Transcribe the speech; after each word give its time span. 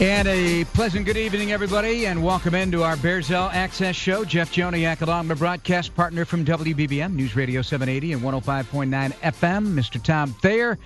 And 0.00 0.26
a 0.28 0.64
pleasant 0.64 1.04
good 1.04 1.18
evening, 1.18 1.52
everybody, 1.52 2.06
and 2.06 2.24
welcome 2.24 2.54
into 2.54 2.82
our 2.82 2.96
Bears 2.96 3.30
All 3.30 3.50
Access 3.50 3.94
Show. 3.94 4.24
Jeff 4.24 4.50
Joniak, 4.50 5.02
along 5.02 5.28
my 5.28 5.34
broadcast 5.34 5.94
partner 5.94 6.24
from 6.24 6.42
WBBM 6.42 7.12
News 7.12 7.36
Radio 7.36 7.60
780 7.60 8.14
and 8.14 8.22
105.9 8.22 9.12
FM, 9.12 9.74
Mr. 9.74 10.02
Tom 10.02 10.32
Thayer, 10.40 10.78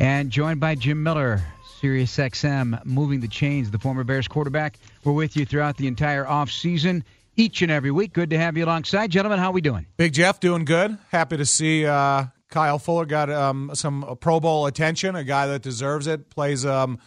and 0.00 0.32
joined 0.32 0.58
by 0.58 0.74
Jim 0.74 1.00
Miller, 1.00 1.44
Sirius 1.80 2.16
XM, 2.16 2.84
moving 2.84 3.20
the 3.20 3.28
chains, 3.28 3.70
the 3.70 3.78
former 3.78 4.02
Bears 4.02 4.26
quarterback. 4.26 4.80
We're 5.04 5.12
with 5.12 5.36
you 5.36 5.46
throughout 5.46 5.76
the 5.76 5.86
entire 5.86 6.26
off 6.26 6.50
season, 6.50 7.04
each 7.36 7.62
and 7.62 7.70
every 7.70 7.92
week. 7.92 8.14
Good 8.14 8.30
to 8.30 8.38
have 8.38 8.56
you 8.56 8.64
alongside, 8.64 9.12
gentlemen. 9.12 9.38
How 9.38 9.50
are 9.50 9.52
we 9.52 9.60
doing? 9.60 9.86
Big 9.96 10.12
Jeff, 10.12 10.40
doing 10.40 10.64
good. 10.64 10.98
Happy 11.12 11.36
to 11.36 11.46
see 11.46 11.86
uh, 11.86 12.24
Kyle 12.50 12.80
Fuller 12.80 13.06
got 13.06 13.30
um, 13.30 13.70
some 13.74 14.16
Pro 14.18 14.40
Bowl 14.40 14.66
attention. 14.66 15.14
A 15.14 15.22
guy 15.22 15.46
that 15.46 15.62
deserves 15.62 16.08
it. 16.08 16.30
Plays. 16.30 16.66
Um, 16.66 16.98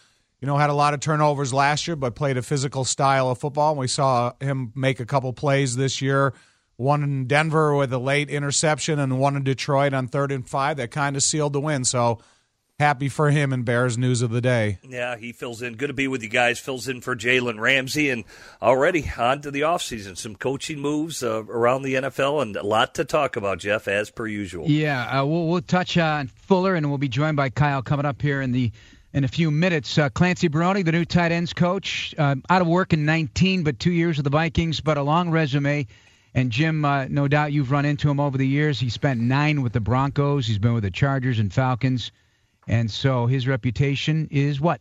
you 0.41 0.45
know, 0.45 0.57
had 0.57 0.69
a 0.69 0.73
lot 0.73 0.93
of 0.93 0.99
turnovers 0.99 1.53
last 1.53 1.87
year, 1.87 1.95
but 1.95 2.15
played 2.15 2.37
a 2.37 2.41
physical 2.41 2.85
style 2.85 3.29
of 3.29 3.37
football. 3.39 3.71
And 3.71 3.79
we 3.79 3.87
saw 3.87 4.33
him 4.39 4.71
make 4.75 4.99
a 4.99 5.05
couple 5.05 5.33
plays 5.33 5.75
this 5.75 6.01
year. 6.01 6.33
One 6.77 7.03
in 7.03 7.27
Denver 7.27 7.75
with 7.75 7.91
a 7.91 7.97
late 7.97 8.29
interception, 8.29 8.99
and 8.99 9.19
one 9.19 9.35
in 9.35 9.43
Detroit 9.43 9.93
on 9.93 10.07
third 10.07 10.31
and 10.31 10.47
five 10.47 10.77
that 10.77 10.91
kind 10.91 11.17
of 11.17 11.23
sealed 11.23 11.51
the 11.51 11.59
win. 11.59 11.83
So 11.83 12.19
happy 12.79 13.09
for 13.09 13.29
him 13.29 13.51
and 13.51 13.65
Bears 13.65 13.97
news 13.97 14.21
of 14.21 14.31
the 14.31 14.39
day. 14.39 14.79
Yeah, 14.87 15.17
he 15.17 15.33
fills 15.33 15.61
in. 15.61 15.75
Good 15.75 15.87
to 15.87 15.93
be 15.93 16.07
with 16.07 16.23
you 16.23 16.29
guys. 16.29 16.57
Fills 16.57 16.87
in 16.87 17.01
for 17.01 17.17
Jalen 17.17 17.59
Ramsey, 17.59 18.09
and 18.09 18.23
already 18.61 19.11
on 19.17 19.41
to 19.41 19.51
the 19.51 19.61
offseason. 19.61 20.17
Some 20.17 20.35
coaching 20.35 20.79
moves 20.79 21.21
uh, 21.21 21.43
around 21.43 21.81
the 21.81 21.95
NFL, 21.95 22.41
and 22.41 22.55
a 22.55 22.65
lot 22.65 22.95
to 22.95 23.03
talk 23.03 23.35
about, 23.35 23.59
Jeff, 23.59 23.89
as 23.89 24.09
per 24.09 24.25
usual. 24.25 24.65
Yeah, 24.69 25.21
uh, 25.21 25.25
we'll, 25.25 25.47
we'll 25.47 25.61
touch 25.61 25.97
on 25.97 26.27
Fuller, 26.27 26.75
and 26.75 26.87
we'll 26.87 26.97
be 26.97 27.09
joined 27.09 27.35
by 27.35 27.49
Kyle 27.49 27.81
coming 27.81 28.05
up 28.05 28.21
here 28.21 28.41
in 28.41 28.53
the 28.53 28.71
in 29.13 29.23
a 29.23 29.27
few 29.27 29.51
minutes. 29.51 29.97
Uh, 29.97 30.09
Clancy 30.09 30.47
Barone, 30.47 30.83
the 30.83 30.91
new 30.91 31.05
tight 31.05 31.31
ends 31.31 31.53
coach, 31.53 32.13
uh, 32.17 32.35
out 32.49 32.61
of 32.61 32.67
work 32.67 32.93
in 32.93 33.05
19, 33.05 33.63
but 33.63 33.79
two 33.79 33.91
years 33.91 34.17
with 34.17 34.23
the 34.23 34.29
Vikings, 34.29 34.81
but 34.81 34.97
a 34.97 35.03
long 35.03 35.31
resume. 35.31 35.87
And 36.35 36.51
Jim, 36.51 36.85
uh, 36.85 37.05
no 37.05 37.27
doubt 37.27 37.51
you've 37.51 37.71
run 37.71 37.85
into 37.85 38.09
him 38.09 38.19
over 38.19 38.37
the 38.37 38.47
years. 38.47 38.79
He 38.79 38.89
spent 38.89 39.19
nine 39.19 39.63
with 39.63 39.73
the 39.73 39.79
Broncos. 39.79 40.45
He's 40.45 40.59
been 40.59 40.73
with 40.73 40.83
the 40.83 40.91
Chargers 40.91 41.39
and 41.39 41.51
Falcons, 41.51 42.11
and 42.67 42.89
so 42.89 43.25
his 43.25 43.47
reputation 43.47 44.27
is 44.29 44.61
what? 44.61 44.79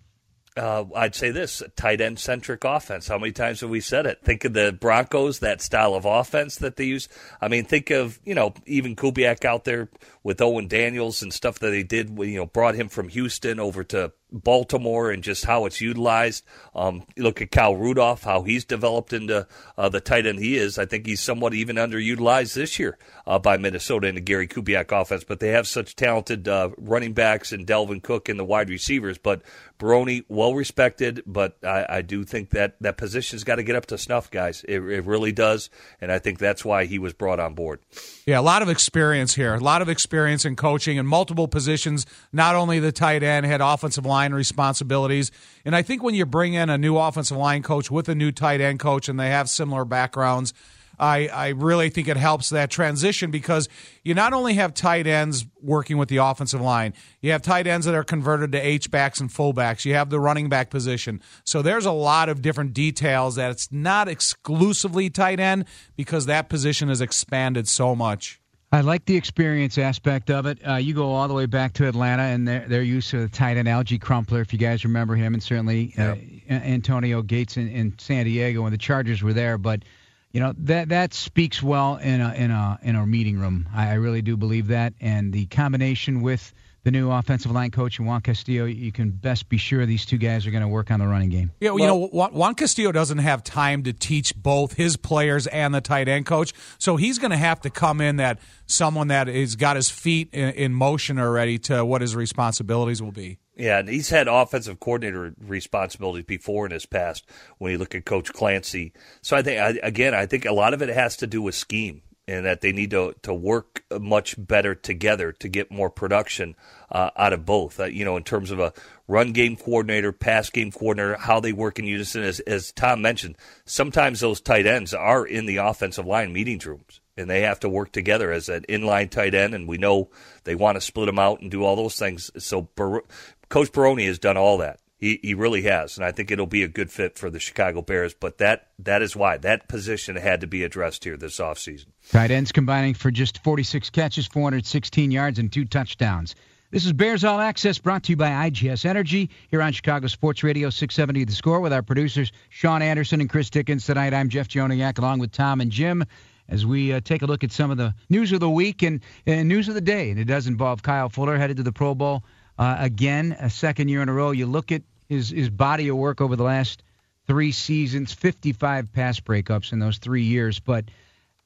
Uh, 0.58 0.84
I'd 0.94 1.14
say 1.14 1.30
this 1.30 1.62
tight 1.76 2.00
end 2.00 2.18
centric 2.18 2.64
offense. 2.64 3.08
How 3.08 3.18
many 3.18 3.32
times 3.32 3.60
have 3.60 3.70
we 3.70 3.80
said 3.80 4.06
it? 4.06 4.22
Think 4.22 4.44
of 4.44 4.52
the 4.52 4.72
Broncos, 4.72 5.38
that 5.38 5.62
style 5.62 5.94
of 5.94 6.04
offense 6.04 6.56
that 6.56 6.76
they 6.76 6.84
use. 6.84 7.08
I 7.40 7.48
mean, 7.48 7.64
think 7.64 7.90
of, 7.90 8.18
you 8.24 8.34
know, 8.34 8.54
even 8.66 8.96
Kubiak 8.96 9.44
out 9.44 9.64
there 9.64 9.88
with 10.22 10.40
Owen 10.40 10.66
Daniels 10.68 11.22
and 11.22 11.32
stuff 11.32 11.60
that 11.60 11.70
they 11.70 11.84
did, 11.84 12.10
you 12.18 12.36
know, 12.36 12.46
brought 12.46 12.74
him 12.74 12.88
from 12.88 13.08
Houston 13.08 13.60
over 13.60 13.84
to 13.84 14.12
Baltimore 14.32 15.10
and 15.10 15.22
just 15.22 15.44
how 15.44 15.66
it's 15.66 15.80
utilized. 15.80 16.44
Um, 16.74 17.04
look 17.16 17.40
at 17.40 17.50
Kyle 17.50 17.76
Rudolph, 17.76 18.24
how 18.24 18.42
he's 18.42 18.64
developed 18.64 19.12
into 19.12 19.46
uh, 19.76 19.88
the 19.88 20.00
tight 20.00 20.26
end 20.26 20.38
he 20.38 20.56
is. 20.56 20.78
I 20.78 20.86
think 20.86 21.06
he's 21.06 21.20
somewhat 21.20 21.54
even 21.54 21.76
underutilized 21.76 22.54
this 22.54 22.78
year 22.78 22.98
uh, 23.26 23.38
by 23.38 23.56
Minnesota 23.56 24.08
in 24.08 24.14
the 24.14 24.20
Gary 24.20 24.46
Kubiak 24.46 24.92
offense. 24.92 25.24
But 25.24 25.40
they 25.40 25.48
have 25.48 25.66
such 25.66 25.96
talented 25.96 26.48
uh, 26.48 26.70
running 26.76 27.12
backs 27.12 27.52
and 27.52 27.66
Dalvin 27.66 28.02
Cook 28.02 28.28
and 28.28 28.38
the 28.38 28.44
wide 28.44 28.70
receivers. 28.70 29.18
But 29.18 29.42
Barone, 29.78 30.24
well 30.28 30.54
respected, 30.54 31.22
but 31.24 31.56
I, 31.62 31.86
I, 31.88 32.02
do 32.02 32.24
think 32.24 32.50
that 32.50 32.74
that 32.80 32.96
position's 32.96 33.44
got 33.44 33.56
to 33.56 33.62
get 33.62 33.76
up 33.76 33.86
to 33.86 33.98
snuff, 33.98 34.28
guys. 34.28 34.64
It, 34.68 34.80
it 34.80 35.04
really 35.04 35.30
does, 35.30 35.70
and 36.00 36.10
I 36.10 36.18
think 36.18 36.40
that's 36.40 36.64
why 36.64 36.86
he 36.86 36.98
was 36.98 37.12
brought 37.12 37.38
on 37.38 37.54
board. 37.54 37.78
Yeah, 38.26 38.40
a 38.40 38.42
lot 38.42 38.62
of 38.62 38.68
experience 38.68 39.36
here, 39.36 39.54
a 39.54 39.60
lot 39.60 39.80
of 39.80 39.88
experience 39.88 40.44
in 40.44 40.56
coaching 40.56 40.98
and 40.98 41.06
multiple 41.06 41.46
positions. 41.46 42.06
Not 42.32 42.56
only 42.56 42.80
the 42.80 42.90
tight 42.90 43.22
end 43.22 43.46
had 43.46 43.60
offensive 43.60 44.04
line 44.04 44.17
line 44.18 44.34
responsibilities. 44.34 45.30
And 45.64 45.76
I 45.76 45.82
think 45.82 46.02
when 46.02 46.14
you 46.14 46.26
bring 46.26 46.54
in 46.54 46.70
a 46.70 46.78
new 46.78 46.96
offensive 46.96 47.36
line 47.36 47.62
coach 47.62 47.90
with 47.90 48.08
a 48.08 48.14
new 48.14 48.32
tight 48.32 48.60
end 48.60 48.80
coach 48.80 49.08
and 49.08 49.18
they 49.18 49.30
have 49.30 49.48
similar 49.48 49.84
backgrounds, 49.84 50.52
I, 50.98 51.28
I 51.28 51.48
really 51.50 51.90
think 51.90 52.08
it 52.08 52.16
helps 52.16 52.50
that 52.50 52.70
transition 52.70 53.30
because 53.30 53.68
you 54.02 54.14
not 54.14 54.32
only 54.32 54.54
have 54.54 54.74
tight 54.74 55.06
ends 55.06 55.46
working 55.62 55.96
with 55.96 56.08
the 56.08 56.16
offensive 56.16 56.60
line, 56.60 56.92
you 57.20 57.30
have 57.30 57.42
tight 57.42 57.68
ends 57.68 57.86
that 57.86 57.94
are 57.94 58.02
converted 58.02 58.50
to 58.52 58.58
H 58.58 58.90
backs 58.90 59.20
and 59.20 59.30
fullbacks. 59.30 59.84
You 59.84 59.94
have 59.94 60.10
the 60.10 60.18
running 60.18 60.48
back 60.48 60.70
position. 60.70 61.22
So 61.44 61.62
there's 61.62 61.86
a 61.86 61.92
lot 61.92 62.28
of 62.28 62.42
different 62.42 62.74
details 62.74 63.36
that 63.36 63.52
it's 63.52 63.70
not 63.70 64.08
exclusively 64.08 65.08
tight 65.10 65.38
end 65.38 65.66
because 65.96 66.26
that 66.26 66.48
position 66.48 66.88
has 66.88 67.00
expanded 67.00 67.68
so 67.68 67.94
much. 67.94 68.40
I 68.70 68.82
like 68.82 69.06
the 69.06 69.16
experience 69.16 69.78
aspect 69.78 70.30
of 70.30 70.44
it. 70.44 70.58
Uh, 70.66 70.74
you 70.74 70.92
go 70.92 71.12
all 71.12 71.26
the 71.26 71.32
way 71.32 71.46
back 71.46 71.72
to 71.74 71.88
Atlanta 71.88 72.24
and 72.24 72.46
their, 72.46 72.68
their 72.68 72.82
use 72.82 73.14
of 73.14 73.20
the 73.20 73.28
tight 73.28 73.56
end 73.56 73.66
Alge 73.66 73.98
Crumpler, 73.98 74.42
if 74.42 74.52
you 74.52 74.58
guys 74.58 74.84
remember 74.84 75.16
him, 75.16 75.32
and 75.32 75.42
certainly 75.42 75.94
uh, 75.96 76.16
Antonio 76.50 77.22
Gates 77.22 77.56
in, 77.56 77.68
in 77.68 77.98
San 77.98 78.26
Diego 78.26 78.62
when 78.62 78.72
the 78.72 78.78
Chargers 78.78 79.22
were 79.22 79.32
there. 79.32 79.56
But 79.56 79.84
you 80.32 80.40
know 80.40 80.52
that 80.58 80.90
that 80.90 81.14
speaks 81.14 81.62
well 81.62 81.96
in 81.96 82.20
a 82.20 82.34
in 82.34 82.50
a 82.50 82.78
in 82.82 82.94
a 82.94 83.06
meeting 83.06 83.38
room. 83.38 83.66
I, 83.74 83.90
I 83.90 83.94
really 83.94 84.20
do 84.20 84.36
believe 84.36 84.66
that, 84.66 84.92
and 85.00 85.32
the 85.32 85.46
combination 85.46 86.20
with 86.20 86.52
the 86.88 86.92
new 86.92 87.10
offensive 87.10 87.50
line 87.50 87.70
coach 87.70 87.98
and 87.98 88.08
Juan 88.08 88.22
Castillo, 88.22 88.64
you 88.64 88.90
can 88.90 89.10
best 89.10 89.50
be 89.50 89.58
sure 89.58 89.84
these 89.84 90.06
two 90.06 90.16
guys 90.16 90.46
are 90.46 90.50
going 90.50 90.62
to 90.62 90.68
work 90.68 90.90
on 90.90 91.00
the 91.00 91.06
running 91.06 91.28
game. 91.28 91.50
Yeah, 91.60 91.72
well, 91.72 91.80
you 91.80 91.86
know, 91.86 92.06
Juan 92.06 92.54
Castillo 92.54 92.92
doesn't 92.92 93.18
have 93.18 93.44
time 93.44 93.82
to 93.82 93.92
teach 93.92 94.34
both 94.34 94.72
his 94.72 94.96
players 94.96 95.46
and 95.48 95.74
the 95.74 95.82
tight 95.82 96.08
end 96.08 96.24
coach, 96.24 96.54
so 96.78 96.96
he's 96.96 97.18
going 97.18 97.30
to 97.30 97.36
have 97.36 97.60
to 97.60 97.70
come 97.70 98.00
in 98.00 98.16
that 98.16 98.38
someone 98.64 99.08
that 99.08 99.28
has 99.28 99.54
got 99.54 99.76
his 99.76 99.90
feet 99.90 100.30
in, 100.32 100.48
in 100.54 100.72
motion 100.72 101.18
already 101.18 101.58
to 101.58 101.84
what 101.84 102.00
his 102.00 102.16
responsibilities 102.16 103.02
will 103.02 103.12
be. 103.12 103.38
Yeah, 103.54 103.80
and 103.80 103.88
he's 103.90 104.08
had 104.08 104.26
offensive 104.26 104.80
coordinator 104.80 105.34
responsibilities 105.38 106.24
before 106.24 106.64
in 106.64 106.72
his 106.72 106.86
past 106.86 107.28
when 107.58 107.70
you 107.70 107.76
look 107.76 107.94
at 107.94 108.06
Coach 108.06 108.32
Clancy. 108.32 108.94
So 109.20 109.36
I 109.36 109.42
think, 109.42 109.78
again, 109.82 110.14
I 110.14 110.24
think 110.24 110.46
a 110.46 110.52
lot 110.52 110.72
of 110.72 110.80
it 110.80 110.88
has 110.88 111.18
to 111.18 111.26
do 111.26 111.42
with 111.42 111.54
scheme 111.54 112.00
and 112.28 112.44
that 112.44 112.60
they 112.60 112.72
need 112.72 112.90
to 112.90 113.14
to 113.22 113.32
work 113.32 113.82
much 113.98 114.34
better 114.38 114.74
together 114.74 115.32
to 115.32 115.48
get 115.48 115.72
more 115.72 115.88
production 115.88 116.54
uh, 116.92 117.10
out 117.16 117.32
of 117.32 117.46
both. 117.46 117.80
Uh, 117.80 117.84
you 117.86 118.04
know, 118.04 118.16
in 118.16 118.22
terms 118.22 118.50
of 118.50 118.60
a 118.60 118.72
run 119.08 119.32
game 119.32 119.56
coordinator, 119.56 120.12
pass 120.12 120.50
game 120.50 120.70
coordinator, 120.70 121.16
how 121.16 121.40
they 121.40 121.52
work 121.52 121.78
in 121.78 121.86
unison. 121.86 122.22
As, 122.22 122.40
as 122.40 122.70
Tom 122.72 123.00
mentioned, 123.00 123.36
sometimes 123.64 124.20
those 124.20 124.40
tight 124.40 124.66
ends 124.66 124.92
are 124.92 125.24
in 125.24 125.46
the 125.46 125.56
offensive 125.56 126.06
line 126.06 126.32
meeting 126.32 126.60
rooms, 126.64 127.00
and 127.16 127.30
they 127.30 127.40
have 127.40 127.60
to 127.60 127.68
work 127.68 127.92
together 127.92 128.30
as 128.30 128.50
an 128.50 128.64
inline 128.68 129.10
tight 129.10 129.34
end. 129.34 129.54
And 129.54 129.66
we 129.66 129.78
know 129.78 130.10
they 130.44 130.54
want 130.54 130.76
to 130.76 130.82
split 130.82 131.06
them 131.06 131.18
out 131.18 131.40
and 131.40 131.50
do 131.50 131.64
all 131.64 131.76
those 131.76 131.98
things. 131.98 132.30
So 132.36 132.62
Bar- 132.76 133.04
Coach 133.48 133.72
Barone 133.72 134.00
has 134.00 134.18
done 134.18 134.36
all 134.36 134.58
that. 134.58 134.80
He 134.98 135.20
he 135.22 135.32
really 135.32 135.62
has, 135.62 135.96
and 135.96 136.04
I 136.04 136.10
think 136.10 136.30
it'll 136.30 136.46
be 136.46 136.64
a 136.64 136.68
good 136.68 136.90
fit 136.90 137.16
for 137.16 137.30
the 137.30 137.38
Chicago 137.38 137.82
Bears. 137.82 138.14
But 138.14 138.38
that 138.38 138.68
that 138.80 139.00
is 139.00 139.14
why 139.14 139.36
that 139.38 139.68
position 139.68 140.16
had 140.16 140.40
to 140.40 140.46
be 140.48 140.64
addressed 140.64 141.04
here 141.04 141.16
this 141.16 141.38
offseason. 141.38 141.86
Tight 142.10 142.32
ends 142.32 142.50
combining 142.50 142.94
for 142.94 143.12
just 143.12 143.42
46 143.44 143.90
catches, 143.90 144.26
416 144.26 145.10
yards, 145.12 145.38
and 145.38 145.52
two 145.52 145.64
touchdowns. 145.64 146.34
This 146.70 146.84
is 146.84 146.92
Bears 146.92 147.24
All 147.24 147.40
Access 147.40 147.78
brought 147.78 148.02
to 148.02 148.12
you 148.12 148.16
by 148.16 148.50
IGS 148.50 148.84
Energy 148.84 149.30
here 149.48 149.62
on 149.62 149.72
Chicago 149.72 150.06
Sports 150.06 150.42
Radio 150.42 150.68
670 150.68 151.24
The 151.24 151.32
Score 151.32 151.60
with 151.60 151.72
our 151.72 151.82
producers 151.82 152.30
Sean 152.50 152.82
Anderson 152.82 153.22
and 153.22 153.30
Chris 153.30 153.48
Dickens. 153.48 153.86
Tonight 153.86 154.12
I'm 154.12 154.28
Jeff 154.28 154.48
Joniak 154.48 154.98
along 154.98 155.20
with 155.20 155.32
Tom 155.32 155.62
and 155.62 155.70
Jim 155.70 156.04
as 156.48 156.66
we 156.66 156.92
uh, 156.92 157.00
take 157.00 157.22
a 157.22 157.26
look 157.26 157.44
at 157.44 157.52
some 157.52 157.70
of 157.70 157.76
the 157.78 157.94
news 158.10 158.32
of 158.32 158.40
the 158.40 158.50
week 158.50 158.82
and, 158.82 159.00
and, 159.26 159.48
news 159.48 159.68
of 159.68 159.74
the 159.74 159.80
day. 159.80 160.10
And 160.10 160.18
it 160.18 160.24
does 160.24 160.46
involve 160.46 160.82
Kyle 160.82 161.08
Fuller 161.08 161.38
headed 161.38 161.56
to 161.58 161.62
the 161.62 161.72
Pro 161.72 161.94
Bowl 161.94 162.22
uh, 162.58 162.76
again, 162.78 163.36
a 163.38 163.50
second 163.50 163.88
year 163.88 164.02
in 164.02 164.08
a 164.08 164.12
row. 164.12 164.32
You 164.32 164.46
look 164.46 164.72
at 164.72 164.82
his, 165.08 165.30
his 165.30 165.48
body 165.48 165.88
of 165.88 165.96
work 165.96 166.20
over 166.20 166.36
the 166.36 166.44
last 166.44 166.82
three 167.26 167.52
seasons, 167.52 168.12
55 168.12 168.92
pass 168.92 169.20
breakups 169.20 169.72
in 169.72 169.78
those 169.78 169.98
three 169.98 170.24
years. 170.24 170.58
But 170.58 170.86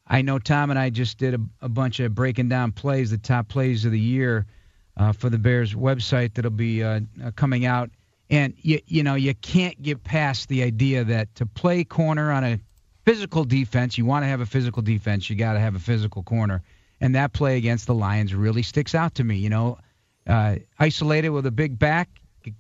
I 0.07 0.23
know 0.23 0.39
Tom 0.39 0.71
and 0.71 0.79
I 0.79 0.91
just 0.91 1.19
did 1.19 1.35
a, 1.35 1.41
a 1.61 1.69
bunch 1.69 2.01
of 2.01 2.15
breaking 2.15 2.49
down 2.49 2.73
plays, 2.73 3.11
the 3.11 3.19
top 3.19 3.49
plays 3.49 3.85
of 3.85 3.93
the 3.93 4.01
year 4.01 4.47
uh, 4.97 5.13
for 5.13 5.29
the 5.29 5.39
Bears 5.39 5.75
website 5.75 6.35
that'll 6.35 6.51
be 6.51 6.83
uh, 6.83 7.01
uh, 7.23 7.31
coming 7.33 7.67
out. 7.67 7.91
And 8.31 8.55
you, 8.59 8.81
you 8.87 9.03
know 9.03 9.15
you 9.15 9.35
can't 9.35 9.81
get 9.83 10.03
past 10.05 10.49
the 10.49 10.63
idea 10.63 11.05
that 11.05 11.35
to 11.37 11.47
play 11.47 11.85
corner 11.85 12.33
on 12.33 12.45
a 12.45 12.61
physical 13.05 13.45
defense, 13.45 13.99
you 13.99 14.07
want 14.07 14.23
to 14.23 14.29
have 14.29 14.41
a 14.41 14.47
physical 14.47 14.83
defense, 14.83 15.29
you 15.29 15.37
got 15.37 15.55
to 15.55 15.61
have 15.61 15.75
a 15.75 15.81
physical 15.81 16.23
corner. 16.23 16.63
And 17.01 17.17
that 17.17 17.33
play 17.33 17.57
against 17.57 17.87
the 17.87 17.95
Lions 17.95 18.35
really 18.35 18.63
sticks 18.63 18.95
out 18.95 19.17
to 19.17 19.25
me. 19.25 19.37
You 19.37 19.51
know, 19.51 19.79
uh, 20.27 20.57
isolated 20.79 21.31
with 21.31 21.47
a 21.47 21.51
big 21.51 21.79
back, 21.79 22.09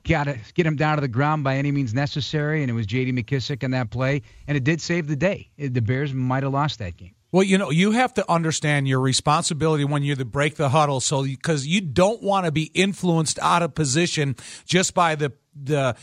got 0.04 0.24
to 0.24 0.38
get 0.54 0.66
him 0.66 0.76
down 0.76 0.96
to 0.96 1.00
the 1.00 1.08
ground 1.08 1.44
by 1.44 1.56
any 1.56 1.72
means 1.72 1.92
necessary, 1.94 2.62
and 2.62 2.70
it 2.70 2.74
was 2.74 2.86
J.D. 2.86 3.12
McKissic 3.12 3.62
in 3.62 3.72
that 3.72 3.90
play, 3.90 4.22
and 4.46 4.56
it 4.56 4.64
did 4.64 4.80
save 4.80 5.06
the 5.06 5.16
day. 5.16 5.50
The 5.58 5.80
Bears 5.80 6.12
might 6.14 6.42
have 6.42 6.52
lost 6.52 6.78
that 6.78 6.96
game. 6.96 7.14
Well, 7.32 7.42
you 7.42 7.56
know, 7.56 7.70
you 7.70 7.92
have 7.92 8.12
to 8.14 8.30
understand 8.30 8.86
your 8.86 9.00
responsibility 9.00 9.84
when 9.84 10.02
you're 10.02 10.16
the 10.16 10.26
break 10.26 10.56
the 10.56 10.68
huddle. 10.68 11.00
So, 11.00 11.24
because 11.24 11.66
you 11.66 11.80
don't 11.80 12.22
want 12.22 12.44
to 12.44 12.52
be 12.52 12.64
influenced 12.74 13.38
out 13.38 13.62
of 13.62 13.74
position 13.74 14.36
just 14.66 14.92
by 14.92 15.14
the 15.14 15.32
the 15.54 15.96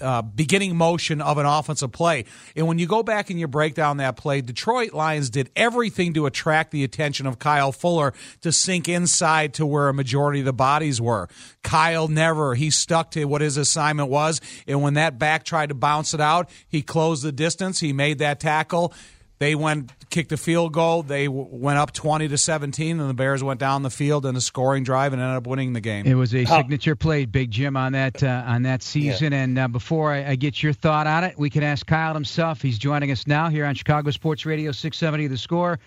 uh, 0.00 0.22
beginning 0.22 0.76
motion 0.76 1.20
of 1.20 1.38
an 1.38 1.46
offensive 1.46 1.92
play. 1.92 2.24
And 2.56 2.66
when 2.66 2.78
you 2.78 2.86
go 2.86 3.02
back 3.02 3.30
and 3.30 3.38
you 3.38 3.46
break 3.46 3.74
down 3.74 3.98
that 3.98 4.16
play, 4.16 4.40
Detroit 4.40 4.92
Lions 4.92 5.30
did 5.30 5.50
everything 5.54 6.14
to 6.14 6.26
attract 6.26 6.70
the 6.70 6.84
attention 6.84 7.26
of 7.26 7.38
Kyle 7.38 7.72
Fuller 7.72 8.14
to 8.40 8.52
sink 8.52 8.88
inside 8.88 9.54
to 9.54 9.66
where 9.66 9.88
a 9.88 9.94
majority 9.94 10.40
of 10.40 10.46
the 10.46 10.52
bodies 10.52 11.00
were. 11.00 11.28
Kyle 11.62 12.08
never. 12.08 12.54
He 12.54 12.70
stuck 12.70 13.10
to 13.12 13.24
what 13.26 13.40
his 13.40 13.56
assignment 13.56 14.08
was. 14.08 14.40
And 14.66 14.82
when 14.82 14.94
that 14.94 15.18
back 15.18 15.44
tried 15.44 15.68
to 15.68 15.74
bounce 15.74 16.14
it 16.14 16.20
out, 16.20 16.48
he 16.68 16.82
closed 16.82 17.22
the 17.22 17.32
distance. 17.32 17.80
He 17.80 17.92
made 17.92 18.18
that 18.18 18.40
tackle. 18.40 18.94
They 19.38 19.54
went 19.54 19.90
kicked 20.10 20.30
a 20.30 20.36
field 20.36 20.72
goal. 20.72 21.02
They 21.02 21.26
w- 21.26 21.48
went 21.50 21.78
up 21.78 21.92
twenty 21.92 22.28
to 22.28 22.38
seventeen, 22.38 23.00
and 23.00 23.10
the 23.10 23.14
Bears 23.14 23.42
went 23.42 23.58
down 23.58 23.82
the 23.82 23.90
field 23.90 24.26
in 24.26 24.36
a 24.36 24.40
scoring 24.40 24.84
drive 24.84 25.12
and 25.12 25.20
ended 25.20 25.36
up 25.36 25.46
winning 25.46 25.72
the 25.72 25.80
game. 25.80 26.06
It 26.06 26.14
was 26.14 26.34
a 26.34 26.44
signature 26.44 26.94
play, 26.94 27.24
Big 27.24 27.50
Jim, 27.50 27.76
on 27.76 27.92
that 27.92 28.22
uh, 28.22 28.44
on 28.46 28.62
that 28.62 28.82
season. 28.82 29.32
Yeah. 29.32 29.42
And 29.42 29.58
uh, 29.58 29.68
before 29.68 30.12
I, 30.12 30.30
I, 30.30 30.36
get 30.36 30.62
your 30.62 30.72
thought 30.72 31.08
on 31.08 31.24
it, 31.24 31.36
we 31.36 31.50
can 31.50 31.64
ask 31.64 31.84
Kyle 31.84 32.14
himself. 32.14 32.62
He's 32.62 32.78
joining 32.78 33.10
us 33.10 33.26
now 33.26 33.48
here 33.48 33.66
on 33.66 33.74
Chicago 33.74 34.12
Sports 34.12 34.46
Radio, 34.46 34.70
six 34.70 34.96
seventy 34.98 35.26
The 35.26 35.38
Score. 35.38 35.80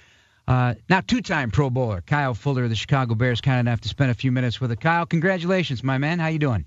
Uh, 0.47 0.75
now, 0.89 1.01
two-time 1.01 1.51
Pro 1.51 1.69
Bowler 1.69 2.01
Kyle 2.01 2.33
Fuller 2.33 2.63
of 2.65 2.69
the 2.69 2.75
Chicago 2.75 3.15
Bears, 3.15 3.41
kind 3.41 3.59
enough 3.59 3.81
to 3.81 3.89
spend 3.89 4.11
a 4.11 4.13
few 4.13 4.31
minutes 4.31 4.61
with 4.61 4.71
us. 4.71 4.77
Kyle, 4.79 5.05
congratulations, 5.05 5.83
my 5.83 5.97
man. 5.97 6.19
How 6.19 6.27
you 6.27 6.39
doing? 6.39 6.65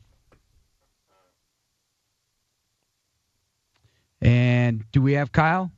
And 4.23 4.85
do 4.93 5.01
we 5.01 5.15
have 5.15 5.33
Kyle? 5.33 5.71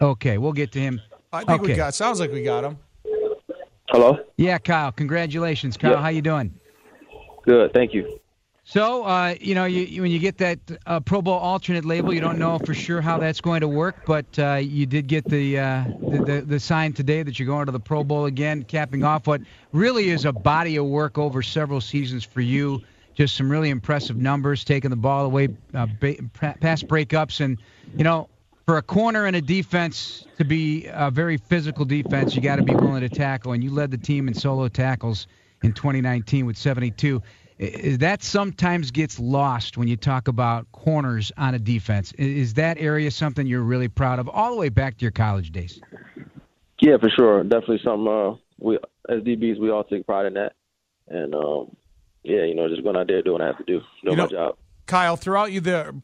Okay, 0.00 0.38
we'll 0.38 0.52
get 0.52 0.72
to 0.72 0.80
him. 0.80 1.00
I 1.32 1.44
think 1.44 1.62
okay. 1.62 1.72
we 1.72 1.76
got. 1.76 1.94
Sounds 1.94 2.20
like 2.20 2.32
we 2.32 2.42
got 2.42 2.64
him. 2.64 2.78
Hello. 3.90 4.18
Yeah, 4.36 4.58
Kyle. 4.58 4.92
Congratulations, 4.92 5.76
Kyle. 5.76 5.96
How 5.96 6.08
you 6.08 6.22
doing? 6.22 6.54
Good, 7.44 7.72
thank 7.72 7.92
you. 7.92 8.20
So, 8.64 9.02
uh, 9.04 9.34
you 9.40 9.56
know, 9.56 9.64
you, 9.64 9.82
you, 9.82 10.02
when 10.02 10.12
you 10.12 10.20
get 10.20 10.38
that 10.38 10.58
uh, 10.86 11.00
Pro 11.00 11.20
Bowl 11.20 11.34
alternate 11.34 11.84
label, 11.84 12.14
you 12.14 12.20
don't 12.20 12.38
know 12.38 12.58
for 12.60 12.72
sure 12.72 13.00
how 13.00 13.18
that's 13.18 13.40
going 13.40 13.62
to 13.62 13.68
work, 13.68 14.04
but 14.06 14.38
uh, 14.38 14.60
you 14.62 14.86
did 14.86 15.08
get 15.08 15.24
the, 15.24 15.58
uh, 15.58 15.84
the, 16.08 16.18
the 16.24 16.40
the 16.42 16.60
sign 16.60 16.92
today 16.92 17.24
that 17.24 17.36
you're 17.38 17.48
going 17.48 17.66
to 17.66 17.72
the 17.72 17.80
Pro 17.80 18.04
Bowl 18.04 18.26
again, 18.26 18.62
capping 18.62 19.02
off 19.02 19.26
what 19.26 19.40
really 19.72 20.10
is 20.10 20.24
a 20.24 20.32
body 20.32 20.76
of 20.76 20.86
work 20.86 21.18
over 21.18 21.42
several 21.42 21.80
seasons 21.80 22.22
for 22.22 22.42
you. 22.42 22.80
Just 23.14 23.34
some 23.34 23.50
really 23.50 23.70
impressive 23.70 24.16
numbers, 24.16 24.62
taking 24.62 24.90
the 24.90 24.96
ball 24.96 25.26
away, 25.26 25.48
uh, 25.74 25.88
ba- 25.98 26.16
pass 26.60 26.82
breakups, 26.84 27.40
and 27.40 27.58
you 27.96 28.04
know, 28.04 28.28
for 28.70 28.76
a 28.76 28.82
corner 28.82 29.26
and 29.26 29.34
a 29.34 29.40
defense 29.40 30.24
to 30.38 30.44
be 30.44 30.86
a 30.92 31.10
very 31.10 31.38
physical 31.38 31.84
defense, 31.84 32.36
you 32.36 32.40
got 32.40 32.54
to 32.54 32.62
be 32.62 32.72
willing 32.72 33.00
to 33.00 33.08
tackle. 33.08 33.50
And 33.50 33.64
you 33.64 33.72
led 33.72 33.90
the 33.90 33.98
team 33.98 34.28
in 34.28 34.34
solo 34.34 34.68
tackles 34.68 35.26
in 35.64 35.72
2019 35.72 36.46
with 36.46 36.56
72. 36.56 37.20
That 37.98 38.22
sometimes 38.22 38.92
gets 38.92 39.18
lost 39.18 39.76
when 39.76 39.88
you 39.88 39.96
talk 39.96 40.28
about 40.28 40.70
corners 40.70 41.32
on 41.36 41.56
a 41.56 41.58
defense. 41.58 42.12
Is 42.12 42.54
that 42.54 42.78
area 42.78 43.10
something 43.10 43.44
you're 43.44 43.60
really 43.60 43.88
proud 43.88 44.20
of, 44.20 44.28
all 44.28 44.52
the 44.52 44.56
way 44.56 44.68
back 44.68 44.98
to 44.98 45.02
your 45.02 45.10
college 45.10 45.50
days? 45.50 45.80
Yeah, 46.80 46.96
for 46.98 47.10
sure. 47.10 47.42
Definitely 47.42 47.80
something 47.82 48.06
uh, 48.06 48.36
we 48.60 48.78
as 49.08 49.20
DBs 49.22 49.58
we 49.58 49.70
all 49.70 49.82
take 49.82 50.06
pride 50.06 50.26
in 50.26 50.34
that, 50.34 50.52
and 51.08 51.34
um, 51.34 51.74
yeah, 52.22 52.44
you 52.44 52.54
know, 52.54 52.68
just 52.68 52.84
going 52.84 52.96
out 52.96 53.08
there 53.08 53.20
doing 53.20 53.40
what 53.40 53.42
I 53.42 53.46
have 53.46 53.58
to 53.58 53.64
do, 53.64 53.80
doing 54.04 54.12
you 54.12 54.16
know, 54.16 54.22
my 54.22 54.28
job. 54.28 54.56
Kyle, 54.90 55.16
throughout 55.16 55.52
you 55.52 55.60
the 55.60 55.94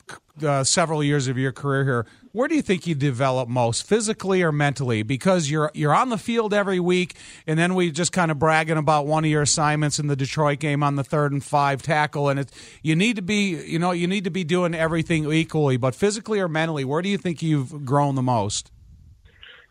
uh, 0.44 0.62
several 0.62 1.02
years 1.02 1.26
of 1.26 1.36
your 1.36 1.50
career 1.50 1.82
here, 1.82 2.06
where 2.30 2.46
do 2.46 2.54
you 2.54 2.62
think 2.62 2.86
you 2.86 2.94
develop 2.94 3.48
most, 3.48 3.84
physically 3.84 4.44
or 4.44 4.52
mentally? 4.52 5.02
Because 5.02 5.50
you're 5.50 5.72
you're 5.74 5.92
on 5.92 6.08
the 6.08 6.16
field 6.16 6.54
every 6.54 6.78
week, 6.78 7.16
and 7.48 7.58
then 7.58 7.74
we 7.74 7.90
just 7.90 8.12
kind 8.12 8.30
of 8.30 8.38
bragging 8.38 8.76
about 8.76 9.04
one 9.08 9.24
of 9.24 9.30
your 9.30 9.42
assignments 9.42 9.98
in 9.98 10.06
the 10.06 10.14
Detroit 10.14 10.60
game 10.60 10.84
on 10.84 10.94
the 10.94 11.02
third 11.02 11.32
and 11.32 11.42
five 11.42 11.82
tackle, 11.82 12.28
and 12.28 12.38
it 12.38 12.52
you 12.80 12.94
need 12.94 13.16
to 13.16 13.22
be 13.22 13.56
you 13.64 13.80
know 13.80 13.90
you 13.90 14.06
need 14.06 14.22
to 14.22 14.30
be 14.30 14.44
doing 14.44 14.72
everything 14.72 15.32
equally, 15.32 15.76
but 15.76 15.96
physically 15.96 16.38
or 16.38 16.46
mentally, 16.46 16.84
where 16.84 17.02
do 17.02 17.08
you 17.08 17.18
think 17.18 17.42
you've 17.42 17.84
grown 17.84 18.14
the 18.14 18.22
most? 18.22 18.70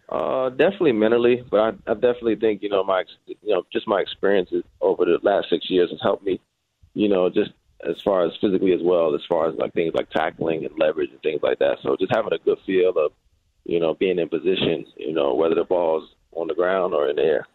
Uh, 0.09 0.49
definitely 0.49 0.91
mentally, 0.91 1.41
but 1.49 1.59
I, 1.61 1.69
I 1.91 1.93
definitely 1.93 2.35
think 2.35 2.61
you 2.61 2.69
know 2.69 2.83
my 2.83 3.05
you 3.25 3.53
know 3.53 3.63
just 3.71 3.87
my 3.87 4.01
experiences 4.01 4.65
over 4.81 5.05
the 5.05 5.19
last 5.23 5.49
six 5.49 5.69
years 5.69 5.89
has 5.91 6.01
helped 6.03 6.25
me, 6.25 6.41
you 6.93 7.07
know, 7.07 7.29
just 7.29 7.51
as 7.87 7.95
far 8.03 8.25
as 8.25 8.31
physically 8.39 8.73
as 8.73 8.81
well, 8.83 9.15
as 9.15 9.21
far 9.27 9.49
as 9.49 9.55
like 9.55 9.73
things 9.73 9.93
like 9.93 10.09
tackling 10.09 10.65
and 10.65 10.77
leverage 10.77 11.11
and 11.11 11.21
things 11.21 11.41
like 11.43 11.59
that. 11.59 11.77
So 11.83 11.95
just 11.99 12.13
having 12.15 12.33
a 12.33 12.39
good 12.39 12.57
feel 12.65 12.93
of, 12.97 13.11
you 13.65 13.79
know, 13.79 13.93
being 13.93 14.19
in 14.19 14.29
position, 14.29 14.85
you 14.97 15.13
know, 15.13 15.35
whether 15.35 15.55
the 15.55 15.63
ball's 15.63 16.09
on 16.31 16.47
the 16.47 16.55
ground 16.55 16.93
or 16.93 17.09
in 17.09 17.15
the 17.15 17.23
air. 17.23 17.47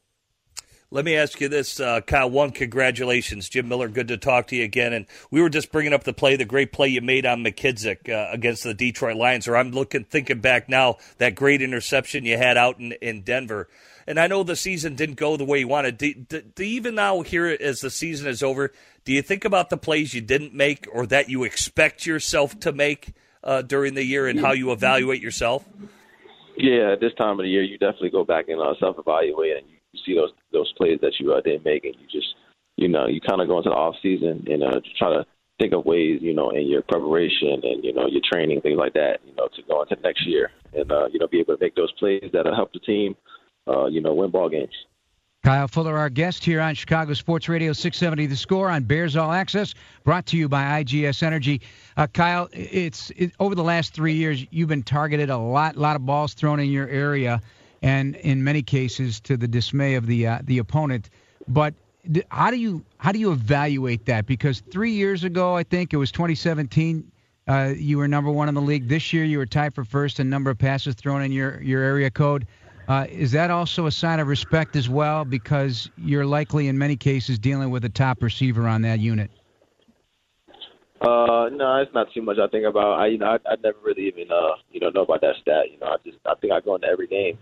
Let 0.92 1.04
me 1.04 1.14
ask 1.14 1.40
you 1.40 1.48
this, 1.48 1.78
uh, 1.78 2.00
Kyle. 2.00 2.28
One, 2.28 2.50
congratulations, 2.50 3.48
Jim 3.48 3.68
Miller. 3.68 3.88
Good 3.88 4.08
to 4.08 4.16
talk 4.16 4.48
to 4.48 4.56
you 4.56 4.64
again. 4.64 4.92
And 4.92 5.06
we 5.30 5.40
were 5.40 5.48
just 5.48 5.70
bringing 5.70 5.92
up 5.92 6.02
the 6.02 6.12
play, 6.12 6.34
the 6.34 6.44
great 6.44 6.72
play 6.72 6.88
you 6.88 7.00
made 7.00 7.24
on 7.24 7.44
McKissic 7.44 8.08
uh, 8.08 8.32
against 8.32 8.64
the 8.64 8.74
Detroit 8.74 9.14
Lions. 9.14 9.46
Or 9.46 9.56
I'm 9.56 9.70
looking, 9.70 10.02
thinking 10.02 10.40
back 10.40 10.68
now, 10.68 10.96
that 11.18 11.36
great 11.36 11.62
interception 11.62 12.24
you 12.24 12.36
had 12.36 12.56
out 12.56 12.80
in, 12.80 12.90
in 13.00 13.22
Denver. 13.22 13.68
And 14.06 14.18
I 14.18 14.26
know 14.26 14.42
the 14.42 14.56
season 14.56 14.94
didn't 14.94 15.16
go 15.16 15.36
the 15.36 15.44
way 15.44 15.60
you 15.60 15.68
wanted. 15.68 15.98
Do, 15.98 16.14
do, 16.14 16.40
do 16.42 16.62
even 16.62 16.94
now, 16.94 17.22
here 17.22 17.46
as 17.46 17.80
the 17.80 17.90
season 17.90 18.28
is 18.28 18.42
over, 18.42 18.72
do 19.04 19.12
you 19.12 19.22
think 19.22 19.44
about 19.44 19.70
the 19.70 19.76
plays 19.76 20.14
you 20.14 20.20
didn't 20.20 20.54
make 20.54 20.86
or 20.92 21.06
that 21.06 21.28
you 21.28 21.44
expect 21.44 22.06
yourself 22.06 22.58
to 22.60 22.72
make 22.72 23.12
uh, 23.42 23.62
during 23.62 23.94
the 23.94 24.04
year 24.04 24.26
and 24.26 24.40
how 24.40 24.52
you 24.52 24.72
evaluate 24.72 25.22
yourself? 25.22 25.64
Yeah, 26.56 26.92
at 26.92 27.00
this 27.00 27.14
time 27.16 27.38
of 27.38 27.44
the 27.44 27.48
year, 27.48 27.62
you 27.62 27.78
definitely 27.78 28.10
go 28.10 28.24
back 28.24 28.48
and 28.48 28.60
uh, 28.60 28.74
self-evaluate, 28.78 29.56
and 29.56 29.66
you 29.92 30.00
see 30.04 30.14
those 30.14 30.32
those 30.52 30.72
plays 30.76 30.98
that 31.00 31.14
you 31.18 31.32
uh, 31.32 31.40
didn't 31.40 31.64
make, 31.64 31.84
and 31.84 31.94
you 31.94 32.06
just, 32.12 32.34
you 32.76 32.88
know, 32.88 33.06
you 33.06 33.20
kind 33.20 33.40
of 33.40 33.48
go 33.48 33.58
into 33.58 33.70
the 33.70 33.74
off 33.74 33.94
season 34.02 34.44
and 34.46 34.62
uh, 34.62 34.80
try 34.98 35.08
to 35.08 35.24
think 35.58 35.72
of 35.72 35.86
ways, 35.86 36.18
you 36.20 36.34
know, 36.34 36.50
in 36.50 36.66
your 36.68 36.82
preparation 36.82 37.60
and 37.62 37.84
you 37.84 37.94
know 37.94 38.06
your 38.08 38.20
training, 38.30 38.60
things 38.60 38.78
like 38.78 38.92
that, 38.92 39.20
you 39.24 39.34
know, 39.36 39.48
to 39.54 39.62
go 39.68 39.82
into 39.82 39.96
next 40.02 40.26
year 40.26 40.50
and 40.74 40.90
uh, 40.92 41.06
you 41.12 41.18
know 41.18 41.28
be 41.28 41.40
able 41.40 41.56
to 41.56 41.64
make 41.64 41.74
those 41.76 41.92
plays 41.92 42.28
that'll 42.32 42.54
help 42.54 42.72
the 42.72 42.80
team, 42.80 43.16
uh, 43.68 43.86
you 43.86 44.00
know, 44.00 44.14
win 44.14 44.30
ball 44.30 44.48
games. 44.48 44.74
Kyle 45.42 45.68
Fuller, 45.68 45.96
our 45.96 46.10
guest 46.10 46.44
here 46.44 46.60
on 46.60 46.74
Chicago 46.74 47.14
Sports 47.14 47.48
Radio 47.48 47.72
670 47.72 48.26
The 48.26 48.36
Score 48.36 48.68
on 48.68 48.82
Bears 48.82 49.16
All 49.16 49.32
Access, 49.32 49.74
brought 50.04 50.26
to 50.26 50.36
you 50.36 50.50
by 50.50 50.82
IGS 50.82 51.22
Energy. 51.22 51.62
Uh, 51.96 52.06
Kyle, 52.06 52.50
it's 52.52 53.10
it, 53.16 53.32
over 53.40 53.54
the 53.54 53.64
last 53.64 53.94
three 53.94 54.12
years, 54.12 54.44
you've 54.50 54.68
been 54.68 54.82
targeted 54.82 55.30
a 55.30 55.38
lot, 55.38 55.76
a 55.76 55.80
lot 55.80 55.96
of 55.96 56.04
balls 56.04 56.34
thrown 56.34 56.60
in 56.60 56.70
your 56.70 56.88
area, 56.88 57.40
and 57.80 58.16
in 58.16 58.44
many 58.44 58.60
cases 58.60 59.18
to 59.20 59.38
the 59.38 59.48
dismay 59.48 59.94
of 59.94 60.06
the 60.06 60.26
uh, 60.26 60.40
the 60.44 60.58
opponent. 60.58 61.08
But 61.48 61.72
how 62.30 62.50
do 62.50 62.58
you 62.58 62.84
how 62.98 63.10
do 63.10 63.18
you 63.18 63.32
evaluate 63.32 64.04
that? 64.06 64.26
Because 64.26 64.60
three 64.60 64.92
years 64.92 65.24
ago, 65.24 65.56
I 65.56 65.62
think 65.62 65.94
it 65.94 65.96
was 65.96 66.12
2017. 66.12 67.10
Uh, 67.48 67.72
you 67.74 67.98
were 67.98 68.06
number 68.06 68.30
one 68.30 68.48
in 68.48 68.54
the 68.54 68.60
league. 68.60 68.88
This 68.88 69.12
year, 69.12 69.24
you 69.24 69.38
were 69.38 69.46
tied 69.46 69.74
for 69.74 69.84
first 69.84 70.20
in 70.20 70.28
number 70.28 70.50
of 70.50 70.58
passes 70.58 70.94
thrown 70.94 71.22
in 71.22 71.32
your, 71.32 71.60
your 71.62 71.82
area 71.82 72.10
code. 72.10 72.46
Uh, 72.90 73.06
is 73.08 73.30
that 73.30 73.52
also 73.52 73.86
a 73.86 73.90
sign 73.92 74.18
of 74.18 74.26
respect 74.26 74.74
as 74.74 74.88
well? 74.88 75.24
Because 75.24 75.88
you're 75.96 76.26
likely, 76.26 76.66
in 76.66 76.76
many 76.76 76.96
cases, 76.96 77.38
dealing 77.38 77.70
with 77.70 77.84
a 77.84 77.88
top 77.88 78.20
receiver 78.20 78.66
on 78.66 78.82
that 78.82 78.98
unit. 78.98 79.30
Uh, 81.00 81.46
no, 81.52 81.76
it's 81.80 81.94
not 81.94 82.08
too 82.12 82.20
much 82.20 82.38
I 82.42 82.48
think 82.48 82.66
about. 82.66 82.98
I, 82.98 83.06
you 83.06 83.18
know, 83.18 83.26
I, 83.26 83.36
I 83.48 83.54
never 83.62 83.78
really 83.84 84.08
even, 84.08 84.32
uh, 84.32 84.56
you 84.72 84.80
know, 84.80 84.88
know 84.88 85.02
about 85.02 85.20
that 85.20 85.36
stat. 85.40 85.70
You 85.70 85.78
know, 85.78 85.86
I 85.86 85.96
just, 86.04 86.18
I 86.26 86.34
think 86.40 86.52
I 86.52 86.58
go 86.58 86.74
into 86.74 86.88
every 86.88 87.06
game, 87.06 87.38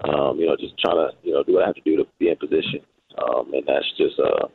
um, 0.00 0.36
you 0.36 0.46
know, 0.46 0.56
just 0.58 0.76
trying 0.80 0.96
to, 0.96 1.10
you 1.22 1.32
know, 1.32 1.44
do 1.44 1.54
what 1.54 1.62
I 1.62 1.66
have 1.66 1.76
to 1.76 1.80
do 1.82 1.96
to 1.98 2.04
be 2.18 2.30
in 2.30 2.36
position. 2.36 2.80
Um, 3.18 3.54
and 3.54 3.62
that's 3.68 3.86
just, 3.96 4.18
uh, 4.18 4.48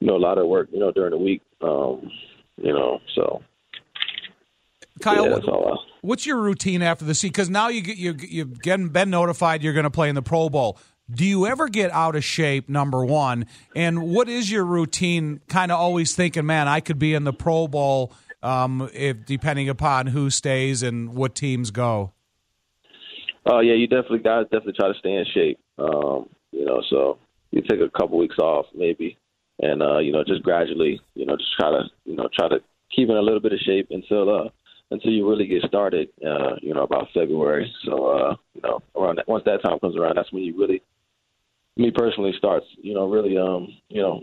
you 0.00 0.08
know, 0.08 0.16
a 0.16 0.18
lot 0.18 0.38
of 0.38 0.48
work, 0.48 0.70
you 0.72 0.80
know, 0.80 0.90
during 0.90 1.12
the 1.12 1.18
week. 1.18 1.40
Um, 1.62 2.10
you 2.56 2.72
know, 2.72 2.98
so 3.14 3.42
Kyle, 5.00 5.28
yeah, 5.28 5.74
what's 6.02 6.24
your 6.24 6.40
routine 6.40 6.82
after 6.82 7.04
the 7.04 7.14
season? 7.14 7.32
Because 7.32 7.50
now 7.50 7.68
you 7.68 7.80
get 7.80 7.96
you 7.96 8.16
you've 8.28 8.60
getting 8.60 8.88
been 8.88 9.10
notified 9.10 9.62
you're 9.62 9.72
going 9.72 9.84
to 9.84 9.90
play 9.90 10.08
in 10.08 10.14
the 10.14 10.22
Pro 10.22 10.48
Bowl. 10.48 10.78
Do 11.10 11.24
you 11.24 11.46
ever 11.46 11.68
get 11.68 11.90
out 11.90 12.16
of 12.16 12.24
shape? 12.24 12.68
Number 12.68 13.04
one, 13.04 13.46
and 13.74 14.02
what 14.02 14.28
is 14.28 14.50
your 14.50 14.64
routine? 14.64 15.40
Kind 15.48 15.72
of 15.72 15.78
always 15.78 16.14
thinking, 16.14 16.46
man, 16.46 16.68
I 16.68 16.80
could 16.80 16.98
be 16.98 17.12
in 17.12 17.24
the 17.24 17.32
Pro 17.32 17.66
Bowl, 17.66 18.12
um, 18.42 18.88
if 18.94 19.26
depending 19.26 19.68
upon 19.68 20.06
who 20.08 20.30
stays 20.30 20.82
and 20.82 21.14
what 21.14 21.34
teams 21.34 21.70
go. 21.70 22.12
Oh 23.44 23.60
yeah, 23.60 23.74
you 23.74 23.88
definitely 23.88 24.20
guys 24.20 24.44
definitely 24.44 24.74
try 24.78 24.88
to 24.88 24.98
stay 24.98 25.12
in 25.12 25.26
shape. 25.34 25.58
Um, 25.78 26.28
you 26.52 26.64
know, 26.64 26.82
so 26.88 27.18
you 27.50 27.62
take 27.62 27.80
a 27.80 27.90
couple 27.90 28.16
weeks 28.16 28.38
off 28.38 28.66
maybe, 28.74 29.18
and 29.60 29.82
uh, 29.82 29.98
you 29.98 30.12
know, 30.12 30.22
just 30.24 30.42
gradually, 30.42 31.00
you 31.14 31.26
know, 31.26 31.36
just 31.36 31.52
try 31.58 31.70
to 31.70 31.82
you 32.04 32.14
know 32.14 32.28
try 32.32 32.48
to 32.48 32.60
keep 32.94 33.08
in 33.10 33.16
a 33.16 33.22
little 33.22 33.40
bit 33.40 33.52
of 33.52 33.58
shape 33.58 33.88
until 33.90 34.34
uh 34.34 34.48
until 34.90 35.10
you 35.10 35.28
really 35.28 35.46
get 35.46 35.62
started, 35.62 36.08
uh, 36.24 36.56
you 36.60 36.74
know, 36.74 36.82
about 36.82 37.08
February. 37.14 37.72
So, 37.84 38.06
uh, 38.06 38.36
you 38.54 38.62
know, 38.62 38.82
around 38.94 39.16
that, 39.16 39.28
once 39.28 39.44
that 39.46 39.62
time 39.62 39.78
comes 39.78 39.96
around, 39.96 40.16
that's 40.16 40.32
when 40.32 40.42
you 40.42 40.58
really, 40.58 40.82
me 41.76 41.90
personally, 41.90 42.32
starts, 42.36 42.66
you 42.76 42.94
know, 42.94 43.08
really, 43.08 43.36
um, 43.36 43.68
you 43.88 44.02
know, 44.02 44.22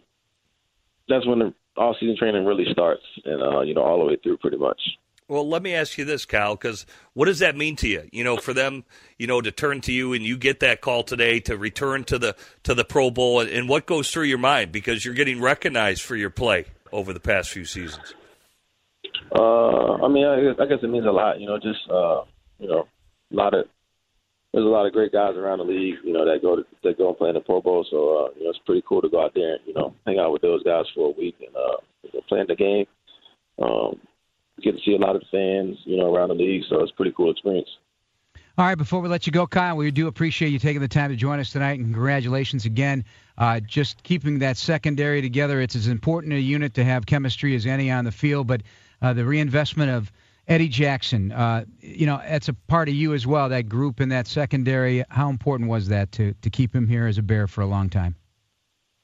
that's 1.09 1.27
when 1.27 1.39
the 1.39 1.53
all 1.77 1.95
season 1.99 2.15
training 2.17 2.45
really 2.45 2.65
starts, 2.71 3.03
and 3.25 3.41
uh, 3.41 3.61
you 3.61 3.73
know 3.73 3.81
all 3.81 3.99
the 3.99 4.05
way 4.05 4.17
through 4.21 4.37
pretty 4.37 4.57
much. 4.57 4.79
Well, 5.27 5.47
let 5.47 5.61
me 5.61 5.73
ask 5.73 5.97
you 5.97 6.03
this, 6.03 6.25
Kyle, 6.25 6.55
because 6.55 6.85
what 7.13 7.25
does 7.25 7.39
that 7.39 7.55
mean 7.55 7.77
to 7.77 7.87
you? 7.87 8.09
You 8.11 8.25
know, 8.25 8.35
for 8.35 8.53
them, 8.53 8.83
you 9.17 9.27
know, 9.27 9.39
to 9.39 9.49
turn 9.49 9.79
to 9.81 9.93
you 9.93 10.11
and 10.11 10.25
you 10.25 10.37
get 10.37 10.59
that 10.59 10.81
call 10.81 11.03
today 11.03 11.39
to 11.41 11.55
return 11.55 12.03
to 12.05 12.19
the 12.19 12.35
to 12.63 12.73
the 12.73 12.83
Pro 12.83 13.11
Bowl, 13.11 13.39
and, 13.39 13.49
and 13.49 13.69
what 13.69 13.85
goes 13.85 14.11
through 14.11 14.23
your 14.23 14.37
mind 14.37 14.71
because 14.71 15.05
you're 15.05 15.13
getting 15.13 15.41
recognized 15.41 16.01
for 16.01 16.15
your 16.15 16.29
play 16.29 16.65
over 16.91 17.13
the 17.13 17.19
past 17.19 17.49
few 17.49 17.65
seasons. 17.65 18.13
Uh, 19.33 20.03
I 20.03 20.07
mean, 20.07 20.25
I 20.25 20.41
guess, 20.41 20.55
I 20.59 20.65
guess 20.65 20.83
it 20.83 20.89
means 20.89 21.05
a 21.05 21.11
lot. 21.11 21.39
You 21.39 21.47
know, 21.47 21.57
just 21.57 21.79
uh, 21.89 22.23
you 22.59 22.67
know, 22.67 22.87
a 23.31 23.35
lot 23.35 23.53
of 23.53 23.65
there's 24.53 24.65
a 24.65 24.69
lot 24.69 24.85
of 24.85 24.93
great 24.93 25.13
guys 25.13 25.35
around 25.35 25.59
the 25.59 25.63
league. 25.63 25.95
You 26.03 26.13
know, 26.13 26.25
that 26.25 26.41
go 26.41 26.57
to, 26.57 26.63
that 26.83 26.97
go 26.97 27.09
and 27.09 27.17
play 27.17 27.29
in 27.29 27.35
the 27.35 27.41
Pro 27.41 27.61
Bowl. 27.61 27.85
So 27.89 27.97
uh, 27.97 28.29
you 28.37 28.43
know, 28.43 28.49
it's 28.49 28.59
pretty 28.65 28.83
cool 28.87 29.01
to 29.01 29.09
go 29.09 29.23
out 29.23 29.33
there 29.33 29.53
and 29.53 29.61
you 29.65 29.73
know 29.73 29.93
hang 30.05 30.19
out 30.19 30.33
with 30.33 30.41
those 30.41 30.63
guys 30.63 30.85
for 30.93 31.09
a 31.09 31.17
week 31.17 31.35
and 31.39 31.55
uh, 31.55 31.77
you 32.03 32.09
know, 32.13 32.21
playing 32.27 32.47
the 32.47 32.55
game. 32.55 32.85
Um, 33.61 33.99
get 34.61 34.75
to 34.75 34.81
see 34.85 34.93
a 34.93 34.97
lot 34.97 35.15
of 35.15 35.23
fans, 35.31 35.77
you 35.85 35.97
know, 35.97 36.13
around 36.13 36.29
the 36.29 36.35
league. 36.35 36.63
So 36.69 36.81
it's 36.81 36.91
a 36.91 36.95
pretty 36.95 37.13
cool 37.15 37.31
experience. 37.31 37.69
All 38.57 38.65
right, 38.65 38.77
before 38.77 38.99
we 38.99 39.07
let 39.07 39.25
you 39.25 39.31
go, 39.31 39.47
Kyle, 39.47 39.77
we 39.77 39.89
do 39.91 40.07
appreciate 40.07 40.49
you 40.49 40.59
taking 40.59 40.81
the 40.81 40.87
time 40.87 41.09
to 41.09 41.15
join 41.15 41.39
us 41.39 41.51
tonight, 41.51 41.79
and 41.79 41.85
congratulations 41.85 42.65
again. 42.65 43.05
Uh, 43.37 43.61
just 43.61 44.03
keeping 44.03 44.39
that 44.39 44.57
secondary 44.57 45.21
together, 45.21 45.61
it's 45.61 45.75
as 45.75 45.87
important 45.87 46.33
a 46.33 46.39
unit 46.39 46.73
to 46.73 46.83
have 46.83 47.05
chemistry 47.05 47.55
as 47.55 47.65
any 47.65 47.89
on 47.89 48.03
the 48.03 48.11
field, 48.11 48.47
but 48.47 48.61
uh, 49.01 49.13
the 49.13 49.25
reinvestment 49.25 49.91
of 49.91 50.11
Eddie 50.47 50.67
Jackson, 50.67 51.31
uh, 51.31 51.65
you 51.79 52.05
know, 52.05 52.17
that's 52.17 52.49
a 52.49 52.53
part 52.53 52.89
of 52.89 52.95
you 52.95 53.13
as 53.13 53.25
well, 53.25 53.49
that 53.49 53.69
group 53.69 54.01
in 54.01 54.09
that 54.09 54.27
secondary. 54.27 55.03
How 55.09 55.29
important 55.29 55.69
was 55.69 55.87
that 55.89 56.11
to, 56.13 56.33
to 56.41 56.49
keep 56.49 56.75
him 56.75 56.87
here 56.87 57.07
as 57.07 57.17
a 57.17 57.21
Bear 57.21 57.47
for 57.47 57.61
a 57.61 57.65
long 57.65 57.89
time? 57.89 58.15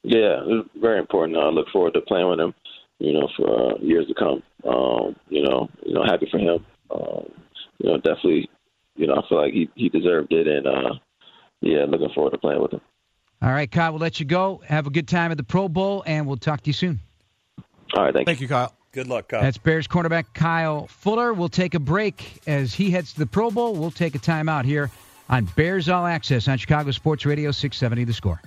Yeah, 0.04 0.42
it 0.42 0.48
was 0.48 0.66
very 0.80 1.00
important. 1.00 1.38
I 1.38 1.50
look 1.50 1.68
forward 1.70 1.94
to 1.94 2.02
playing 2.02 2.30
with 2.30 2.40
him, 2.40 2.54
you 3.00 3.14
know, 3.14 3.28
for 3.36 3.74
uh, 3.74 3.78
years 3.80 4.08
to 4.08 4.14
come. 4.14 4.44
Um, 4.64 5.16
you 5.30 5.44
know, 5.44 5.70
you 5.86 5.94
know, 5.94 6.04
happy 6.04 6.28
for 6.32 6.40
him. 6.40 6.66
Um, 6.92 7.32
you 7.80 7.90
know, 7.90 7.98
definitely, 7.98 8.50
you 8.96 9.08
know, 9.08 9.16
I 9.16 9.28
feel 9.28 9.42
like 9.42 9.54
he, 9.54 9.70
he 9.76 9.90
deserved 9.90 10.34
it, 10.34 10.48
and 10.48 10.68
uh, 10.68 10.94
yeah, 11.62 11.86
looking 11.88 12.10
forward 12.16 12.32
to 12.32 12.38
playing 12.38 12.62
with 12.62 12.74
him. 12.74 12.82
All 13.42 13.52
right, 13.52 13.70
Kyle, 13.70 13.92
we'll 13.92 14.02
let 14.02 14.20
you 14.20 14.26
go. 14.26 14.62
Have 14.66 14.88
a 14.88 14.90
good 14.90 15.08
time 15.08 15.32
at 15.32 15.38
the 15.38 15.44
Pro 15.44 15.70
Bowl, 15.70 16.04
and 16.06 16.26
we'll 16.26 16.38
talk 16.38 16.62
to 16.62 16.70
you 16.70 16.74
soon. 16.74 17.00
All 17.96 18.04
right, 18.04 18.14
thank, 18.14 18.26
Thank 18.26 18.42
you, 18.42 18.48
Kyle. 18.48 18.77
Good 18.98 19.08
luck, 19.08 19.28
Kyle. 19.28 19.44
That's 19.44 19.60
Bears 19.60 19.88
cornerback 19.88 20.26
Kyle 20.34 20.88
Fuller. 20.88 21.32
We'll 21.32 21.50
take 21.50 21.76
a 21.76 21.80
break 21.80 22.42
as 22.48 22.74
he 22.74 22.90
heads 22.90 23.14
to 23.14 23.20
the 23.20 23.28
Pro 23.28 23.52
Bowl. 23.52 23.76
We'll 23.76 23.92
take 23.92 24.16
a 24.16 24.18
timeout 24.18 24.66
here 24.66 24.90
on 25.30 25.46
Bears 25.56 25.88
All 25.88 26.08
Access 26.08 26.48
on 26.48 26.58
Chicago 26.58 26.90
Sports 26.90 27.24
Radio 27.24 27.52
670 27.52 28.06
The 28.06 28.14
Score. 28.14 28.42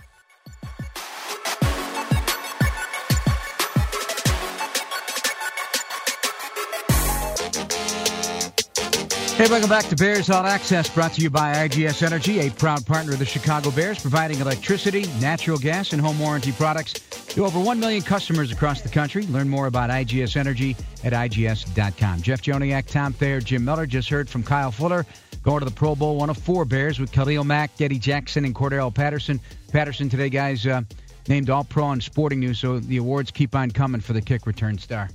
Hey, 9.36 9.48
welcome 9.48 9.70
back 9.70 9.84
to 9.84 9.94
Bears 9.94 10.30
All 10.30 10.44
Access, 10.44 10.92
brought 10.92 11.12
to 11.12 11.22
you 11.22 11.30
by 11.30 11.68
IGS 11.68 12.02
Energy, 12.02 12.40
a 12.40 12.50
proud 12.50 12.84
partner 12.84 13.12
of 13.12 13.20
the 13.20 13.24
Chicago 13.24 13.70
Bears, 13.70 14.00
providing 14.00 14.40
electricity, 14.40 15.06
natural 15.20 15.58
gas, 15.58 15.92
and 15.92 16.02
home 16.02 16.18
warranty 16.18 16.50
products 16.50 16.94
to 17.30 17.44
over 17.44 17.60
1 17.60 17.78
million 17.78 18.02
customers 18.02 18.50
across 18.52 18.80
the 18.80 18.88
country. 18.88 19.24
Learn 19.26 19.48
more 19.48 19.66
about 19.66 19.90
IGS 19.90 20.36
Energy 20.36 20.76
at 21.04 21.12
IGS.com. 21.12 22.22
Jeff 22.22 22.42
Joniak, 22.42 22.86
Tom 22.86 23.12
Thayer, 23.12 23.40
Jim 23.40 23.64
Miller 23.64 23.86
just 23.86 24.08
heard 24.08 24.28
from 24.28 24.42
Kyle 24.42 24.70
Fuller 24.72 25.06
going 25.42 25.60
to 25.60 25.64
the 25.64 25.70
Pro 25.70 25.94
Bowl, 25.94 26.16
one 26.16 26.30
of 26.30 26.36
four 26.36 26.64
Bears 26.64 26.98
with 26.98 27.12
Khalil 27.12 27.44
Mack, 27.44 27.80
Eddie 27.80 27.98
Jackson, 27.98 28.44
and 28.44 28.54
Cordarrelle 28.54 28.94
Patterson. 28.94 29.40
Patterson 29.72 30.08
today, 30.08 30.28
guys, 30.28 30.66
uh, 30.66 30.82
named 31.28 31.50
All 31.50 31.64
Pro 31.64 31.84
on 31.84 32.00
Sporting 32.00 32.40
News, 32.40 32.58
so 32.58 32.78
the 32.78 32.98
awards 32.98 33.30
keep 33.30 33.54
on 33.54 33.70
coming 33.70 34.00
for 34.00 34.12
the 34.12 34.20
kick 34.20 34.46
return 34.46 34.76
star. 34.78 35.08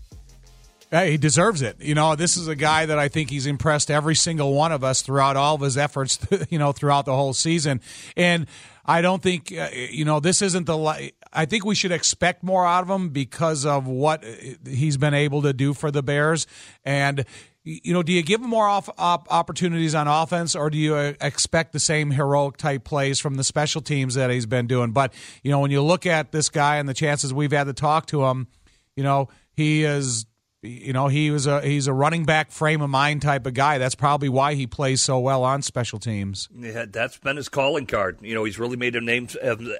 Hey, 0.92 1.12
he 1.12 1.18
deserves 1.18 1.62
it. 1.62 1.82
You 1.82 1.96
know, 1.96 2.16
this 2.16 2.38
is 2.38 2.48
a 2.48 2.56
guy 2.56 2.86
that 2.86 2.98
I 2.98 3.08
think 3.08 3.30
he's 3.30 3.48
impressed 3.48 3.92
every 3.92 4.16
single 4.16 4.54
one 4.54 4.72
of 4.72 4.84
us 4.84 5.02
throughout 5.02 5.36
all 5.36 5.56
of 5.56 5.62
his 5.62 5.78
efforts, 5.78 6.20
you 6.50 6.60
know, 6.60 6.72
throughout 6.72 7.06
the 7.06 7.16
whole 7.16 7.34
season. 7.34 7.82
And 8.16 8.48
I 8.86 9.02
don't 9.02 9.22
think, 9.22 9.52
uh, 9.52 9.70
you 9.74 10.06
know, 10.06 10.20
this 10.20 10.42
isn't 10.42 10.66
the. 10.66 11.12
I 11.36 11.46
think 11.46 11.66
we 11.66 11.76
should 11.76 11.92
expect 11.92 12.44
more 12.44 12.66
out 12.66 12.84
of 12.84 12.90
him 12.90 13.10
because 13.10 13.66
of 13.66 13.88
what 13.88 14.24
he's 14.66 14.98
been 14.98 15.14
able 15.14 15.42
to 15.42 15.54
do 15.54 15.74
for 15.74 15.92
the 15.92 16.02
Bears. 16.02 16.48
And, 16.84 17.26
you 17.64 17.94
know, 17.94 18.04
do 18.04 18.14
you 18.14 18.24
give 18.24 18.42
him 18.42 18.50
more 18.50 18.68
off, 18.68 18.90
op- 18.98 19.32
opportunities 19.32 19.94
on 19.94 20.08
offense 20.08 20.56
or 20.56 20.70
do 20.70 20.78
you 20.78 20.96
uh, 20.96 21.14
expect 21.20 21.74
the 21.74 21.80
same 21.80 22.12
heroic 22.12 22.58
type 22.58 22.86
plays 22.86 23.20
from 23.20 23.36
the 23.36 23.44
special 23.44 23.82
teams 23.82 24.16
that 24.16 24.30
he's 24.30 24.46
been 24.46 24.66
doing? 24.66 24.92
But, 24.92 25.14
you 25.44 25.52
know, 25.52 25.60
when 25.60 25.72
you 25.72 25.82
look 25.82 26.06
at 26.06 26.32
this 26.32 26.50
guy 26.50 26.78
and 26.78 26.88
the 26.88 26.94
chances 26.94 27.34
we've 27.34 27.52
had 27.52 27.66
to 27.66 27.74
talk 27.74 28.06
to 28.08 28.24
him, 28.24 28.48
you 28.96 29.04
know, 29.04 29.28
he 29.54 29.84
is 29.84 30.26
you 30.66 30.94
know 30.94 31.08
he 31.08 31.32
was 31.32 31.48
a 31.48 31.62
he's 31.62 31.88
a 31.88 31.94
running 31.94 32.26
back 32.26 32.52
frame 32.52 32.82
of 32.82 32.90
mind 32.90 33.22
type 33.22 33.46
of 33.46 33.54
guy. 33.54 33.78
That's 33.78 33.96
probably 33.96 34.30
why 34.30 34.56
he 34.56 34.68
plays 34.68 35.02
so 35.02 35.20
well 35.20 35.44
on 35.44 35.62
special 35.62 36.00
teams. 36.00 36.50
Yeah, 36.58 36.86
that's 36.90 37.18
been 37.18 37.38
his 37.38 37.50
calling 37.50 37.86
card. 37.86 38.18
You 38.22 38.36
know, 38.36 38.44
he's 38.44 38.60
really 38.60 38.78
made 38.78 38.96
a 38.96 39.02
name 39.02 39.28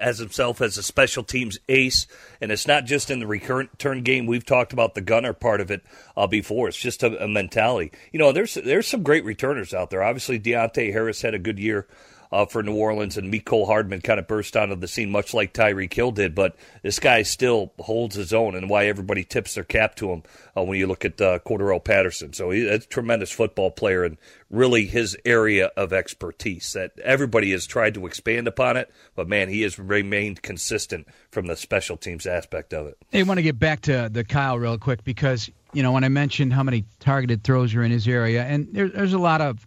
as 0.00 0.18
himself 0.18 0.60
as 0.60 0.78
a 0.78 0.82
special 0.82 1.24
teams 1.24 1.58
ace, 1.68 2.06
and 2.40 2.50
it's 2.50 2.66
not 2.66 2.84
just 2.84 3.10
in 3.10 3.20
the 3.20 3.26
recurrent 3.26 3.78
turn 3.78 4.02
game. 4.02 4.26
We've 4.26 4.46
talked 4.46 4.72
about 4.72 4.94
the 4.94 5.00
gunner 5.00 5.32
part 5.32 5.60
of 5.60 5.70
it 5.70 5.82
uh, 6.16 6.26
before. 6.26 6.68
It's 6.68 6.76
just 6.76 7.02
a, 7.02 7.22
a 7.22 7.28
mentality. 7.28 7.92
You 8.12 8.18
know, 8.18 8.32
there's 8.32 8.54
there's 8.54 8.86
some 8.86 9.02
great 9.02 9.24
returners 9.24 9.74
out 9.74 9.90
there. 9.90 10.02
Obviously, 10.02 10.38
Deonte 10.38 10.92
Harris 10.92 11.22
had 11.22 11.34
a 11.34 11.38
good 11.38 11.58
year 11.58 11.86
uh, 12.32 12.46
for 12.46 12.62
New 12.62 12.74
Orleans, 12.74 13.16
and 13.16 13.32
Mecole 13.32 13.66
Hardman 13.66 14.00
kind 14.00 14.18
of 14.18 14.26
burst 14.26 14.56
onto 14.56 14.76
the 14.76 14.88
scene, 14.88 15.10
much 15.10 15.34
like 15.34 15.52
Tyreek 15.52 15.92
Hill 15.92 16.12
did. 16.12 16.34
But 16.34 16.56
this 16.82 16.98
guy 16.98 17.22
still 17.22 17.72
holds 17.78 18.14
his 18.14 18.32
own, 18.32 18.54
and 18.54 18.68
why 18.68 18.86
everybody 18.86 19.24
tips 19.24 19.54
their 19.54 19.64
cap 19.64 19.94
to 19.96 20.10
him 20.10 20.22
uh, 20.56 20.62
when 20.62 20.78
you 20.78 20.86
look 20.86 21.04
at 21.04 21.20
uh, 21.20 21.38
Cordarrelle 21.40 21.82
Patterson. 21.82 22.32
So 22.32 22.50
he's 22.50 22.68
a 22.68 22.78
tremendous 22.78 23.30
football 23.30 23.70
player, 23.70 24.04
and 24.04 24.16
really 24.50 24.86
his 24.86 25.16
area 25.24 25.70
of 25.76 25.92
expertise. 25.92 26.72
That 26.72 26.98
everybody 27.02 27.52
has 27.52 27.66
tried 27.66 27.94
to 27.94 28.06
expand 28.06 28.48
upon 28.48 28.76
it, 28.76 28.90
but 29.14 29.28
man, 29.28 29.48
he 29.48 29.62
has 29.62 29.78
remained 29.78 30.42
consistent 30.42 31.06
from 31.30 31.46
the 31.46 31.56
special 31.56 31.96
teams 31.96 32.26
aspect 32.26 32.72
of 32.72 32.86
it. 32.86 32.96
Hey, 33.10 33.20
I 33.20 33.22
want 33.22 33.38
to 33.38 33.42
get 33.42 33.58
back 33.58 33.82
to 33.82 34.08
the 34.10 34.24
Kyle 34.24 34.58
real 34.58 34.78
quick 34.78 35.04
because 35.04 35.50
you 35.72 35.82
know 35.82 35.92
when 35.92 36.04
I 36.04 36.08
mentioned 36.08 36.52
how 36.52 36.62
many 36.62 36.84
targeted 37.00 37.44
throws 37.44 37.74
are 37.74 37.82
in 37.82 37.90
his 37.90 38.08
area, 38.08 38.44
and 38.44 38.68
there, 38.72 38.88
there's 38.88 39.12
a 39.12 39.18
lot 39.18 39.40
of 39.40 39.66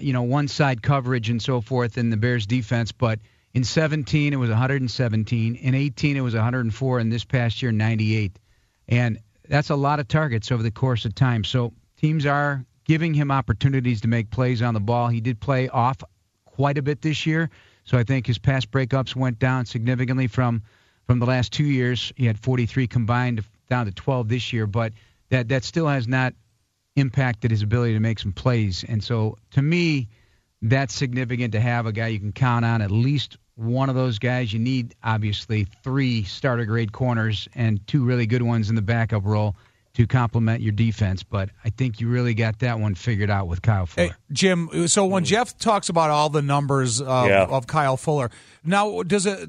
you 0.00 0.12
know, 0.12 0.22
one 0.22 0.48
side 0.48 0.82
coverage 0.82 1.30
and 1.30 1.42
so 1.42 1.60
forth 1.60 1.98
in 1.98 2.10
the 2.10 2.16
Bears 2.16 2.46
defense, 2.46 2.92
but 2.92 3.20
in 3.54 3.64
17 3.64 4.32
it 4.32 4.36
was 4.36 4.50
117, 4.50 5.54
in 5.56 5.74
18 5.74 6.16
it 6.16 6.20
was 6.20 6.34
104, 6.34 6.98
and 6.98 7.12
this 7.12 7.24
past 7.24 7.62
year 7.62 7.72
98, 7.72 8.38
and 8.88 9.18
that's 9.48 9.70
a 9.70 9.76
lot 9.76 10.00
of 10.00 10.08
targets 10.08 10.52
over 10.52 10.62
the 10.62 10.70
course 10.70 11.04
of 11.04 11.14
time. 11.14 11.44
So 11.44 11.72
teams 11.96 12.26
are 12.26 12.64
giving 12.84 13.14
him 13.14 13.30
opportunities 13.30 14.02
to 14.02 14.08
make 14.08 14.30
plays 14.30 14.62
on 14.62 14.74
the 14.74 14.80
ball. 14.80 15.08
He 15.08 15.20
did 15.20 15.40
play 15.40 15.68
off 15.68 15.96
quite 16.44 16.78
a 16.78 16.82
bit 16.82 17.00
this 17.00 17.26
year, 17.26 17.50
so 17.84 17.96
I 17.96 18.04
think 18.04 18.26
his 18.26 18.38
pass 18.38 18.66
breakups 18.66 19.16
went 19.16 19.38
down 19.38 19.66
significantly 19.66 20.26
from 20.26 20.62
from 21.06 21.20
the 21.20 21.26
last 21.26 21.52
two 21.52 21.64
years. 21.64 22.12
He 22.16 22.26
had 22.26 22.38
43 22.38 22.86
combined 22.86 23.42
down 23.70 23.86
to 23.86 23.92
12 23.92 24.28
this 24.28 24.52
year, 24.52 24.66
but 24.66 24.92
that 25.30 25.48
that 25.48 25.64
still 25.64 25.88
has 25.88 26.06
not 26.06 26.34
impacted 26.98 27.50
his 27.50 27.62
ability 27.62 27.94
to 27.94 28.00
make 28.00 28.18
some 28.18 28.32
plays. 28.32 28.84
And 28.88 29.02
so 29.02 29.36
to 29.52 29.62
me, 29.62 30.08
that's 30.62 30.94
significant 30.94 31.52
to 31.52 31.60
have 31.60 31.86
a 31.86 31.92
guy 31.92 32.08
you 32.08 32.18
can 32.18 32.32
count 32.32 32.64
on, 32.64 32.82
at 32.82 32.90
least 32.90 33.38
one 33.54 33.88
of 33.88 33.94
those 33.94 34.18
guys. 34.18 34.52
You 34.52 34.58
need, 34.58 34.94
obviously, 35.02 35.66
three 35.84 36.24
starter 36.24 36.64
grade 36.64 36.92
corners 36.92 37.48
and 37.54 37.84
two 37.86 38.04
really 38.04 38.26
good 38.26 38.42
ones 38.42 38.68
in 38.70 38.76
the 38.76 38.82
backup 38.82 39.24
role 39.24 39.56
to 39.94 40.06
complement 40.06 40.60
your 40.60 40.72
defense. 40.72 41.22
But 41.22 41.50
I 41.64 41.70
think 41.70 42.00
you 42.00 42.08
really 42.08 42.34
got 42.34 42.58
that 42.60 42.78
one 42.78 42.94
figured 42.94 43.30
out 43.30 43.48
with 43.48 43.62
Kyle 43.62 43.86
Fuller. 43.86 44.08
Hey, 44.08 44.14
Jim, 44.32 44.88
so 44.88 45.06
when 45.06 45.24
Jeff 45.24 45.56
talks 45.58 45.88
about 45.88 46.10
all 46.10 46.28
the 46.28 46.42
numbers 46.42 47.00
of, 47.00 47.28
Yeah. 47.28 47.44
of 47.44 47.66
Kyle 47.66 47.96
Fuller, 47.96 48.30
now 48.64 49.02
does 49.02 49.26
it 49.26 49.48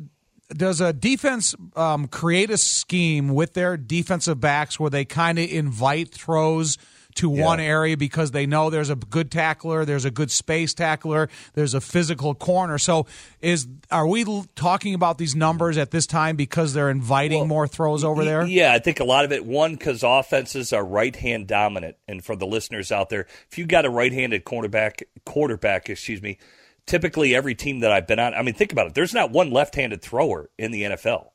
does 0.52 0.82
a 0.82 0.92
defense 0.92 1.54
um, 1.76 2.08
create 2.08 2.50
a 2.50 2.58
scheme 2.58 3.30
with 3.30 3.54
their 3.54 3.78
defensive 3.78 4.40
backs 4.40 4.80
where 4.80 4.90
they 4.90 5.06
kind 5.06 5.38
of 5.38 5.48
invite 5.48 6.12
throws 6.12 6.78
to 7.16 7.30
one 7.30 7.60
area 7.60 7.98
because 7.98 8.32
they 8.32 8.46
know 8.46 8.70
there's 8.70 8.90
a 8.90 8.96
good 8.96 9.32
tackler, 9.32 9.84
there's 9.84 10.06
a 10.06 10.12
good 10.12 10.32
space 10.32 10.74
tackler, 10.74 11.30
there's 11.54 11.74
a 11.74 11.82
physical 11.82 12.36
corner. 12.36 12.78
So 12.78 13.08
is 13.42 13.68
are 13.92 14.08
we 14.08 14.26
talking 14.56 14.94
about 14.94 15.18
these 15.18 15.36
numbers 15.36 15.78
at 15.78 15.92
this 15.92 16.06
time 16.06 16.36
because 16.36 16.74
they're 16.74 16.90
inviting 16.90 17.40
Well, 17.40 17.48
more 17.48 17.68
throws 17.68 18.04
over 18.04 18.24
there? 18.24 18.46
Yeah, 18.46 18.74
I 18.74 18.80
think 18.80 19.00
a 19.00 19.04
lot 19.04 19.26
of 19.26 19.32
it, 19.32 19.46
one, 19.46 19.74
because 19.74 20.04
offenses 20.04 20.72
are 20.72 20.86
right 20.86 21.16
hand 21.16 21.48
dominant. 21.48 21.98
And 22.08 22.24
for 22.24 22.36
the 22.36 22.46
listeners 22.46 22.92
out 22.92 23.10
there, 23.10 23.28
if 23.50 23.58
you 23.58 23.66
got 23.66 23.86
a 23.86 23.90
right 23.90 24.14
handed 24.14 24.44
quarterback, 24.46 25.04
quarterback, 25.26 25.90
excuse 25.90 26.22
me, 26.22 26.38
typically 26.86 27.36
every 27.36 27.56
team 27.56 27.80
that 27.80 27.92
I've 27.92 28.08
been 28.08 28.20
on, 28.20 28.34
I 28.34 28.44
mean, 28.44 28.54
think 28.54 28.72
about 28.72 28.88
it. 28.88 28.94
There's 28.94 29.14
not 29.14 29.32
one 29.32 29.52
left 29.52 29.76
handed 29.76 30.02
thrower 30.02 30.50
in 30.58 30.72
the 30.72 30.84
NFL. 30.84 31.30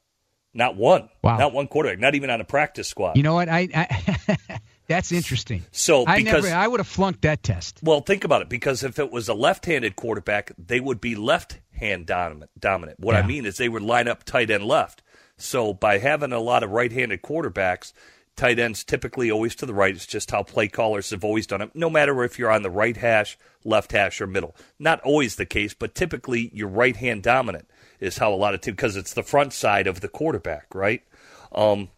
Not 0.55 0.77
one. 0.77 1.09
Wow. 1.23 1.37
Not 1.37 1.53
one 1.53 1.67
quarterback. 1.67 1.99
Not 1.99 2.15
even 2.15 2.31
on 2.31 2.41
a 2.41 2.45
practice 2.45 2.87
squad. 2.87 3.17
You 3.17 3.25
know 3.25 3.35
what? 3.35 3.49
I, 3.49 3.69
I 3.75 4.59
that's 4.87 5.13
interesting. 5.13 5.65
So, 5.73 6.05
I 6.07 6.19
because- 6.19 6.45
never, 6.45 6.55
I 6.57 6.67
would 6.67 6.81
have 6.81 6.87
flunked 6.87 7.23
that 7.23 7.43
test. 7.43 7.81
Well, 7.83 8.01
think 8.01 8.25
about 8.25 8.43
it 8.43 8.49
because 8.49 8.83
if 8.83 8.99
it 8.99 9.11
was 9.11 9.29
a 9.29 9.35
left-handed 9.35 9.97
quarterback, 9.97 10.53
they 10.59 10.81
would 10.81 11.01
be 11.01 11.15
left-hand 11.15 12.07
dominant. 12.07 12.51
Dominant. 12.59 13.01
What 13.01 13.15
Yeah. 13.15 13.21
I 13.21 13.27
mean 13.27 13.47
is 13.47 13.57
they 13.57 13.69
would 13.69 13.83
line 13.83 14.09
up 14.09 14.25
tight 14.25 14.51
end 14.51 14.65
left. 14.65 15.03
So 15.37 15.73
by 15.75 15.99
having 15.99 16.33
a 16.33 16.39
lot 16.41 16.63
of 16.63 16.71
right-handed 16.71 17.23
quarterbacks, 17.23 17.93
tight 18.37 18.59
ends 18.59 18.85
typically 18.85 19.31
always 19.31 19.55
to 19.57 19.67
the 19.67 19.75
right. 19.75 19.95
It's 19.95 20.07
just 20.07 20.31
how 20.31 20.43
play 20.43 20.69
callers 20.69 21.11
have 21.11 21.25
always 21.25 21.47
done 21.47 21.61
it. 21.63 21.71
No 21.75 21.89
matter 21.91 22.23
if 22.25 22.39
you're 22.39 22.51
on 22.51 22.63
the 22.63 22.71
right 22.71 22.97
hash, 22.97 23.37
left 23.65 23.93
hash, 23.93 24.21
or 24.21 24.27
middle. 24.27 24.55
Not 24.79 25.01
always 25.01 25.37
the 25.37 25.47
case, 25.47 25.75
but 25.75 25.95
typically 25.95 26.51
you're 26.53 26.69
right 26.69 26.97
hand 26.97 27.23
dominant 27.23 27.69
is 28.01 28.19
how 28.19 28.33
a 28.33 28.37
lot 28.37 28.55
of 28.55 28.61
teams 28.61 28.77
because 28.77 28.97
it's 28.97 29.15
the 29.15 29.23
front 29.23 29.53
side 29.53 29.87
of 29.87 30.01
the 30.01 30.09
quarterback, 30.09 30.67
right? 30.75 31.03
Um, 31.53 31.89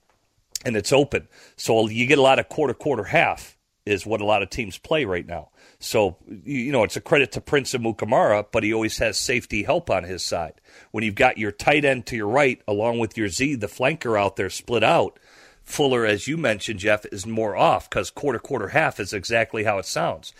and 0.66 0.76
it's 0.76 0.92
open, 0.92 1.28
so 1.56 1.88
you 1.88 2.06
get 2.06 2.18
a 2.18 2.22
lot 2.22 2.38
of 2.38 2.48
quarter, 2.48 2.74
quarter, 2.74 3.04
half 3.04 3.56
is 3.86 4.04
what 4.04 4.20
a 4.20 4.24
lot 4.24 4.42
of 4.42 4.50
teams 4.50 4.76
play 4.76 5.04
right 5.04 5.26
now. 5.26 5.50
So, 5.78 6.16
you 6.44 6.72
know, 6.72 6.82
it's 6.82 6.96
a 6.96 7.00
credit 7.00 7.30
to 7.32 7.40
Prince 7.40 7.72
Amukamara, 7.72 8.46
but 8.50 8.64
he 8.64 8.74
always 8.74 8.98
has 8.98 9.18
safety 9.18 9.62
help 9.62 9.88
on 9.88 10.02
his 10.02 10.24
side. 10.24 10.60
When 10.90 11.04
you've 11.04 11.14
got 11.14 11.38
your 11.38 11.52
tight 11.52 11.84
end 11.84 12.06
to 12.06 12.16
your 12.16 12.26
right, 12.26 12.60
along 12.66 12.98
with 12.98 13.16
your 13.16 13.28
Z, 13.28 13.54
the 13.54 13.68
flanker 13.68 14.18
out 14.20 14.36
there 14.36 14.50
split 14.50 14.82
out, 14.82 15.20
Fuller, 15.62 16.06
as 16.06 16.28
you 16.28 16.36
mentioned, 16.36 16.80
Jeff, 16.80 17.04
is 17.06 17.26
more 17.26 17.56
off 17.56 17.90
because 17.90 18.10
quarter, 18.10 18.38
quarter, 18.38 18.68
half 18.68 19.00
is 19.00 19.12
exactly 19.12 19.64
how 19.64 19.78
it 19.78 19.86
sounds. 19.86 20.32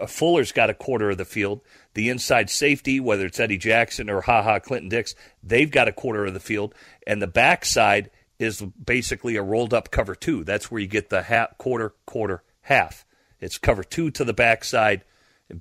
Uh, 0.00 0.06
Fuller's 0.06 0.52
got 0.52 0.70
a 0.70 0.74
quarter 0.74 1.10
of 1.10 1.18
the 1.18 1.24
field. 1.26 1.60
The 1.92 2.08
inside 2.08 2.48
safety, 2.48 2.98
whether 2.98 3.26
it's 3.26 3.38
Eddie 3.38 3.58
Jackson 3.58 4.08
or 4.08 4.22
Ha 4.22 4.42
Ha 4.42 4.58
Clinton 4.60 4.88
Dix, 4.88 5.14
they've 5.42 5.70
got 5.70 5.88
a 5.88 5.92
quarter 5.92 6.24
of 6.24 6.34
the 6.34 6.40
field. 6.40 6.74
And 7.06 7.20
the 7.20 7.26
backside 7.26 8.10
is 8.38 8.62
basically 8.62 9.36
a 9.36 9.42
rolled 9.42 9.74
up 9.74 9.90
cover 9.90 10.14
two. 10.14 10.44
That's 10.44 10.70
where 10.70 10.80
you 10.80 10.86
get 10.86 11.10
the 11.10 11.22
half, 11.22 11.56
quarter, 11.58 11.94
quarter, 12.06 12.42
half. 12.62 13.04
It's 13.40 13.58
cover 13.58 13.84
two 13.84 14.10
to 14.12 14.24
the 14.24 14.32
backside. 14.32 15.04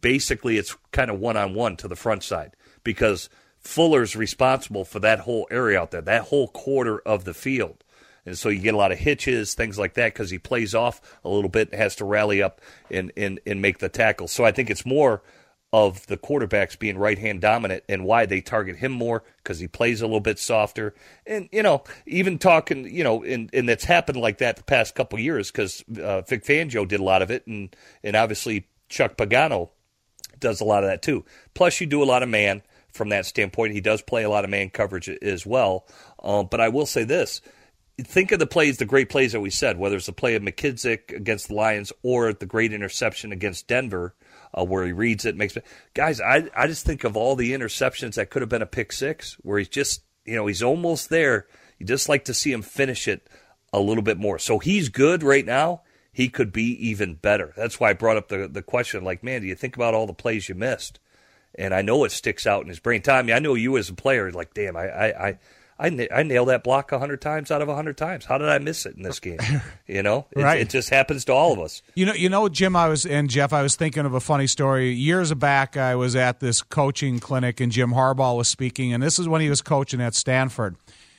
Basically, 0.02 0.58
it's 0.58 0.76
kind 0.92 1.12
of 1.12 1.20
one 1.20 1.38
on 1.38 1.54
one 1.54 1.76
to 1.78 1.88
the 1.88 1.96
front 1.96 2.24
side 2.24 2.56
because 2.84 3.30
Fuller's 3.60 4.16
responsible 4.16 4.86
for 4.86 5.00
that 5.00 5.22
whole 5.22 5.48
area 5.52 5.80
out 5.80 5.92
there, 5.92 6.02
that 6.02 6.24
whole 6.24 6.48
quarter 6.48 7.00
of 7.00 7.26
the 7.26 7.34
field. 7.34 7.84
And 8.26 8.38
so 8.38 8.50
you 8.50 8.60
get 8.60 8.74
a 8.74 8.78
lot 8.78 8.94
of 8.94 9.00
hitches, 9.00 9.54
things 9.54 9.78
like 9.78 9.96
that, 9.96 10.14
because 10.14 10.30
he 10.30 10.40
plays 10.40 10.74
off 10.74 11.02
a 11.26 11.30
little 11.30 11.50
bit, 11.50 11.74
has 11.74 11.96
to 11.98 12.06
rally 12.06 12.42
up 12.42 12.62
and, 12.90 13.12
and, 13.18 13.40
and 13.46 13.62
make 13.62 13.80
the 13.80 13.90
tackle. 13.90 14.30
So 14.30 14.46
I 14.46 14.52
think 14.52 14.70
it's 14.70 14.86
more 14.86 15.22
of 15.74 16.06
the 16.06 16.16
quarterbacks 16.16 16.78
being 16.78 17.00
right 17.00 17.18
hand 17.18 17.42
dominant 17.42 17.84
and 17.90 18.06
why 18.06 18.28
they 18.28 18.40
target 18.40 18.76
him 18.76 18.92
more 18.92 19.24
because 19.38 19.58
he 19.58 19.68
plays 19.68 20.02
a 20.02 20.06
little 20.06 20.20
bit 20.20 20.38
softer. 20.38 20.94
And, 21.26 21.50
you 21.52 21.64
know, 21.64 21.84
even 22.06 22.38
talking, 22.38 22.88
you 22.88 23.04
know, 23.04 23.24
and, 23.24 23.50
and 23.52 23.68
that's 23.68 23.84
happened 23.84 24.20
like 24.20 24.38
that 24.38 24.56
the 24.56 24.64
past 24.64 24.94
couple 24.94 25.18
years 25.18 25.50
because 25.52 25.84
uh, 26.00 26.22
Vic 26.22 26.46
Fangio 26.46 26.88
did 26.88 27.00
a 27.00 27.04
lot 27.04 27.24
of 27.24 27.32
it. 27.32 27.48
And, 27.48 27.76
and 28.04 28.16
obviously 28.16 28.68
Chuck 28.88 29.18
Pagano 29.18 29.72
does 30.40 30.62
a 30.62 30.66
lot 30.66 30.84
of 30.84 30.92
that 30.92 31.02
too. 31.02 31.26
Plus, 31.56 31.82
you 31.82 31.88
do 31.88 32.04
a 32.04 32.06
lot 32.06 32.22
of 32.22 32.30
man 32.30 32.62
from 32.92 33.10
that 33.10 33.26
standpoint. 33.26 33.74
He 33.74 33.82
does 33.82 34.04
play 34.04 34.22
a 34.22 34.30
lot 34.30 34.44
of 34.44 34.52
man 34.52 34.70
coverage 34.70 35.10
as 35.10 35.44
well. 35.44 35.88
Um, 36.24 36.48
but 36.52 36.62
I 36.62 36.70
will 36.70 36.86
say 36.86 37.04
this 37.04 37.42
think 38.00 38.32
of 38.32 38.38
the 38.38 38.48
plays, 38.48 38.78
the 38.78 38.86
great 38.86 39.10
plays 39.10 39.32
that 39.32 39.42
we 39.42 39.50
said, 39.50 39.80
whether 39.80 39.96
it's 39.96 40.06
the 40.06 40.14
play 40.14 40.36
of 40.36 40.44
McKissic 40.44 41.16
against 41.16 41.48
the 41.48 41.56
Lions 41.56 41.92
or 42.04 42.32
the 42.32 42.46
great 42.46 42.74
interception 42.74 43.32
against 43.32 43.68
Denver 43.68 44.14
uh, 44.54 44.64
where 44.64 44.86
he 44.86 44.92
reads 44.92 45.26
it, 45.26 45.36
makes 45.36 45.58
guys. 45.94 46.22
I 46.22 46.50
I 46.56 46.68
just 46.68 46.86
think 46.86 47.04
of 47.04 47.18
all 47.18 47.36
the 47.36 47.52
interceptions 47.52 48.16
that 48.16 48.30
could 48.30 48.42
have 48.42 48.50
been 48.50 48.62
a 48.62 48.68
pick 48.68 48.92
six, 48.92 49.34
where 49.42 49.60
he's 49.60 49.70
just 49.70 50.04
you 50.26 50.36
know 50.36 50.48
he's 50.48 50.64
almost 50.64 51.10
there. 51.10 51.48
You 51.80 51.86
just 51.86 52.10
like 52.10 52.26
to 52.26 52.34
see 52.34 52.52
him 52.52 52.62
finish 52.62 53.08
it 53.08 53.28
a 53.72 53.80
little 53.80 54.04
bit 54.04 54.18
more. 54.18 54.38
So 54.40 54.60
he's 54.60 54.90
good 54.90 55.24
right 55.24 55.46
now. 55.46 55.82
He 56.12 56.30
could 56.30 56.54
be 56.54 56.88
even 56.88 57.16
better. 57.16 57.54
That's 57.58 57.80
why 57.80 57.90
I 57.90 57.94
brought 57.94 58.18
up 58.18 58.30
the 58.30 58.48
the 58.48 58.62
question. 58.62 59.04
Like, 59.04 59.24
man, 59.24 59.42
do 59.42 59.48
you 59.48 59.56
think 59.56 59.76
about 59.76 59.96
all 59.96 60.08
the 60.08 60.14
plays 60.14 60.48
you 60.48 60.56
missed? 60.56 61.00
And 61.56 61.74
I 61.74 61.82
know 61.82 62.04
it 62.04 62.12
sticks 62.12 62.48
out 62.48 62.64
in 62.64 62.70
his 62.70 62.80
brain. 62.80 63.02
Tommy, 63.02 63.34
I 63.34 63.40
know 63.40 63.56
you 63.56 63.78
as 63.78 63.90
a 63.90 63.94
player. 63.94 64.32
Like, 64.32 64.54
damn, 64.54 64.78
I 64.78 64.88
I, 64.88 65.28
I 65.28 65.40
I, 65.80 66.08
I 66.14 66.24
nail 66.24 66.46
that 66.46 66.64
block 66.64 66.92
a 66.92 67.00
hundred 67.00 67.22
times 67.22 67.52
out 67.52 67.62
of 67.62 67.70
a 67.70 67.76
hundred 67.76 67.98
times. 67.98 68.26
How 68.26 68.38
did 68.38 68.50
I 68.50 68.60
miss 68.60 68.86
it 68.86 68.96
in 68.96 69.04
this 69.04 69.20
game? 69.20 69.40
You 69.88 70.04
know, 70.04 70.28
it, 70.32 70.42
right. 70.42 70.62
it 70.62 70.70
just 70.70 70.90
happens 70.90 71.26
to 71.26 71.34
all 71.34 71.54
of 71.54 71.60
us. 71.60 71.82
You 71.96 72.06
know, 72.06 72.14
you 72.14 72.30
know, 72.30 72.48
Jim. 72.50 72.76
I 72.76 72.88
was 72.88 73.06
and 73.06 73.30
Jeff. 73.30 73.54
I 73.54 73.62
was 73.62 73.76
thinking 73.76 74.06
of 74.06 74.14
a 74.14 74.20
funny 74.20 74.48
story. 74.48 74.92
Years 74.92 75.34
back, 75.34 75.78
I 75.78 75.96
was 75.96 76.16
at 76.16 76.40
this 76.40 76.62
coaching 76.62 77.20
clinic, 77.20 77.60
and 77.60 77.72
Jim 77.72 77.92
Harbaugh 77.92 78.38
was 78.38 78.48
speaking, 78.48 78.94
and 78.94 79.02
this 79.02 79.20
is 79.20 79.28
when 79.28 79.42
he 79.42 79.50
was 79.50 79.62
coaching 79.62 80.02
at 80.02 80.16
Stanford, 80.16 80.76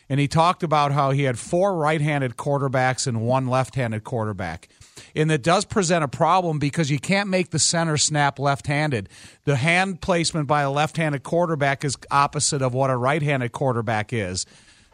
and 0.08 0.20
he 0.20 0.28
talked 0.28 0.62
about 0.62 0.92
how 0.92 1.10
he 1.10 1.24
had 1.24 1.38
four 1.38 1.76
right-handed 1.76 2.36
quarterbacks 2.36 3.06
and 3.06 3.20
one 3.22 3.48
left-handed 3.48 4.04
quarterback 4.04 4.68
and 5.14 5.30
that 5.30 5.42
does 5.42 5.64
present 5.64 6.04
a 6.04 6.08
problem 6.08 6.58
because 6.58 6.90
you 6.90 6.98
can't 6.98 7.28
make 7.28 7.50
the 7.50 7.58
center 7.58 7.96
snap 7.96 8.38
left-handed. 8.38 9.08
The 9.44 9.56
hand 9.56 10.00
placement 10.00 10.46
by 10.46 10.62
a 10.62 10.70
left-handed 10.70 11.22
quarterback 11.22 11.84
is 11.84 11.96
opposite 12.10 12.62
of 12.62 12.74
what 12.74 12.90
a 12.90 12.96
right-handed 12.96 13.52
quarterback 13.52 14.12
is. 14.12 14.46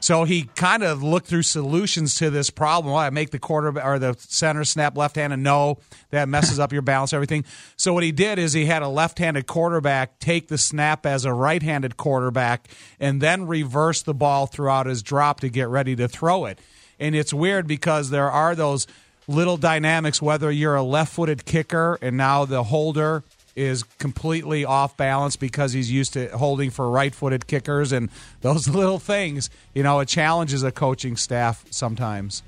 So 0.02 0.24
he 0.24 0.44
kind 0.44 0.82
of 0.82 1.02
looked 1.02 1.26
through 1.26 1.42
solutions 1.42 2.14
to 2.16 2.30
this 2.30 2.48
problem. 2.48 2.94
Well, 2.94 3.02
I 3.02 3.10
make 3.10 3.32
the 3.32 3.38
quarterback 3.38 3.84
or 3.84 3.98
the 3.98 4.16
center 4.18 4.64
snap 4.64 4.96
left-handed. 4.96 5.36
No, 5.36 5.76
that 6.08 6.26
messes 6.26 6.58
up 6.58 6.72
your 6.72 6.80
balance, 6.80 7.12
everything. 7.12 7.44
So 7.76 7.92
what 7.92 8.02
he 8.02 8.10
did 8.10 8.38
is 8.38 8.54
he 8.54 8.64
had 8.64 8.80
a 8.80 8.88
left-handed 8.88 9.46
quarterback 9.46 10.18
take 10.18 10.48
the 10.48 10.56
snap 10.56 11.04
as 11.04 11.26
a 11.26 11.34
right-handed 11.34 11.98
quarterback, 11.98 12.68
and 12.98 13.20
then 13.20 13.46
reverse 13.46 14.00
the 14.00 14.14
ball 14.14 14.46
throughout 14.46 14.86
his 14.86 15.02
drop 15.02 15.40
to 15.40 15.50
get 15.50 15.68
ready 15.68 15.94
to 15.96 16.08
throw 16.08 16.46
it. 16.46 16.58
And 16.98 17.14
it's 17.14 17.34
weird 17.34 17.66
because 17.66 18.08
there 18.08 18.30
are 18.30 18.54
those 18.54 18.86
little 19.30 19.56
dynamics, 19.56 20.20
whether 20.20 20.50
you're 20.50 20.74
a 20.74 20.82
left 20.82 21.12
footed 21.12 21.44
kicker 21.44 21.98
and 22.02 22.16
now 22.16 22.44
the 22.44 22.64
holder 22.64 23.22
is 23.56 23.82
completely 23.98 24.64
off 24.64 24.96
balance 24.96 25.36
because 25.36 25.72
he's 25.72 25.90
used 25.90 26.12
to 26.14 26.28
holding 26.36 26.70
for 26.70 26.90
right 26.90 27.14
footed 27.14 27.46
kickers 27.46 27.92
and 27.92 28.10
those 28.40 28.68
little 28.80 28.98
things, 28.98 29.50
you 29.74 29.82
know, 29.82 30.00
it 30.00 30.08
challenges 30.08 30.62
a 30.62 30.72
coaching 30.72 31.16
staff 31.16 31.64
sometimes. 31.70 32.42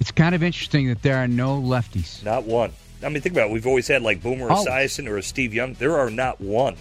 It's 0.00 0.10
kind 0.10 0.34
of 0.34 0.42
interesting 0.42 0.88
that 0.88 1.02
there 1.02 1.16
are 1.16 1.28
no 1.28 1.60
lefties. 1.60 2.22
Not 2.24 2.44
one. 2.44 2.72
I 3.02 3.08
mean, 3.08 3.20
think 3.22 3.34
about 3.34 3.48
it. 3.48 3.52
We've 3.52 3.66
always 3.66 3.88
had 3.88 4.02
like 4.02 4.22
Boomer 4.22 4.48
oh. 4.50 4.64
Esiason 4.64 5.08
or 5.08 5.18
a 5.18 5.22
Steve 5.22 5.54
Young. 5.54 5.74
There 5.74 5.98
are 5.98 6.10
not 6.10 6.40
one. 6.40 6.76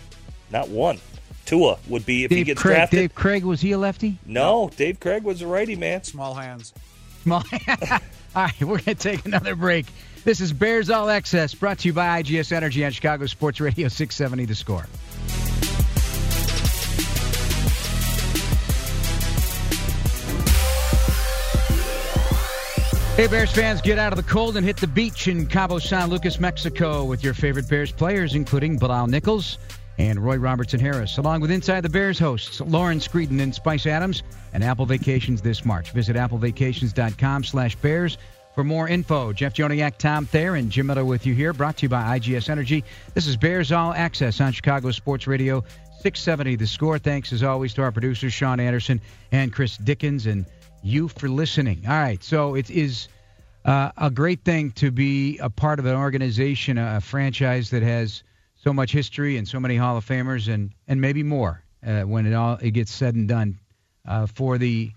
Not 0.51 0.69
one. 0.69 0.99
Tua 1.45 1.77
would 1.89 2.05
be 2.05 2.23
if 2.23 2.29
Dave 2.29 2.38
he 2.38 2.43
gets 2.45 2.62
Krieg, 2.62 2.75
drafted. 2.75 2.99
Dave 2.99 3.15
Krieg 3.15 3.43
was 3.43 3.59
he 3.62 3.73
a 3.73 3.77
lefty? 3.77 4.17
No, 4.25 4.71
Dave 4.75 4.99
Krieg 4.99 5.23
was 5.23 5.41
a 5.41 5.47
righty 5.47 5.75
man. 5.75 6.03
Small 6.03 6.33
hands. 6.33 6.73
Small. 7.23 7.43
All 8.36 8.43
right, 8.43 8.62
we're 8.62 8.80
going 8.80 8.84
to 8.84 8.96
take 8.96 9.26
another 9.26 9.56
break. 9.56 9.86
This 10.24 10.41
is 10.41 10.52
Bears 10.52 10.89
All 10.89 11.08
Access, 11.08 11.54
brought 11.54 11.80
to 11.80 11.89
you 11.89 11.93
by 11.93 12.24
IGS 12.24 12.52
Energy 12.52 12.84
on 12.84 12.91
Chicago 12.91 13.28
Sports 13.28 13.62
Radio 13.62 13.88
670 13.88 14.46
The 14.46 14.56
Score. 14.56 14.88
Hey, 23.15 23.28
Bears 23.28 23.52
fans, 23.52 23.82
get 23.82 24.00
out 24.00 24.12
of 24.12 24.17
the 24.17 24.28
cold 24.28 24.58
and 24.58 24.65
hit 24.65 24.78
the 24.78 24.88
beach 24.88 25.28
in 25.28 25.46
Cabo 25.46 25.78
San 25.78 26.10
Lucas, 26.10 26.39
Mexico 26.39 27.04
with 27.04 27.24
your 27.24 27.36
favorite 27.36 27.69
Bears 27.69 27.91
players, 27.91 28.34
including 28.34 28.80
Bilal 28.80 29.06
Nichols 29.06 29.60
and 29.97 30.19
Roy 30.19 30.38
Robertson 30.38 30.79
Harris, 30.79 31.17
along 31.17 31.41
with 31.41 31.51
Inside 31.51 31.82
the 31.82 31.89
Bears 31.89 32.17
hosts 32.17 32.60
Lauren 32.62 32.99
Screeden 32.99 33.41
and 33.41 33.53
Spice 33.53 33.86
Adams, 33.86 34.23
and 34.53 34.63
Apple 34.63 34.86
Vacations 34.86 35.41
this 35.41 35.65
March. 35.65 35.91
Visit 35.91 36.15
applevacations.com 36.15 37.43
slash 37.43 37.75
bears 37.75 38.17
for 38.56 38.63
more 38.63 38.88
info. 38.88 39.34
Jeff 39.34 39.53
Joniak, 39.53 39.97
Tom 39.97 40.25
Thayer, 40.25 40.56
and 40.56 40.71
Jim 40.71 40.88
Miller 40.88 41.06
with 41.06 41.25
you 41.25 41.34
here, 41.34 41.53
brought 41.53 41.77
to 41.77 41.84
you 41.84 41.89
by 41.89 42.19
IGS 42.19 42.49
Energy. 42.49 42.84
This 43.13 43.27
is 43.27 43.38
Bears 43.38 43.71
All 43.71 43.93
Access 43.93 44.41
on 44.41 44.51
Chicago 44.51 44.91
Sports 44.91 45.27
Radio 45.27 45.63
670 46.01 46.56
The 46.58 46.67
Score. 46.67 46.99
Thanks, 46.99 47.34
as 47.34 47.43
always, 47.43 47.73
to 47.75 47.82
our 47.82 47.91
producers, 47.91 48.34
Sean 48.34 48.60
Anderson 48.60 49.01
and 49.32 49.53
Chris 49.53 49.77
Dickens, 49.77 50.25
and 50.25 50.45
you 50.84 51.08
for 51.08 51.29
listening. 51.29 51.84
All 51.88 51.93
right, 51.93 52.23
so 52.23 52.56
it 52.56 52.69
is 52.69 53.08
uh, 53.65 53.91
a 53.97 54.12
great 54.12 54.43
thing 54.43 54.71
to 54.71 54.91
be 54.91 55.38
a 55.39 55.49
part 55.49 55.79
of 55.79 55.86
an 55.86 55.95
organization, 55.95 56.77
a 56.77 56.99
franchise 56.99 57.69
that 57.69 57.84
has– 57.84 58.23
so 58.63 58.73
much 58.73 58.91
history 58.91 59.38
and 59.38 59.47
so 59.47 59.60
many 59.60 59.76
Hall 59.76 59.97
of 59.97 60.06
Famers 60.06 60.52
and 60.52 60.71
and 60.88 61.02
maybe 61.02 61.21
more 61.21 61.62
uh, 61.86 62.02
when 62.02 62.26
it 62.26 62.34
all 62.34 62.58
it 62.62 62.71
gets 62.71 62.91
said 62.91 63.15
and 63.15 63.28
done. 63.28 63.60
Uh, 64.06 64.26
for 64.26 64.58
the 64.58 64.91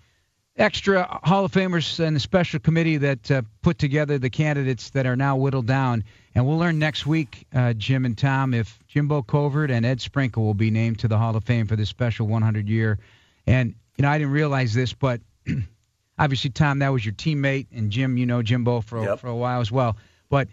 extra 0.57 1.05
Hall 1.22 1.44
of 1.44 1.52
Famers 1.52 2.00
and 2.00 2.16
the 2.16 2.20
special 2.20 2.59
committee 2.59 2.96
that 2.96 3.31
uh, 3.31 3.42
put 3.62 3.79
together 3.79 4.18
the 4.18 4.31
candidates 4.31 4.90
that 4.90 5.07
are 5.07 5.14
now 5.14 5.37
whittled 5.37 5.66
down, 5.66 6.02
and 6.35 6.46
we'll 6.46 6.59
learn 6.59 6.79
next 6.79 7.07
week, 7.07 7.46
uh, 7.55 7.72
Jim 7.74 8.05
and 8.05 8.18
Tom, 8.18 8.52
if 8.52 8.79
Jimbo 8.88 9.22
Covert 9.22 9.70
and 9.70 9.87
Ed 9.87 10.00
Sprinkle 10.00 10.44
will 10.44 10.55
be 10.55 10.70
named 10.70 10.98
to 11.00 11.09
the 11.09 11.18
Hall 11.18 11.37
of 11.37 11.44
Fame 11.44 11.66
for 11.66 11.76
this 11.76 11.88
special 11.88 12.26
100 12.26 12.68
year. 12.68 12.98
And 13.46 13.74
you 13.96 14.02
know, 14.02 14.11
I 14.11 14.18
didn't 14.18 14.33
realize 14.33 14.74
this, 14.74 14.92
but 14.92 15.20
obviously, 16.18 16.50
Tom, 16.50 16.81
that 16.81 16.88
was 16.88 17.05
your 17.05 17.14
teammate, 17.14 17.66
and 17.72 17.90
Jim, 17.90 18.16
you 18.16 18.26
know 18.26 18.42
Jimbo 18.42 18.81
for 18.81 19.05
yep. 19.05 19.20
for 19.20 19.29
a 19.29 19.37
while 19.37 19.61
as 19.61 19.70
well. 19.70 19.96
But 20.29 20.48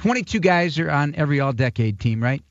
22 0.00 0.40
guys 0.40 0.78
are 0.78 0.90
on 0.90 1.14
every 1.14 1.40
all 1.40 1.52
decade 1.52 2.00
team, 2.00 2.22
right? 2.22 2.42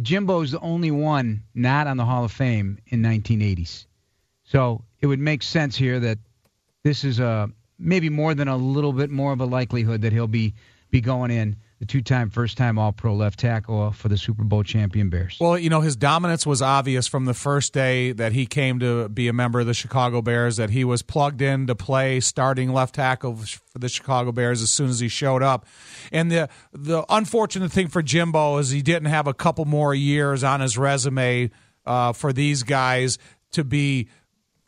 Jimbo's 0.00 0.52
the 0.52 0.60
only 0.60 0.90
one 0.90 1.42
not 1.54 1.86
on 1.86 1.98
the 1.98 2.04
Hall 2.04 2.24
of 2.24 2.32
Fame 2.32 2.78
in 2.86 3.02
1980s. 3.02 3.84
So 4.44 4.82
it 5.02 5.06
would 5.06 5.18
make 5.18 5.42
sense 5.42 5.76
here 5.76 6.00
that 6.00 6.18
this 6.82 7.04
is 7.04 7.20
a 7.20 7.50
maybe 7.78 8.08
more 8.08 8.34
than 8.34 8.48
a 8.48 8.56
little 8.56 8.94
bit 8.94 9.10
more 9.10 9.34
of 9.34 9.40
a 9.42 9.44
likelihood 9.44 10.00
that 10.00 10.14
he'll 10.14 10.26
be 10.26 10.54
be 10.90 11.02
going 11.02 11.30
in. 11.30 11.56
The 11.84 11.92
two-time 11.92 12.30
first-time 12.30 12.78
All-Pro 12.78 13.14
left 13.14 13.38
tackle 13.38 13.90
for 13.92 14.08
the 14.08 14.16
Super 14.16 14.42
Bowl 14.42 14.62
champion 14.62 15.10
Bears. 15.10 15.36
Well, 15.38 15.58
you 15.58 15.68
know, 15.68 15.82
his 15.82 15.96
dominance 15.96 16.46
was 16.46 16.62
obvious 16.62 17.06
from 17.06 17.26
the 17.26 17.34
first 17.34 17.74
day 17.74 18.12
that 18.12 18.32
he 18.32 18.46
came 18.46 18.78
to 18.78 19.08
be 19.10 19.28
a 19.28 19.34
member 19.34 19.60
of 19.60 19.66
the 19.66 19.74
Chicago 19.74 20.22
Bears 20.22 20.56
that 20.56 20.70
he 20.70 20.82
was 20.82 21.02
plugged 21.02 21.42
in 21.42 21.66
to 21.66 21.74
play 21.74 22.20
starting 22.20 22.72
left 22.72 22.94
tackle 22.94 23.36
for 23.36 23.78
the 23.78 23.90
Chicago 23.90 24.32
Bears 24.32 24.62
as 24.62 24.70
soon 24.70 24.88
as 24.88 25.00
he 25.00 25.08
showed 25.08 25.42
up. 25.42 25.66
And 26.10 26.32
the 26.32 26.48
the 26.72 27.04
unfortunate 27.10 27.70
thing 27.70 27.88
for 27.88 28.02
Jimbo 28.02 28.56
is 28.58 28.70
he 28.70 28.80
didn't 28.80 29.08
have 29.08 29.26
a 29.26 29.34
couple 29.34 29.66
more 29.66 29.94
years 29.94 30.42
on 30.42 30.60
his 30.60 30.78
resume 30.78 31.50
uh, 31.84 32.14
for 32.14 32.32
these 32.32 32.62
guys 32.62 33.18
to 33.52 33.62
be 33.62 34.08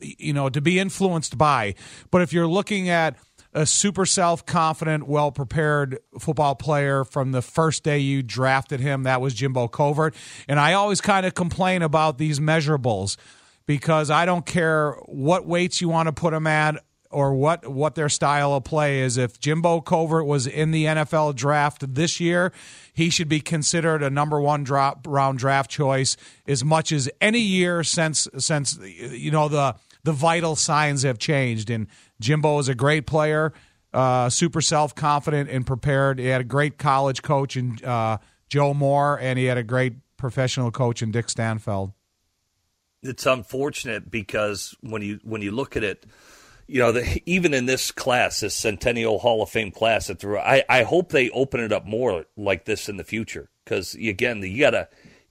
you 0.00 0.34
know 0.34 0.50
to 0.50 0.60
be 0.60 0.78
influenced 0.78 1.38
by. 1.38 1.74
But 2.10 2.20
if 2.20 2.34
you're 2.34 2.46
looking 2.46 2.90
at 2.90 3.16
a 3.56 3.64
super 3.64 4.04
self 4.04 4.44
confident, 4.44 5.08
well 5.08 5.32
prepared 5.32 5.98
football 6.20 6.54
player 6.54 7.04
from 7.04 7.32
the 7.32 7.40
first 7.40 7.82
day 7.82 7.98
you 7.98 8.22
drafted 8.22 8.80
him. 8.80 9.04
That 9.04 9.20
was 9.22 9.34
Jimbo 9.34 9.68
Covert. 9.68 10.14
And 10.46 10.60
I 10.60 10.74
always 10.74 11.00
kind 11.00 11.24
of 11.24 11.34
complain 11.34 11.80
about 11.80 12.18
these 12.18 12.38
measurables 12.38 13.16
because 13.64 14.10
I 14.10 14.26
don't 14.26 14.44
care 14.44 14.92
what 15.06 15.46
weights 15.46 15.80
you 15.80 15.88
want 15.88 16.06
to 16.06 16.12
put 16.12 16.32
them 16.32 16.46
at 16.46 16.84
or 17.10 17.34
what 17.34 17.66
what 17.66 17.94
their 17.94 18.10
style 18.10 18.52
of 18.52 18.64
play 18.64 19.00
is. 19.00 19.16
If 19.16 19.40
Jimbo 19.40 19.80
Covert 19.80 20.26
was 20.26 20.46
in 20.46 20.70
the 20.70 20.84
NFL 20.84 21.34
draft 21.34 21.94
this 21.94 22.20
year, 22.20 22.52
he 22.92 23.08
should 23.08 23.28
be 23.28 23.40
considered 23.40 24.02
a 24.02 24.10
number 24.10 24.38
one 24.38 24.64
drop 24.64 25.06
round 25.08 25.38
draft 25.38 25.70
choice 25.70 26.18
as 26.46 26.62
much 26.62 26.92
as 26.92 27.08
any 27.22 27.40
year 27.40 27.82
since 27.82 28.28
since 28.36 28.78
you 28.82 29.30
know 29.30 29.48
the 29.48 29.76
the 30.06 30.12
vital 30.12 30.54
signs 30.54 31.02
have 31.02 31.18
changed. 31.18 31.68
And 31.68 31.88
Jimbo 32.20 32.60
is 32.60 32.68
a 32.68 32.76
great 32.76 33.06
player, 33.06 33.52
uh, 33.92 34.30
super 34.30 34.60
self 34.60 34.94
confident 34.94 35.50
and 35.50 35.66
prepared. 35.66 36.20
He 36.20 36.26
had 36.26 36.40
a 36.40 36.44
great 36.44 36.78
college 36.78 37.22
coach 37.22 37.56
in 37.56 37.84
uh, 37.84 38.18
Joe 38.48 38.72
Moore, 38.72 39.18
and 39.20 39.36
he 39.36 39.46
had 39.46 39.58
a 39.58 39.64
great 39.64 39.94
professional 40.16 40.70
coach 40.70 41.02
in 41.02 41.10
Dick 41.10 41.26
Stanfel. 41.26 41.92
It's 43.02 43.26
unfortunate 43.26 44.10
because 44.10 44.76
when 44.80 45.02
you 45.02 45.18
when 45.24 45.42
you 45.42 45.50
look 45.50 45.76
at 45.76 45.82
it, 45.82 46.06
you 46.68 46.78
know, 46.78 46.92
the, 46.92 47.20
even 47.26 47.52
in 47.52 47.66
this 47.66 47.90
class, 47.90 48.40
this 48.40 48.54
Centennial 48.54 49.18
Hall 49.18 49.42
of 49.42 49.50
Fame 49.50 49.72
class, 49.72 50.06
that 50.06 50.24
I 50.24 50.64
I 50.68 50.84
hope 50.84 51.10
they 51.10 51.30
open 51.30 51.60
it 51.60 51.72
up 51.72 51.84
more 51.84 52.26
like 52.36 52.64
this 52.64 52.88
in 52.88 52.96
the 52.96 53.04
future 53.04 53.50
because 53.64 53.96
again, 53.96 54.40
you 54.40 54.60
gotta 54.60 54.88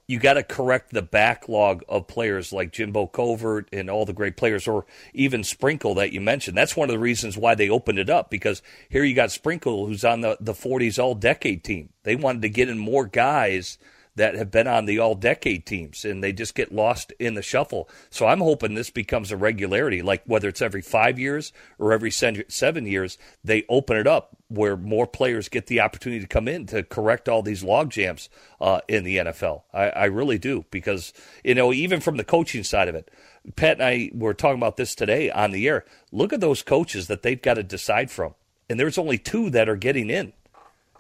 you 0.07 0.19
got 0.19 0.33
to 0.33 0.43
correct 0.43 0.91
the 0.91 1.01
backlog 1.01 1.83
of 1.89 2.07
players 2.07 2.53
like 2.53 2.71
Jimbo 2.71 3.07
Covert 3.07 3.67
and 3.73 3.89
all 3.89 4.05
the 4.05 4.13
great 4.13 4.37
players, 4.37 4.67
or 4.67 4.85
even 5.13 5.43
Sprinkle 5.43 5.95
that 5.95 6.11
you 6.11 6.21
mentioned. 6.21 6.57
That's 6.57 6.77
one 6.77 6.89
of 6.89 6.93
the 6.93 6.99
reasons 6.99 7.37
why 7.37 7.55
they 7.55 7.69
opened 7.69 7.99
it 7.99 8.09
up 8.09 8.29
because 8.29 8.61
here 8.89 9.03
you 9.03 9.15
got 9.15 9.31
Sprinkle, 9.31 9.87
who's 9.87 10.05
on 10.05 10.21
the, 10.21 10.37
the 10.39 10.53
40s 10.53 11.01
all 11.01 11.15
decade 11.15 11.63
team. 11.63 11.89
They 12.03 12.15
wanted 12.15 12.43
to 12.43 12.49
get 12.49 12.69
in 12.69 12.77
more 12.77 13.05
guys 13.05 13.77
that 14.15 14.35
have 14.35 14.51
been 14.51 14.67
on 14.67 14.85
the 14.85 14.99
all 14.99 15.15
decade 15.15 15.65
teams 15.65 16.05
and 16.05 16.23
they 16.23 16.31
just 16.31 16.55
get 16.55 16.73
lost 16.73 17.11
in 17.19 17.33
the 17.33 17.41
shuffle. 17.41 17.89
So 18.09 18.27
I'm 18.27 18.39
hoping 18.39 18.73
this 18.73 18.89
becomes 18.89 19.31
a 19.31 19.37
regularity, 19.37 20.01
like 20.01 20.23
whether 20.25 20.47
it's 20.47 20.61
every 20.61 20.81
five 20.81 21.19
years 21.19 21.51
or 21.77 21.91
every 21.91 22.11
seven 22.11 22.85
years, 22.85 23.17
they 23.43 23.65
open 23.69 23.97
it 23.97 24.07
up 24.07 24.37
where 24.47 24.77
more 24.77 25.07
players 25.07 25.49
get 25.49 25.67
the 25.67 25.81
opportunity 25.81 26.21
to 26.21 26.27
come 26.27 26.47
in 26.47 26.65
to 26.67 26.83
correct 26.83 27.27
all 27.27 27.41
these 27.41 27.63
log 27.63 27.89
jams 27.89 28.29
uh, 28.61 28.79
in 28.87 29.03
the 29.03 29.17
NFL. 29.17 29.63
I, 29.73 29.89
I 29.89 30.05
really 30.05 30.37
do 30.37 30.65
because, 30.71 31.13
you 31.43 31.55
know, 31.55 31.73
even 31.73 31.99
from 31.99 32.17
the 32.17 32.23
coaching 32.23 32.63
side 32.63 32.87
of 32.87 32.95
it, 32.95 33.09
Pat 33.55 33.79
and 33.79 33.83
I 33.83 34.11
were 34.13 34.33
talking 34.33 34.59
about 34.59 34.77
this 34.77 34.95
today 34.95 35.29
on 35.29 35.51
the 35.51 35.67
air. 35.67 35.85
Look 36.11 36.31
at 36.33 36.41
those 36.41 36.63
coaches 36.63 37.07
that 37.07 37.21
they've 37.21 37.41
got 37.41 37.55
to 37.55 37.63
decide 37.63 38.09
from. 38.09 38.33
And 38.69 38.79
there's 38.79 38.97
only 38.97 39.17
two 39.17 39.49
that 39.51 39.69
are 39.69 39.75
getting 39.75 40.09
in 40.09 40.33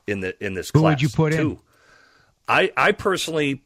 in 0.05 0.19
the 0.19 0.43
in 0.43 0.53
this 0.53 0.69
Who 0.71 0.81
class. 0.81 0.91
would 0.93 1.01
you 1.01 1.09
put 1.09 1.33
two. 1.33 1.51
in? 1.51 1.59
I 2.47 2.71
I 2.77 2.91
personally 2.91 3.63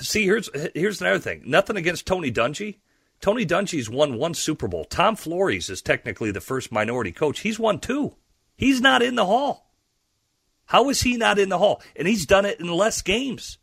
see 0.00 0.24
here's 0.24 0.48
here's 0.74 1.00
another 1.00 1.18
thing. 1.18 1.42
Nothing 1.44 1.76
against 1.76 2.06
Tony 2.06 2.30
Dungy. 2.30 2.78
Tony 3.20 3.46
Dungy's 3.46 3.88
won 3.88 4.18
one 4.18 4.34
Super 4.34 4.68
Bowl. 4.68 4.84
Tom 4.84 5.16
Flores 5.16 5.70
is 5.70 5.80
technically 5.80 6.30
the 6.30 6.40
first 6.40 6.70
minority 6.70 7.12
coach. 7.12 7.40
He's 7.40 7.58
won 7.58 7.78
two. 7.78 8.16
He's 8.56 8.80
not 8.80 9.02
in 9.02 9.14
the 9.14 9.24
hall. 9.24 9.72
How 10.66 10.88
is 10.90 11.02
he 11.02 11.16
not 11.16 11.38
in 11.38 11.48
the 11.48 11.58
hall? 11.58 11.82
And 11.96 12.08
he's 12.08 12.26
done 12.26 12.44
it 12.44 12.60
in 12.60 12.68
less 12.68 13.02
games. 13.02 13.58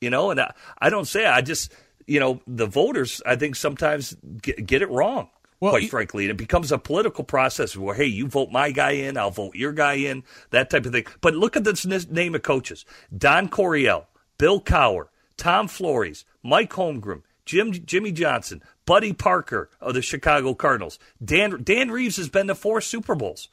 You 0.00 0.10
know, 0.10 0.30
and 0.30 0.40
I, 0.40 0.52
I 0.78 0.90
don't 0.90 1.06
say 1.06 1.26
I 1.26 1.42
just 1.42 1.72
you 2.06 2.20
know 2.20 2.40
the 2.46 2.66
voters 2.66 3.20
I 3.24 3.36
think 3.36 3.56
sometimes 3.56 4.16
get, 4.42 4.64
get 4.66 4.82
it 4.82 4.90
wrong. 4.90 5.28
Well, 5.60 5.72
quite 5.72 5.90
frankly, 5.90 6.24
and 6.24 6.30
it 6.30 6.38
becomes 6.38 6.72
a 6.72 6.78
political 6.78 7.22
process 7.22 7.76
where, 7.76 7.94
hey, 7.94 8.06
you 8.06 8.26
vote 8.26 8.50
my 8.50 8.70
guy 8.70 8.92
in, 8.92 9.18
I'll 9.18 9.30
vote 9.30 9.54
your 9.54 9.72
guy 9.72 9.94
in, 9.94 10.24
that 10.50 10.70
type 10.70 10.86
of 10.86 10.92
thing. 10.92 11.04
But 11.20 11.34
look 11.34 11.54
at 11.54 11.64
this 11.64 11.84
name 11.84 12.34
of 12.34 12.42
coaches: 12.42 12.86
Don 13.16 13.48
Coryell, 13.48 14.06
Bill 14.38 14.62
Cowher, 14.62 15.08
Tom 15.36 15.68
Flores, 15.68 16.24
Mike 16.42 16.70
Holmgren, 16.70 17.22
Jim 17.44 17.72
Jimmy 17.72 18.10
Johnson, 18.10 18.62
Buddy 18.86 19.12
Parker 19.12 19.68
of 19.82 19.92
the 19.92 20.00
Chicago 20.00 20.54
Cardinals. 20.54 20.98
Dan 21.22 21.62
Dan 21.62 21.90
Reeves 21.90 22.16
has 22.16 22.30
been 22.30 22.46
to 22.46 22.54
four 22.54 22.80
Super 22.80 23.14
Bowls, 23.14 23.48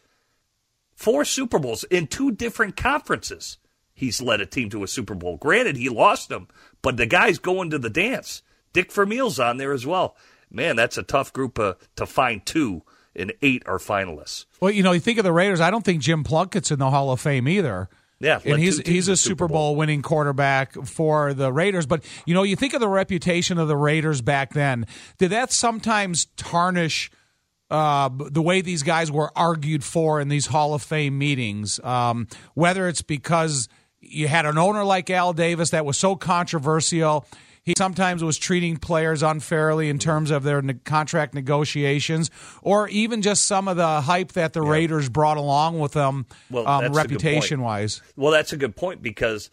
four 0.96 1.26
Super 1.26 1.60
Bowls 1.60 1.84
in 1.86 2.08
two 2.08 2.32
different 2.32 2.78
conferences. 2.78 3.58
He's 3.93 4.22
led 4.22 4.39
a 4.39 4.46
team 4.46 4.70
to 4.70 4.84
a 4.84 4.88
Super 4.88 5.15
Bowl. 5.15 5.36
Granted, 5.36 5.76
he 5.76 5.89
lost 5.89 6.30
them, 6.30 6.48
but 6.82 6.96
the 6.96 7.08
guy's 7.08 7.39
going 7.39 7.72
to 7.72 7.80
the 7.80 7.89
dance. 7.89 8.43
Dick 8.72 8.93
Vermeil's 8.93 9.39
on 9.39 9.58
there 9.58 9.74
as 9.74 9.86
well 9.86 10.15
man, 10.51 10.75
that's 10.75 10.97
a 10.97 11.03
tough 11.03 11.33
group 11.33 11.60
uh, 11.60 11.73
to 11.95 12.05
find 12.05 12.45
two, 12.45 12.83
and 13.15 13.33
eight 13.41 13.63
are 13.65 13.77
finalists. 13.77 14.45
Well, 14.60 14.71
you 14.71 14.83
know, 14.83 14.91
you 14.91 14.99
think 14.99 15.17
of 15.17 15.23
the 15.23 15.33
Raiders. 15.33 15.62
I 15.62 15.71
don't 15.71 15.83
think 15.83 16.01
Jim 16.01 16.23
Plunkett's 16.23 16.71
in 16.71 16.79
the 16.79 16.89
Hall 16.89 17.12
of 17.12 17.19
Fame 17.19 17.47
either. 17.47 17.89
Yeah, 18.19 18.39
and 18.45 18.60
he's 18.60 18.79
he's 18.79 19.07
a 19.07 19.15
Super 19.15 19.47
Bowl, 19.47 19.69
Bowl 19.69 19.75
winning 19.75 20.01
quarterback 20.01 20.73
for 20.86 21.36
the 21.36 21.53
Raiders. 21.53 21.86
But 21.86 22.03
you 22.25 22.33
know, 22.33 22.41
you 22.41 22.55
think 22.55 22.73
of 22.73 22.79
the 22.79 22.89
reputation 22.89 23.60
of 23.60 23.67
the 23.67 23.77
Raiders 23.77 24.21
back 24.21 24.53
then. 24.53 24.88
Did 25.19 25.29
that 25.31 25.51
sometimes 25.51 26.25
tarnish 26.36 27.12
uh, 27.69 28.10
the 28.10 28.41
way 28.41 28.62
these 28.62 28.81
guys 28.81 29.12
were 29.12 29.31
argued 29.38 29.83
for 29.83 30.19
in 30.19 30.29
these 30.29 30.47
Hall 30.47 30.73
of 30.73 30.81
Fame 30.81 31.17
meetings? 31.19 31.79
Um, 31.83 32.27
whether 32.55 32.88
it's 32.88 33.03
because 33.03 33.69
you 33.99 34.27
had 34.27 34.47
an 34.47 34.57
owner 34.57 34.83
like 34.83 35.12
Al 35.12 35.33
Davis 35.33 35.69
that 35.71 35.86
was 35.86 35.97
so 35.97 36.15
controversial 36.15 37.27
he 37.67 37.73
sometimes 37.77 38.23
was 38.23 38.38
treating 38.38 38.77
players 38.77 39.21
unfairly 39.21 39.89
in 39.89 39.99
terms 39.99 40.32
of 40.32 40.43
their 40.43 40.62
ne- 40.62 40.75
contract 40.86 41.34
negotiations, 41.34 42.32
or 42.62 42.88
even 42.88 43.21
just 43.21 43.43
some 43.43 43.67
of 43.67 43.75
the 43.75 43.99
hype 43.99 44.32
that 44.32 44.53
the 44.53 44.63
yeah. 44.63 44.71
Raiders 44.71 45.10
brought 45.10 45.36
along 45.36 45.77
with 45.77 45.91
them, 45.91 46.27
well, 46.49 46.65
um, 46.65 46.93
reputation 46.93 47.60
wise. 47.60 48.01
Well, 48.15 48.32
that's 48.32 48.53
a 48.53 48.58
good 48.58 48.77
point 48.77 49.01
because, 49.01 49.49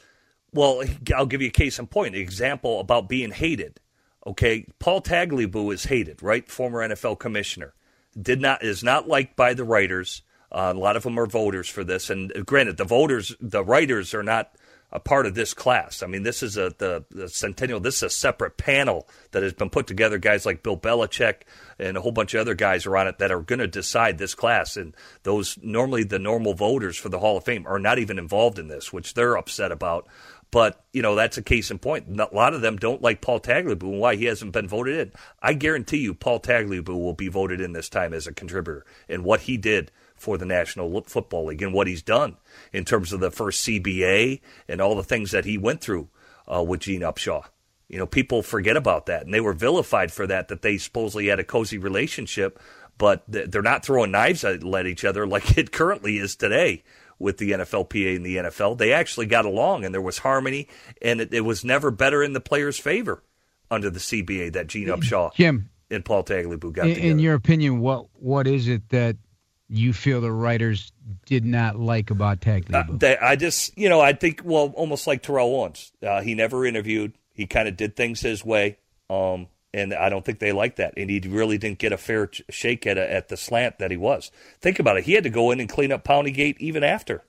well, 0.52 0.84
I'll 1.16 1.26
give 1.26 1.42
you 1.42 1.48
a 1.48 1.50
case 1.50 1.80
in 1.80 1.88
point, 1.88 2.14
an 2.14 2.20
example 2.20 2.78
about 2.78 3.08
being 3.08 3.32
hated. 3.32 3.80
Okay, 4.24 4.64
Paul 4.78 5.02
Tagliabue 5.02 5.74
is 5.74 5.82
hated, 5.82 6.22
right? 6.22 6.48
Former 6.48 6.88
NFL 6.88 7.18
commissioner, 7.18 7.74
did 8.16 8.40
not 8.40 8.62
is 8.62 8.84
not 8.84 9.08
liked 9.08 9.34
by 9.34 9.54
the 9.54 9.64
writers. 9.64 10.22
Uh, 10.52 10.72
a 10.72 10.78
lot 10.78 10.94
of 10.94 11.02
them 11.02 11.18
are 11.18 11.26
voters 11.26 11.68
for 11.68 11.82
this, 11.82 12.10
and 12.10 12.32
granted, 12.46 12.76
the 12.76 12.84
voters, 12.84 13.34
the 13.40 13.64
writers 13.64 14.14
are 14.14 14.22
not 14.22 14.54
a 14.94 15.00
part 15.00 15.26
of 15.26 15.34
this 15.34 15.52
class. 15.52 16.04
I 16.04 16.06
mean, 16.06 16.22
this 16.22 16.42
is 16.42 16.56
a 16.56 16.72
the, 16.78 17.04
the, 17.10 17.28
Centennial. 17.28 17.80
This 17.80 17.96
is 17.96 18.02
a 18.04 18.10
separate 18.10 18.56
panel 18.56 19.08
that 19.32 19.42
has 19.42 19.52
been 19.52 19.68
put 19.68 19.88
together. 19.88 20.18
Guys 20.18 20.46
like 20.46 20.62
Bill 20.62 20.76
Belichick 20.76 21.42
and 21.80 21.96
a 21.96 22.00
whole 22.00 22.12
bunch 22.12 22.32
of 22.32 22.40
other 22.40 22.54
guys 22.54 22.86
are 22.86 22.96
on 22.96 23.08
it 23.08 23.18
that 23.18 23.32
are 23.32 23.40
going 23.40 23.58
to 23.58 23.66
decide 23.66 24.18
this 24.18 24.36
class. 24.36 24.76
And 24.76 24.96
those 25.24 25.58
normally 25.60 26.04
the 26.04 26.20
normal 26.20 26.54
voters 26.54 26.96
for 26.96 27.08
the 27.08 27.18
Hall 27.18 27.36
of 27.36 27.44
Fame 27.44 27.66
are 27.66 27.80
not 27.80 27.98
even 27.98 28.20
involved 28.20 28.60
in 28.60 28.68
this, 28.68 28.92
which 28.92 29.14
they're 29.14 29.36
upset 29.36 29.72
about. 29.72 30.06
But 30.52 30.84
you 30.92 31.02
know 31.02 31.16
that's 31.16 31.38
a 31.38 31.42
case 31.42 31.72
in 31.72 31.80
point. 31.80 32.06
A 32.08 32.28
lot 32.32 32.54
of 32.54 32.60
them 32.60 32.76
don't 32.76 33.02
like 33.02 33.20
Paul 33.20 33.40
Tagliabue 33.40 33.82
and 33.82 33.98
why 33.98 34.14
he 34.14 34.26
hasn't 34.26 34.52
been 34.52 34.68
voted 34.68 35.00
in. 35.00 35.12
I 35.42 35.54
guarantee 35.54 35.96
you, 35.96 36.14
Paul 36.14 36.38
Tagliabue 36.38 36.88
will 36.88 37.14
be 37.14 37.26
voted 37.26 37.60
in 37.60 37.72
this 37.72 37.88
time 37.88 38.14
as 38.14 38.28
a 38.28 38.32
contributor 38.32 38.86
and 39.08 39.24
what 39.24 39.40
he 39.40 39.56
did 39.56 39.90
for 40.24 40.38
the 40.38 40.46
National 40.46 41.02
Football 41.02 41.46
League 41.46 41.60
and 41.60 41.74
what 41.74 41.86
he's 41.86 42.02
done 42.02 42.38
in 42.72 42.86
terms 42.86 43.12
of 43.12 43.20
the 43.20 43.30
first 43.30 43.66
CBA 43.66 44.40
and 44.66 44.80
all 44.80 44.94
the 44.94 45.04
things 45.04 45.32
that 45.32 45.44
he 45.44 45.58
went 45.58 45.82
through 45.82 46.08
uh, 46.52 46.62
with 46.62 46.80
Gene 46.80 47.02
Upshaw. 47.02 47.44
You 47.88 47.98
know, 47.98 48.06
people 48.06 48.42
forget 48.42 48.76
about 48.76 49.04
that, 49.06 49.26
and 49.26 49.34
they 49.34 49.42
were 49.42 49.52
vilified 49.52 50.10
for 50.10 50.26
that. 50.26 50.48
That 50.48 50.62
they 50.62 50.78
supposedly 50.78 51.26
had 51.26 51.38
a 51.38 51.44
cozy 51.44 51.76
relationship, 51.76 52.58
but 52.96 53.22
they're 53.28 53.60
not 53.60 53.84
throwing 53.84 54.10
knives 54.10 54.44
at 54.44 54.64
each 54.86 55.04
other 55.04 55.26
like 55.26 55.58
it 55.58 55.70
currently 55.70 56.16
is 56.16 56.34
today 56.34 56.82
with 57.18 57.36
the 57.36 57.52
NFLPA 57.52 58.16
and 58.16 58.24
the 58.24 58.36
NFL. 58.36 58.78
They 58.78 58.94
actually 58.94 59.26
got 59.26 59.44
along, 59.44 59.84
and 59.84 59.94
there 59.94 60.00
was 60.00 60.18
harmony, 60.18 60.68
and 61.02 61.20
it, 61.20 61.34
it 61.34 61.42
was 61.42 61.64
never 61.64 61.90
better 61.90 62.22
in 62.22 62.32
the 62.32 62.40
players' 62.40 62.78
favor 62.78 63.22
under 63.70 63.90
the 63.90 64.00
CBA 64.00 64.54
that 64.54 64.68
Gene 64.68 64.88
Upshaw 64.88 65.34
Jim, 65.34 65.68
and 65.90 66.02
Paul 66.02 66.24
Tagliabue 66.24 66.72
got 66.72 66.86
in, 66.86 66.94
together. 66.94 67.10
In 67.10 67.18
your 67.18 67.34
opinion, 67.34 67.80
what 67.80 68.06
what 68.14 68.46
is 68.46 68.66
it 68.66 68.88
that 68.88 69.16
you 69.76 69.92
feel 69.92 70.20
the 70.20 70.32
writers 70.32 70.92
did 71.26 71.44
not 71.44 71.78
like 71.78 72.10
about 72.10 72.40
Tagliabue? 72.40 73.02
Uh, 73.02 73.16
I 73.20 73.36
just, 73.36 73.76
you 73.76 73.88
know, 73.88 74.00
I 74.00 74.12
think, 74.12 74.42
well, 74.44 74.72
almost 74.76 75.06
like 75.06 75.22
Terrell 75.22 75.54
Owens. 75.54 75.92
Uh, 76.02 76.20
he 76.20 76.34
never 76.34 76.64
interviewed. 76.64 77.12
He 77.32 77.46
kind 77.46 77.68
of 77.68 77.76
did 77.76 77.96
things 77.96 78.20
his 78.20 78.44
way. 78.44 78.78
Um, 79.10 79.48
and 79.74 79.92
I 79.92 80.08
don't 80.08 80.24
think 80.24 80.38
they 80.38 80.52
liked 80.52 80.76
that. 80.76 80.94
And 80.96 81.10
he 81.10 81.20
really 81.20 81.58
didn't 81.58 81.78
get 81.78 81.92
a 81.92 81.96
fair 81.98 82.30
shake 82.48 82.86
at, 82.86 82.96
a, 82.96 83.12
at 83.12 83.28
the 83.28 83.36
slant 83.36 83.78
that 83.78 83.90
he 83.90 83.96
was. 83.96 84.30
Think 84.60 84.78
about 84.78 84.96
it. 84.96 85.04
He 85.04 85.12
had 85.12 85.24
to 85.24 85.30
go 85.30 85.50
in 85.50 85.58
and 85.58 85.68
clean 85.68 85.90
up 85.90 86.04
Gate 86.04 86.56
even 86.60 86.84
after. 86.84 87.24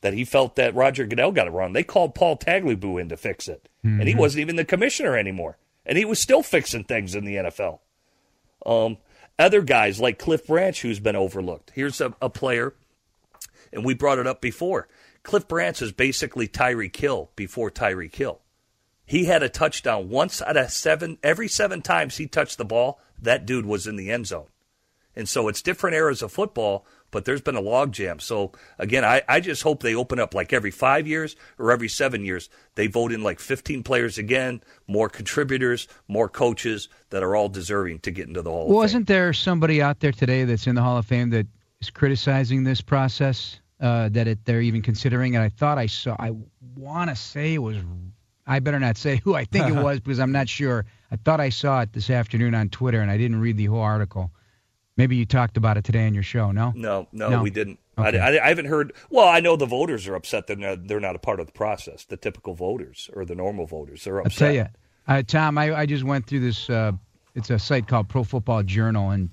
that 0.00 0.12
he 0.12 0.24
felt 0.24 0.56
that 0.56 0.74
Roger 0.74 1.06
Goodell 1.06 1.30
got 1.30 1.46
it 1.46 1.52
wrong. 1.52 1.72
They 1.72 1.84
called 1.84 2.14
Paul 2.14 2.36
Tagliabue 2.36 3.00
in 3.00 3.08
to 3.10 3.16
fix 3.16 3.46
it, 3.46 3.68
mm-hmm. 3.84 4.00
and 4.00 4.08
he 4.08 4.16
wasn't 4.16 4.40
even 4.40 4.56
the 4.56 4.64
commissioner 4.64 5.16
anymore, 5.16 5.58
and 5.84 5.96
he 5.96 6.04
was 6.04 6.18
still 6.18 6.42
fixing 6.42 6.84
things 6.84 7.14
in 7.14 7.24
the 7.24 7.36
NFL. 7.36 7.78
Um, 8.66 8.98
other 9.38 9.62
guys 9.62 10.00
like 10.00 10.18
Cliff 10.18 10.46
Branch, 10.46 10.80
who's 10.80 11.00
been 11.00 11.16
overlooked. 11.16 11.72
Here's 11.74 12.00
a, 12.00 12.14
a 12.22 12.30
player, 12.30 12.74
and 13.72 13.84
we 13.84 13.94
brought 13.94 14.18
it 14.18 14.26
up 14.26 14.40
before. 14.40 14.88
Cliff 15.22 15.46
Branch 15.48 15.80
is 15.82 15.92
basically 15.92 16.48
Tyreek 16.48 16.96
Hill 16.96 17.30
before 17.36 17.70
Tyreek 17.70 18.14
Hill. 18.14 18.40
He 19.04 19.24
had 19.26 19.42
a 19.42 19.48
touchdown 19.48 20.08
once 20.08 20.42
out 20.42 20.56
of 20.56 20.70
seven. 20.70 21.18
Every 21.22 21.48
seven 21.48 21.82
times 21.82 22.16
he 22.16 22.26
touched 22.26 22.58
the 22.58 22.64
ball, 22.64 23.00
that 23.20 23.46
dude 23.46 23.66
was 23.66 23.86
in 23.86 23.96
the 23.96 24.10
end 24.10 24.26
zone. 24.26 24.48
And 25.14 25.28
so 25.28 25.48
it's 25.48 25.62
different 25.62 25.96
eras 25.96 26.22
of 26.22 26.32
football, 26.32 26.84
but 27.10 27.24
there's 27.24 27.40
been 27.40 27.56
a 27.56 27.62
logjam. 27.62 28.20
So 28.20 28.52
again, 28.78 29.04
I, 29.04 29.22
I 29.28 29.40
just 29.40 29.62
hope 29.62 29.82
they 29.82 29.94
open 29.94 30.18
up 30.18 30.34
like 30.34 30.52
every 30.52 30.70
five 30.70 31.06
years 31.06 31.36
or 31.58 31.72
every 31.72 31.88
seven 31.88 32.24
years. 32.24 32.48
They 32.74 32.86
vote 32.86 33.12
in 33.12 33.22
like 33.22 33.40
15 33.40 33.82
players 33.82 34.18
again, 34.18 34.62
more 34.86 35.08
contributors, 35.08 35.88
more 36.08 36.28
coaches 36.28 36.88
that 37.10 37.22
are 37.22 37.36
all 37.36 37.48
deserving 37.48 38.00
to 38.00 38.10
get 38.10 38.28
into 38.28 38.42
the 38.42 38.50
Hall 38.50 38.68
Wasn't 38.68 39.06
there 39.06 39.32
somebody 39.32 39.80
out 39.80 40.00
there 40.00 40.12
today 40.12 40.44
that's 40.44 40.66
in 40.66 40.74
the 40.74 40.82
Hall 40.82 40.98
of 40.98 41.06
Fame 41.06 41.30
that 41.30 41.46
is 41.80 41.90
criticizing 41.90 42.64
this 42.64 42.80
process? 42.80 43.60
Uh, 43.78 44.08
that 44.08 44.26
it, 44.26 44.42
they're 44.46 44.62
even 44.62 44.80
considering, 44.80 45.36
and 45.36 45.44
I 45.44 45.50
thought 45.50 45.76
I 45.76 45.84
saw. 45.84 46.16
I 46.18 46.32
want 46.76 47.10
to 47.10 47.16
say 47.16 47.54
it 47.54 47.58
was. 47.58 47.76
I 48.46 48.60
better 48.60 48.80
not 48.80 48.96
say 48.96 49.20
who 49.22 49.34
I 49.34 49.44
think 49.44 49.68
it 49.68 49.74
was 49.82 50.00
because 50.00 50.18
I'm 50.18 50.32
not 50.32 50.48
sure. 50.48 50.86
I 51.10 51.16
thought 51.16 51.40
I 51.40 51.50
saw 51.50 51.82
it 51.82 51.92
this 51.92 52.08
afternoon 52.08 52.54
on 52.54 52.70
Twitter, 52.70 53.02
and 53.02 53.10
I 53.10 53.18
didn't 53.18 53.40
read 53.40 53.58
the 53.58 53.66
whole 53.66 53.82
article. 53.82 54.30
Maybe 54.96 55.16
you 55.16 55.26
talked 55.26 55.56
about 55.56 55.76
it 55.76 55.84
today 55.84 56.06
on 56.06 56.14
your 56.14 56.22
show. 56.22 56.52
No, 56.52 56.72
no, 56.74 57.06
no, 57.12 57.28
no? 57.28 57.42
we 57.42 57.50
didn't. 57.50 57.78
Okay. 57.98 58.18
I, 58.18 58.36
I, 58.36 58.44
I, 58.44 58.48
haven't 58.48 58.66
heard. 58.66 58.94
Well, 59.10 59.28
I 59.28 59.40
know 59.40 59.56
the 59.56 59.66
voters 59.66 60.06
are 60.08 60.14
upset 60.14 60.46
that 60.46 60.58
they're, 60.58 60.76
they're 60.76 61.00
not 61.00 61.16
a 61.16 61.18
part 61.18 61.38
of 61.38 61.46
the 61.46 61.52
process. 61.52 62.04
The 62.04 62.16
typical 62.16 62.54
voters 62.54 63.10
or 63.14 63.24
the 63.24 63.34
normal 63.34 63.66
voters 63.66 64.06
are 64.06 64.20
upset. 64.20 64.32
I'll 64.42 64.48
tell 64.48 64.54
you, 64.54 64.68
uh, 65.08 65.22
Tom. 65.22 65.58
I, 65.58 65.74
I 65.74 65.86
just 65.86 66.04
went 66.04 66.26
through 66.26 66.40
this. 66.40 66.70
Uh, 66.70 66.92
it's 67.34 67.50
a 67.50 67.58
site 67.58 67.86
called 67.88 68.08
Pro 68.08 68.24
Football 68.24 68.62
Journal, 68.62 69.10
and 69.10 69.30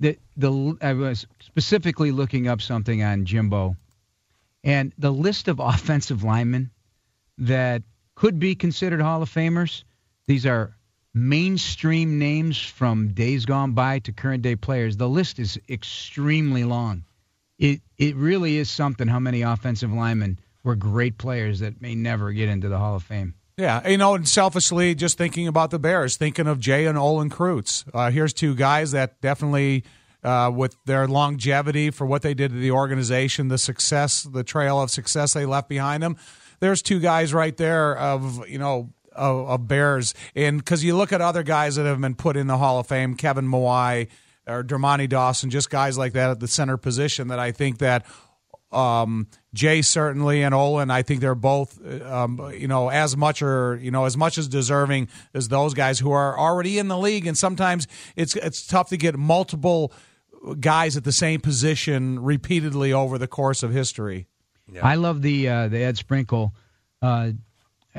the 0.00 0.18
the 0.36 0.76
I 0.82 0.92
was 0.92 1.26
specifically 1.40 2.10
looking 2.10 2.48
up 2.48 2.60
something 2.60 3.02
on 3.02 3.24
Jimbo, 3.24 3.76
and 4.64 4.92
the 4.98 5.12
list 5.12 5.46
of 5.46 5.58
offensive 5.60 6.24
linemen 6.24 6.70
that 7.38 7.82
could 8.16 8.38
be 8.38 8.54
considered 8.56 9.00
Hall 9.00 9.22
of 9.22 9.32
Famers. 9.32 9.84
These 10.26 10.46
are 10.46 10.76
mainstream 11.14 12.18
names 12.18 12.60
from 12.60 13.14
days 13.14 13.46
gone 13.46 13.72
by 13.72 14.00
to 14.00 14.12
current 14.12 14.42
day 14.42 14.56
players, 14.56 14.96
the 14.96 15.08
list 15.08 15.38
is 15.38 15.58
extremely 15.68 16.64
long. 16.64 17.04
It 17.58 17.80
it 17.96 18.16
really 18.16 18.58
is 18.58 18.68
something 18.68 19.06
how 19.06 19.20
many 19.20 19.42
offensive 19.42 19.92
linemen 19.92 20.40
were 20.64 20.74
great 20.74 21.16
players 21.18 21.60
that 21.60 21.80
may 21.80 21.94
never 21.94 22.32
get 22.32 22.48
into 22.48 22.68
the 22.68 22.78
Hall 22.78 22.96
of 22.96 23.04
Fame. 23.04 23.34
Yeah, 23.56 23.88
you 23.88 23.98
know, 23.98 24.14
and 24.14 24.28
selfishly, 24.28 24.96
just 24.96 25.16
thinking 25.16 25.46
about 25.46 25.70
the 25.70 25.78
Bears, 25.78 26.16
thinking 26.16 26.48
of 26.48 26.58
Jay 26.58 26.86
and 26.86 26.98
Olin 26.98 27.30
Kreutz. 27.30 27.84
Uh, 27.94 28.10
here's 28.10 28.32
two 28.32 28.56
guys 28.56 28.90
that 28.90 29.20
definitely, 29.20 29.84
uh, 30.24 30.50
with 30.52 30.76
their 30.86 31.06
longevity 31.06 31.90
for 31.90 32.04
what 32.04 32.22
they 32.22 32.34
did 32.34 32.50
to 32.50 32.56
the 32.56 32.72
organization, 32.72 33.46
the 33.46 33.58
success, 33.58 34.24
the 34.24 34.42
trail 34.42 34.80
of 34.82 34.90
success 34.90 35.34
they 35.34 35.46
left 35.46 35.68
behind 35.68 36.02
them. 36.02 36.16
There's 36.58 36.82
two 36.82 36.98
guys 36.98 37.32
right 37.32 37.56
there 37.56 37.96
of 37.96 38.48
you 38.48 38.58
know 38.58 38.92
of, 39.14 39.48
of 39.48 39.68
Bears. 39.68 40.14
And 40.34 40.58
because 40.58 40.84
you 40.84 40.96
look 40.96 41.12
at 41.12 41.20
other 41.20 41.42
guys 41.42 41.76
that 41.76 41.86
have 41.86 42.00
been 42.00 42.14
put 42.14 42.36
in 42.36 42.46
the 42.46 42.58
Hall 42.58 42.78
of 42.78 42.86
Fame, 42.86 43.14
Kevin 43.14 43.46
Mawae 43.46 44.08
or 44.46 44.62
Dermontti 44.62 45.08
Dawson, 45.08 45.50
just 45.50 45.70
guys 45.70 45.96
like 45.96 46.12
that 46.12 46.30
at 46.30 46.40
the 46.40 46.48
center 46.48 46.76
position 46.76 47.28
that 47.28 47.38
I 47.38 47.52
think 47.52 47.78
that 47.78 48.06
um, 48.74 49.28
Jay 49.54 49.82
certainly 49.82 50.42
and 50.42 50.54
Olin, 50.54 50.90
I 50.90 51.02
think 51.02 51.20
they're 51.20 51.34
both, 51.34 51.80
um, 52.02 52.52
you 52.56 52.66
know, 52.66 52.90
as 52.90 53.16
much 53.16 53.40
or 53.40 53.78
you 53.80 53.90
know 53.90 54.04
as 54.04 54.16
much 54.16 54.36
as 54.36 54.48
deserving 54.48 55.08
as 55.32 55.48
those 55.48 55.74
guys 55.74 56.00
who 56.00 56.10
are 56.10 56.38
already 56.38 56.78
in 56.78 56.88
the 56.88 56.98
league. 56.98 57.26
And 57.26 57.38
sometimes 57.38 57.86
it's 58.16 58.34
it's 58.36 58.66
tough 58.66 58.88
to 58.88 58.96
get 58.96 59.16
multiple 59.16 59.92
guys 60.60 60.96
at 60.96 61.04
the 61.04 61.12
same 61.12 61.40
position 61.40 62.20
repeatedly 62.20 62.92
over 62.92 63.16
the 63.16 63.28
course 63.28 63.62
of 63.62 63.72
history. 63.72 64.26
Yeah. 64.70 64.84
I 64.84 64.96
love 64.96 65.22
the 65.22 65.48
uh, 65.48 65.68
the 65.68 65.78
Ed 65.78 65.96
Sprinkle 65.96 66.54
uh, 67.00 67.30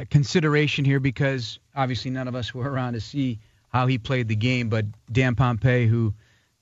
consideration 0.10 0.84
here 0.84 1.00
because 1.00 1.60
obviously 1.76 2.12
none 2.12 2.28
of 2.28 2.36
us 2.36 2.54
were 2.54 2.70
around 2.70 2.94
to 2.94 3.02
see 3.02 3.40
how 3.70 3.88
he 3.88 3.98
played 3.98 4.28
the 4.28 4.36
game, 4.36 4.70
but 4.70 4.86
Dan 5.12 5.36
Pompei, 5.36 5.88
who 5.88 6.14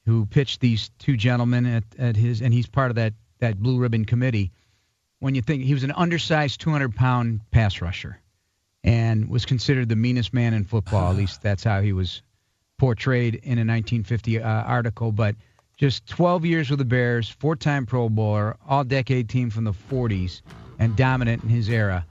who 0.05 0.25
pitched 0.25 0.59
these 0.59 0.91
two 0.99 1.15
gentlemen 1.15 1.65
at, 1.65 1.83
at 1.97 2.15
his, 2.17 2.41
and 2.41 2.53
he's 2.53 2.67
part 2.67 2.91
of 2.91 2.95
that 2.95 3.13
that 3.39 3.57
blue 3.57 3.79
ribbon 3.79 4.05
committee. 4.05 4.51
When 5.19 5.33
you 5.33 5.41
think 5.41 5.63
he 5.63 5.73
was 5.73 5.83
an 5.83 5.91
undersized 5.91 6.59
200 6.59 6.95
pound 6.95 7.39
pass 7.51 7.81
rusher, 7.81 8.19
and 8.83 9.29
was 9.29 9.45
considered 9.45 9.89
the 9.89 9.95
meanest 9.95 10.33
man 10.33 10.53
in 10.53 10.65
football. 10.65 11.11
At 11.11 11.17
least 11.17 11.41
that's 11.41 11.63
how 11.63 11.81
he 11.81 11.93
was 11.93 12.21
portrayed 12.77 13.35
in 13.35 13.57
a 13.57 13.65
1950 13.65 14.41
uh, 14.41 14.47
article. 14.47 15.11
But 15.11 15.35
just 15.77 16.05
12 16.07 16.45
years 16.45 16.69
with 16.69 16.79
the 16.79 16.85
Bears, 16.85 17.29
four-time 17.29 17.85
Pro 17.85 18.09
Bowler, 18.09 18.57
all-decade 18.67 19.29
team 19.29 19.49
from 19.49 19.63
the 19.63 19.73
40s, 19.73 20.41
and 20.79 20.95
dominant 20.95 21.43
in 21.43 21.49
his 21.49 21.69
era. 21.69 22.05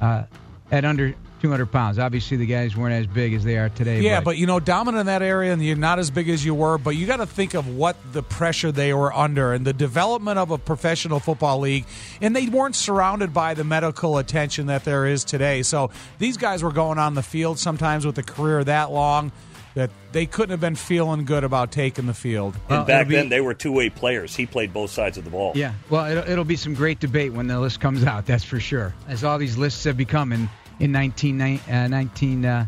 Uh, 0.00 0.24
at 0.70 0.84
under 0.84 1.14
200 1.40 1.66
pounds. 1.66 1.98
Obviously, 1.98 2.36
the 2.36 2.46
guys 2.46 2.76
weren't 2.76 2.94
as 2.94 3.06
big 3.06 3.32
as 3.34 3.44
they 3.44 3.56
are 3.56 3.68
today. 3.68 4.00
Yeah, 4.00 4.20
but, 4.20 4.24
but 4.24 4.36
you 4.38 4.46
know, 4.46 4.60
dominant 4.60 5.00
in 5.00 5.06
that 5.06 5.22
area, 5.22 5.52
and 5.52 5.64
you're 5.64 5.76
not 5.76 5.98
as 5.98 6.10
big 6.10 6.28
as 6.28 6.44
you 6.44 6.54
were. 6.54 6.78
But 6.78 6.90
you 6.90 7.06
got 7.06 7.18
to 7.18 7.26
think 7.26 7.54
of 7.54 7.68
what 7.68 7.96
the 8.12 8.22
pressure 8.22 8.72
they 8.72 8.92
were 8.92 9.12
under 9.12 9.52
and 9.52 9.64
the 9.64 9.72
development 9.72 10.38
of 10.38 10.50
a 10.50 10.58
professional 10.58 11.20
football 11.20 11.60
league, 11.60 11.84
and 12.20 12.34
they 12.34 12.48
weren't 12.48 12.76
surrounded 12.76 13.32
by 13.32 13.54
the 13.54 13.64
medical 13.64 14.18
attention 14.18 14.66
that 14.66 14.84
there 14.84 15.06
is 15.06 15.24
today. 15.24 15.62
So 15.62 15.90
these 16.18 16.36
guys 16.36 16.62
were 16.62 16.72
going 16.72 16.98
on 16.98 17.14
the 17.14 17.22
field 17.22 17.58
sometimes 17.58 18.04
with 18.04 18.18
a 18.18 18.22
career 18.22 18.64
that 18.64 18.90
long 18.90 19.32
that 19.78 19.90
they 20.10 20.26
couldn't 20.26 20.50
have 20.50 20.60
been 20.60 20.74
feeling 20.74 21.24
good 21.24 21.44
about 21.44 21.70
taking 21.70 22.06
the 22.06 22.14
field. 22.14 22.54
And 22.68 22.78
well, 22.78 22.84
back 22.84 23.06
be, 23.06 23.14
then, 23.14 23.28
they 23.28 23.40
were 23.40 23.54
two 23.54 23.70
way 23.70 23.90
players. 23.90 24.34
He 24.34 24.44
played 24.44 24.72
both 24.72 24.90
sides 24.90 25.18
of 25.18 25.22
the 25.22 25.30
ball. 25.30 25.52
Yeah, 25.54 25.72
well, 25.88 26.04
it'll, 26.10 26.28
it'll, 26.28 26.44
be 26.44 26.56
some 26.56 26.74
great 26.74 26.98
debate 26.98 27.32
when 27.32 27.46
the 27.46 27.60
list 27.60 27.78
comes 27.78 28.02
out. 28.02 28.26
That's 28.26 28.42
for 28.42 28.58
sure. 28.58 28.92
As 29.06 29.22
all 29.22 29.38
these 29.38 29.56
lists 29.56 29.84
have 29.84 29.96
become 29.96 30.32
in 30.32 30.50
in 30.80 30.90
19, 30.90 31.40
uh, 31.40 31.86
19 31.86 32.44
uh, 32.44 32.66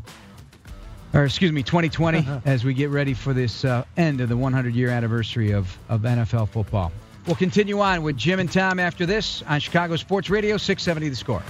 or 1.12 1.25
excuse 1.25 1.51
me, 1.51 1.64
2020, 1.64 2.18
uh-huh. 2.20 2.40
as 2.44 2.64
we 2.64 2.75
get 2.75 2.90
ready 2.90 3.14
for 3.14 3.33
this 3.33 3.64
uh, 3.64 3.85
end 3.96 4.20
of 4.20 4.29
the 4.29 4.37
100 4.37 4.73
year 4.73 4.90
anniversary 4.90 5.51
of, 5.51 5.77
of 5.88 6.03
NFL 6.03 6.49
football. 6.51 6.92
We'll 7.27 7.35
continue 7.35 7.81
on 7.81 8.05
with 8.05 8.16
Jim 8.16 8.38
and 8.38 8.51
Tom 8.51 8.79
after 8.79 9.05
this 9.05 9.42
on 9.49 9.59
Chicago 9.59 9.96
Sports 9.96 10.31
Radio 10.31 10.57
670 10.59 11.09
The 11.09 11.16
Score. 11.16 11.42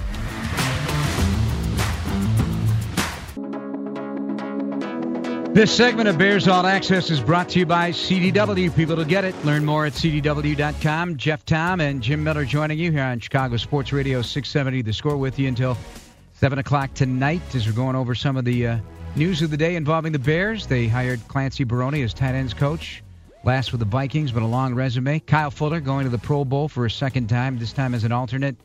This 5.61 5.77
segment 5.77 6.09
of 6.09 6.17
Bears 6.17 6.47
All 6.47 6.65
Access 6.65 7.11
is 7.11 7.21
brought 7.21 7.49
to 7.49 7.59
you 7.59 7.67
by 7.67 7.91
CDW. 7.91 8.75
People 8.75 8.95
to 8.95 9.05
get 9.05 9.25
it. 9.25 9.35
Learn 9.45 9.63
more 9.63 9.85
at 9.85 9.93
CDW.com. 9.93 11.17
Jeff 11.17 11.45
Tom 11.45 11.79
and 11.79 12.01
Jim 12.01 12.23
Miller 12.23 12.45
joining 12.45 12.79
you 12.79 12.91
here 12.91 13.03
on 13.03 13.19
Chicago 13.19 13.57
Sports 13.57 13.93
Radio 13.93 14.23
670. 14.23 14.81
The 14.81 14.91
score 14.91 15.17
with 15.17 15.37
you 15.37 15.47
until 15.47 15.77
7 16.33 16.57
o'clock 16.57 16.95
tonight 16.95 17.43
as 17.53 17.67
we're 17.67 17.73
going 17.73 17.95
over 17.95 18.15
some 18.15 18.37
of 18.37 18.43
the 18.43 18.65
uh, 18.65 18.79
news 19.15 19.43
of 19.43 19.51
the 19.51 19.57
day 19.57 19.75
involving 19.75 20.13
the 20.13 20.17
Bears. 20.17 20.65
They 20.65 20.87
hired 20.87 21.19
Clancy 21.27 21.63
Barone 21.63 22.01
as 22.01 22.15
tight 22.15 22.33
ends 22.33 22.55
coach. 22.55 23.03
Last 23.43 23.71
with 23.71 23.81
the 23.81 23.85
Vikings, 23.85 24.31
but 24.31 24.41
a 24.41 24.47
long 24.47 24.73
resume. 24.73 25.19
Kyle 25.19 25.51
Fuller 25.51 25.79
going 25.79 26.05
to 26.05 26.09
the 26.09 26.17
Pro 26.17 26.43
Bowl 26.43 26.69
for 26.69 26.87
a 26.87 26.91
second 26.91 27.27
time, 27.27 27.59
this 27.59 27.71
time 27.71 27.93
as 27.93 28.03
an 28.03 28.11
alternate. 28.11 28.55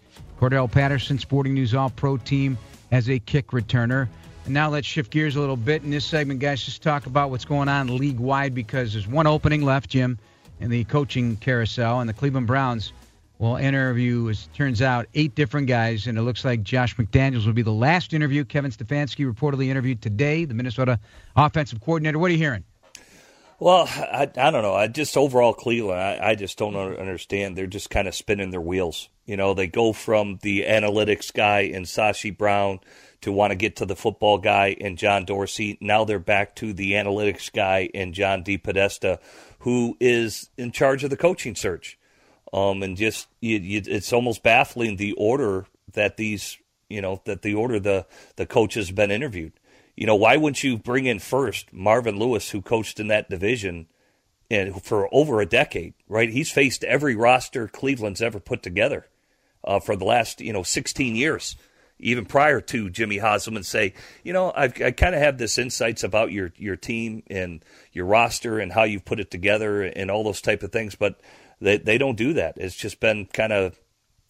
Cordarrelle 0.41 0.73
Patterson, 0.73 1.19
Sporting 1.19 1.53
News 1.53 1.75
All 1.75 1.91
Pro 1.91 2.17
team, 2.17 2.57
as 2.91 3.11
a 3.11 3.19
kick 3.19 3.49
returner. 3.49 4.09
And 4.47 4.55
now 4.55 4.71
let's 4.71 4.87
shift 4.87 5.11
gears 5.11 5.35
a 5.35 5.41
little 5.41 5.57
bit 5.57 5.83
in 5.83 5.91
this 5.91 6.05
segment, 6.05 6.39
guys. 6.39 6.63
Just 6.63 6.81
talk 6.81 7.07
about 7.07 7.31
what's 7.31 7.45
going 7.45 7.69
on 7.69 7.97
league 7.99 8.21
wide 8.21 8.55
because 8.55 8.93
there's 8.93 9.09
one 9.09 9.27
opening 9.27 9.63
left, 9.63 9.91
Jim, 9.91 10.19
in 10.61 10.71
the 10.71 10.85
coaching 10.85 11.37
carousel, 11.37 11.99
and 11.99 12.09
the 12.09 12.15
Cleveland 12.15 12.47
Browns 12.47 12.93
will 13.39 13.57
interview, 13.57 14.31
as 14.31 14.49
turns 14.55 14.81
out, 14.81 15.07
eight 15.15 15.35
different 15.35 15.67
guys, 15.67 16.07
and 16.07 16.17
it 16.17 16.23
looks 16.23 16.45
like 16.45 16.63
Josh 16.63 16.97
McDaniels 16.97 17.45
will 17.45 17.55
be 17.55 17.63
the 17.63 17.73
last 17.73 18.15
interview. 18.15 18.45
Kevin 18.45 18.71
Stefanski 18.71 19.31
reportedly 19.31 19.67
interviewed 19.67 20.01
today, 20.01 20.45
the 20.45 20.55
Minnesota 20.55 21.01
offensive 21.35 21.81
coordinator. 21.81 22.21
What 22.21 22.29
are 22.29 22.35
you 22.35 22.39
hearing? 22.39 22.63
Well, 23.59 23.89
I, 23.89 24.31
I 24.37 24.51
don't 24.53 24.63
know. 24.63 24.75
I 24.75 24.87
just 24.87 25.17
overall 25.17 25.55
Cleveland, 25.55 26.01
I, 26.01 26.31
I 26.31 26.35
just 26.37 26.57
don't 26.57 26.77
understand. 26.77 27.59
They're 27.59 27.67
just 27.67 27.91
kind 27.91 28.07
of 28.07 28.15
spinning 28.15 28.51
their 28.51 28.61
wheels. 28.61 29.09
You 29.25 29.37
know, 29.37 29.55
they 29.55 29.67
go 29.67 29.93
from 29.93 30.39
the 30.43 30.63
analytics 30.63 31.35
guy 31.35 31.61
in 31.61 31.83
Sashi 31.83 32.37
Brown 32.37 32.79
to 33.23 33.33
want 33.33 33.51
to 33.51 33.57
get 33.57 33.77
to 33.77 33.87
the 33.87 33.97
football 33.97 34.39
guy 34.39 34.77
and 34.81 34.99
John 34.99 35.25
Dorsey. 35.25 35.79
Now 35.81 36.05
they're 36.05 36.19
back 36.19 36.55
to 36.57 36.73
the 36.73 36.93
analytics 36.93 37.53
guy 37.53 37.91
and 37.95 38.15
John 38.15 38.45
DePodesta, 38.45 39.19
who 39.61 39.97
is 40.01 40.51
in 40.57 40.73
charge 40.73 41.05
of 41.05 41.11
the 41.11 41.17
coaching 41.17 41.55
search. 41.55 41.99
Um, 42.53 42.83
and 42.83 42.97
just 42.97 43.29
you, 43.41 43.59
you, 43.59 43.83
it's 43.87 44.13
almost 44.13 44.43
baffling 44.43 44.97
the 44.97 45.13
order 45.15 45.67
that 45.93 46.17
these 46.17 46.59
you 46.89 47.01
know 47.03 47.21
that 47.25 47.43
the 47.43 47.55
order 47.55 47.81
the 47.81 48.07
the 48.37 48.47
coach 48.47 48.75
has 48.75 48.91
been 48.91 49.11
interviewed. 49.11 49.53
You 49.97 50.07
know, 50.07 50.15
why 50.15 50.37
wouldn't 50.37 50.63
you 50.63 50.79
bring 50.79 51.07
in 51.07 51.19
first 51.19 51.73
Marvin 51.73 52.19
Lewis, 52.19 52.51
who 52.51 52.63
coached 52.63 53.01
in 53.01 53.09
that 53.09 53.31
division 53.31 53.87
and 54.51 54.83
for 54.83 55.09
over 55.13 55.41
a 55.41 55.47
decade, 55.47 55.95
right? 56.09 56.31
He's 56.31 56.53
faced 56.53 56.85
every 56.85 57.17
roster 57.17 57.67
Cleveland's 57.69 58.23
ever 58.23 58.39
put 58.41 58.63
together. 58.63 59.07
uh, 59.65 59.81
for 59.81 59.97
the 59.97 60.05
last 60.05 60.41
you 60.41 60.53
know 60.53 60.63
16 60.63 61.17
years, 61.17 61.57
even 61.99 62.27
prior 62.27 62.61
to 62.61 62.91
Jimmy 62.91 63.19
Haslam, 63.19 63.57
and 63.57 63.67
say, 63.67 63.95
you 64.23 64.33
know, 64.33 64.53
I've, 64.55 64.81
I 64.83 64.91
kind 64.91 65.15
of 65.15 65.21
have 65.21 65.39
this 65.39 65.59
insights 65.59 66.05
about 66.05 66.33
your 66.33 66.53
your 66.57 66.77
team 66.77 67.23
and 67.29 67.65
your 67.93 68.07
roster 68.07 68.59
and 68.59 68.73
how 68.73 68.85
you've 68.85 69.05
put 69.05 69.21
it 69.21 69.31
together 69.31 69.83
and 69.83 70.11
all 70.11 70.25
those 70.25 70.41
type 70.41 70.63
of 70.63 70.73
things, 70.73 70.95
but 70.95 71.21
they 71.61 71.79
they 71.79 71.99
don't 71.99 72.17
do 72.17 72.35
that. 72.35 72.55
It's 72.57 72.77
just 72.77 73.01
been 73.01 73.27
kind 73.27 73.53
of, 73.53 73.79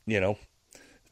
you 0.06 0.20
know, 0.20 0.38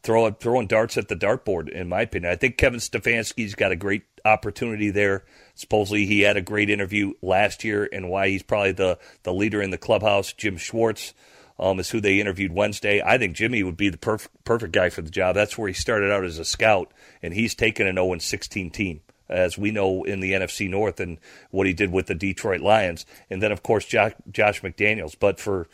throwing 0.03 0.35
throwing 0.35 0.67
darts 0.67 0.97
at 0.97 1.09
the 1.09 1.17
dartboard. 1.17 1.69
In 1.69 1.89
my 1.89 2.03
opinion, 2.03 2.31
I 2.31 2.37
think 2.37 2.57
Kevin 2.57 2.81
Stefanski's 2.81 3.55
got 3.55 3.73
a 3.73 3.77
great 3.77 4.05
opportunity 4.25 4.91
there. 4.91 5.25
Supposedly, 5.55 6.07
he 6.07 6.21
had 6.21 6.37
a 6.37 6.43
great 6.43 6.71
interview 6.71 7.15
last 7.21 7.65
year, 7.65 7.89
and 7.93 8.09
why 8.09 8.29
he's 8.29 8.43
probably 8.43 8.73
the 8.73 8.99
the 9.25 9.35
leader 9.35 9.61
in 9.61 9.71
the 9.71 9.79
clubhouse. 9.79 10.33
Jim 10.33 10.57
Schwartz 10.57 11.15
um, 11.59 11.79
is 11.79 11.91
who 11.91 12.01
they 12.01 12.21
interviewed 12.21 12.53
Wednesday. 12.53 13.03
I 13.05 13.19
think 13.19 13.37
Jimmy 13.37 13.63
would 13.63 13.77
be 13.77 13.89
the 13.89 13.99
perf- 13.99 14.29
perfect 14.45 14.73
guy 14.73 14.91
for 14.91 15.03
the 15.03 15.11
job. 15.11 15.35
That's 15.35 15.57
where 15.57 15.69
he 15.69 15.75
started 15.75 16.11
out 16.11 16.25
as 16.25 16.39
a 16.39 16.45
scout, 16.45 16.93
and 17.23 17.35
he's 17.35 17.55
taken 17.55 17.87
an 17.87 17.97
0 17.97 18.19
16 18.19 18.71
team. 18.71 19.01
As 19.27 19.57
we 19.57 19.71
know 19.71 20.05
in 20.05 20.21
the 20.21 20.33
NFC 20.33 20.69
North 20.69 21.01
and 21.01 21.19
what 21.51 21.67
he 21.67 21.73
did 21.73 21.91
with 21.91 22.07
the 22.07 22.15
Detroit 22.15 22.61
Lions, 22.61 23.07
and 23.31 23.43
then 23.43 23.53
of 23.53 23.63
course 23.63 23.87
Josh, 23.87 24.13
Josh 24.31 24.61
McDaniels. 24.61 25.17
But 25.19 25.41
for 25.41 25.67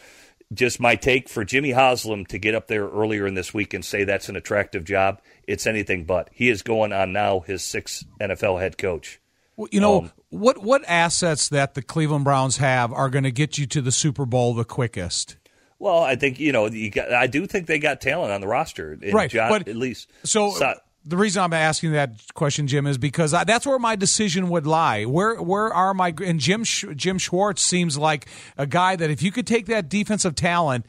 just 0.53 0.81
my 0.81 0.95
take 0.95 1.29
for 1.29 1.45
Jimmy 1.45 1.71
Haslam 1.71 2.27
to 2.27 2.39
get 2.39 2.55
up 2.55 2.69
there 2.69 2.89
earlier 2.89 3.27
in 3.27 3.35
this 3.35 3.53
week 3.53 3.75
and 3.75 3.85
say 3.85 4.05
that's 4.05 4.29
an 4.29 4.37
attractive 4.37 4.85
job, 4.85 5.21
it's 5.49 5.67
anything 5.67 6.05
but. 6.05 6.31
He 6.33 6.49
is 6.49 6.63
going 6.63 6.93
on 6.93 7.13
now 7.13 7.41
his 7.41 7.65
sixth 7.65 8.05
NFL 8.21 8.61
head 8.61 8.79
coach. 8.79 9.21
Well, 9.57 9.69
you 9.73 9.81
know 9.81 9.99
um, 9.99 10.13
what? 10.31 10.59
What 10.59 10.83
assets 10.87 11.49
that 11.49 11.75
the 11.75 11.83
Cleveland 11.83 12.25
Browns 12.25 12.59
have 12.59 12.93
are 12.93 13.11
going 13.11 13.25
to 13.25 13.33
get 13.33 13.59
you 13.59 13.67
to 13.67 13.83
the 13.83 13.93
Super 13.93 14.25
Bowl 14.25 14.55
the 14.55 14.65
quickest? 14.65 15.37
Well, 15.81 16.03
I 16.03 16.15
think 16.15 16.39
you 16.39 16.53
know 16.53 16.67
you 16.67 16.91
got. 16.91 17.13
I 17.13 17.27
do 17.27 17.47
think 17.47 17.67
they 17.67 17.79
got 17.79 18.01
talent 18.01 18.33
on 18.33 18.43
the 18.43 18.47
roster, 18.47 18.99
right? 19.13 19.31
John, 19.31 19.49
but, 19.49 19.67
at 19.67 19.77
least 19.77 20.09
so. 20.23 20.51
so 20.53 20.75
the 21.07 21.17
reason 21.17 21.43
I'm 21.43 21.55
asking 21.55 21.93
that 21.93 22.13
question, 22.35 22.67
Jim, 22.67 22.87
is 22.87 22.99
because 22.99 23.33
I, 23.33 23.45
that's 23.45 23.67
where 23.67 23.79
my 23.79 23.97
decision 23.97 24.51
would 24.51 24.67
lie. 24.67 25.05
Where 25.05 25.41
where 25.41 25.73
are 25.73 25.95
my 25.95 26.15
and 26.23 26.39
Jim 26.39 26.65
Jim 26.65 27.17
Schwartz 27.17 27.63
seems 27.63 27.97
like 27.97 28.27
a 28.59 28.67
guy 28.67 28.95
that 28.97 29.11
if 29.11 29.23
you 29.23 29.33
could 29.33 29.47
take 29.47 29.67
that 29.67 29.89
defensive 29.89 30.35
talent 30.35 30.85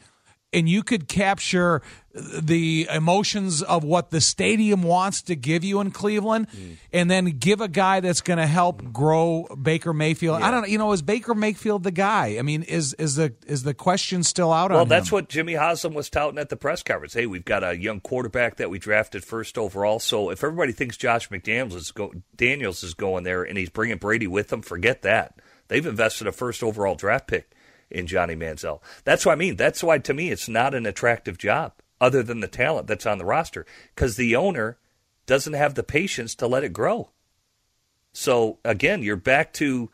and 0.52 0.68
you 0.68 0.82
could 0.82 1.08
capture 1.08 1.82
the 2.14 2.86
emotions 2.92 3.62
of 3.62 3.84
what 3.84 4.10
the 4.10 4.20
stadium 4.20 4.82
wants 4.82 5.22
to 5.22 5.34
give 5.34 5.64
you 5.64 5.80
in 5.80 5.90
Cleveland, 5.90 6.46
mm. 6.50 6.76
and 6.92 7.10
then 7.10 7.24
give 7.38 7.60
a 7.60 7.68
guy 7.68 8.00
that's 8.00 8.20
going 8.20 8.38
to 8.38 8.46
help 8.46 8.92
grow 8.92 9.46
Baker 9.60 9.94
Mayfield. 9.94 10.40
Yeah. 10.40 10.46
I 10.46 10.50
don't 10.50 10.62
know. 10.62 10.68
You 10.68 10.78
know, 10.78 10.92
is 10.92 11.00
Baker 11.00 11.34
Mayfield 11.34 11.84
the 11.84 11.90
guy? 11.90 12.36
I 12.38 12.42
mean, 12.42 12.62
is 12.64 12.92
is 12.94 13.16
the 13.16 13.34
is 13.46 13.62
the 13.62 13.72
question 13.72 14.22
still 14.22 14.52
out 14.52 14.70
well, 14.70 14.80
on? 14.80 14.88
Well, 14.88 14.98
that's 14.98 15.10
what 15.10 15.28
Jimmy 15.28 15.54
Haslam 15.54 15.94
was 15.94 16.10
touting 16.10 16.38
at 16.38 16.50
the 16.50 16.56
press 16.56 16.82
conference. 16.82 17.14
Hey, 17.14 17.26
we've 17.26 17.44
got 17.44 17.64
a 17.64 17.78
young 17.78 18.00
quarterback 18.00 18.56
that 18.56 18.68
we 18.68 18.78
drafted 18.78 19.24
first 19.24 19.56
overall. 19.56 19.98
So 19.98 20.30
if 20.30 20.44
everybody 20.44 20.72
thinks 20.72 20.96
Josh 20.96 21.30
McDaniels 21.30 21.74
is 21.74 21.90
go, 21.92 22.12
Daniels 22.36 22.82
is 22.82 22.94
going 22.94 23.24
there 23.24 23.42
and 23.42 23.56
he's 23.56 23.70
bringing 23.70 23.96
Brady 23.96 24.26
with 24.26 24.52
him, 24.52 24.60
forget 24.60 25.02
that. 25.02 25.38
They've 25.68 25.86
invested 25.86 26.26
a 26.26 26.32
first 26.32 26.62
overall 26.62 26.94
draft 26.94 27.26
pick 27.26 27.54
in 27.92 28.06
Johnny 28.06 28.34
Manziel. 28.34 28.80
That's 29.04 29.24
what 29.24 29.32
I 29.32 29.36
mean. 29.36 29.56
That's 29.56 29.82
why 29.82 29.98
to 29.98 30.14
me 30.14 30.30
it's 30.30 30.48
not 30.48 30.74
an 30.74 30.86
attractive 30.86 31.38
job 31.38 31.72
other 32.00 32.22
than 32.22 32.40
the 32.40 32.48
talent 32.48 32.88
that's 32.88 33.06
on 33.06 33.18
the 33.18 33.24
roster 33.24 33.64
because 33.94 34.16
the 34.16 34.34
owner 34.34 34.78
doesn't 35.26 35.52
have 35.52 35.74
the 35.74 35.82
patience 35.84 36.34
to 36.34 36.46
let 36.46 36.64
it 36.64 36.72
grow. 36.72 37.10
So 38.12 38.58
again, 38.64 39.02
you're 39.02 39.16
back 39.16 39.52
to 39.54 39.90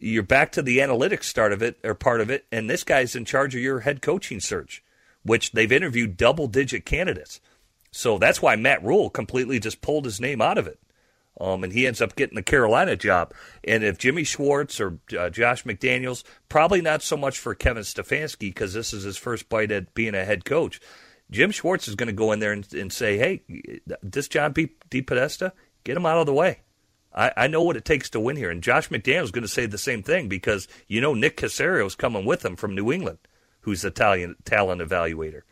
you're 0.00 0.24
back 0.24 0.50
to 0.52 0.62
the 0.62 0.78
analytics 0.78 1.24
start 1.24 1.52
of 1.52 1.62
it 1.62 1.78
or 1.84 1.94
part 1.94 2.20
of 2.20 2.28
it, 2.28 2.44
and 2.50 2.68
this 2.68 2.82
guy's 2.82 3.14
in 3.14 3.24
charge 3.24 3.54
of 3.54 3.60
your 3.60 3.80
head 3.80 4.02
coaching 4.02 4.40
search, 4.40 4.82
which 5.22 5.52
they've 5.52 5.70
interviewed 5.70 6.16
double 6.16 6.48
digit 6.48 6.84
candidates. 6.84 7.40
So 7.92 8.18
that's 8.18 8.42
why 8.42 8.56
Matt 8.56 8.82
Rhule 8.82 9.10
completely 9.10 9.60
just 9.60 9.80
pulled 9.80 10.04
his 10.04 10.20
name 10.20 10.40
out 10.40 10.58
of 10.58 10.66
it. 10.66 10.80
Um, 11.40 11.64
and 11.64 11.72
he 11.72 11.86
ends 11.86 12.02
up 12.02 12.14
getting 12.14 12.36
the 12.36 12.42
Carolina 12.42 12.94
job. 12.94 13.32
And 13.64 13.82
if 13.82 13.98
Jimmy 13.98 14.24
Schwartz 14.24 14.80
or 14.80 14.98
uh, 15.18 15.30
Josh 15.30 15.64
McDaniels, 15.64 16.24
probably 16.48 16.82
not 16.82 17.02
so 17.02 17.16
much 17.16 17.38
for 17.38 17.54
Kevin 17.54 17.82
Stefanski 17.82 18.40
because 18.40 18.74
this 18.74 18.92
is 18.92 19.04
his 19.04 19.16
first 19.16 19.48
bite 19.48 19.72
at 19.72 19.94
being 19.94 20.14
a 20.14 20.24
head 20.24 20.44
coach. 20.44 20.80
Jim 21.30 21.50
Schwartz 21.50 21.88
is 21.88 21.94
going 21.94 22.08
to 22.08 22.12
go 22.12 22.32
in 22.32 22.40
there 22.40 22.52
and, 22.52 22.72
and 22.74 22.92
say, 22.92 23.16
"Hey, 23.16 23.42
this 24.02 24.28
John 24.28 24.52
P. 24.52 24.72
DePodesta, 24.90 25.52
get 25.82 25.96
him 25.96 26.04
out 26.04 26.18
of 26.18 26.26
the 26.26 26.34
way. 26.34 26.60
I, 27.14 27.32
I 27.36 27.46
know 27.46 27.62
what 27.62 27.76
it 27.76 27.86
takes 27.86 28.10
to 28.10 28.20
win 28.20 28.36
here." 28.36 28.50
And 28.50 28.62
Josh 28.62 28.90
McDaniels 28.90 29.24
is 29.24 29.30
going 29.30 29.42
to 29.42 29.48
say 29.48 29.64
the 29.64 29.78
same 29.78 30.02
thing 30.02 30.28
because 30.28 30.68
you 30.86 31.00
know 31.00 31.14
Nick 31.14 31.38
Caserio 31.38 31.86
is 31.86 31.94
coming 31.94 32.26
with 32.26 32.44
him 32.44 32.54
from 32.54 32.74
New 32.74 32.92
England, 32.92 33.18
who's 33.62 33.80
the 33.80 33.88
Italian 33.88 34.36
talent 34.44 34.82
evaluator. 34.82 35.42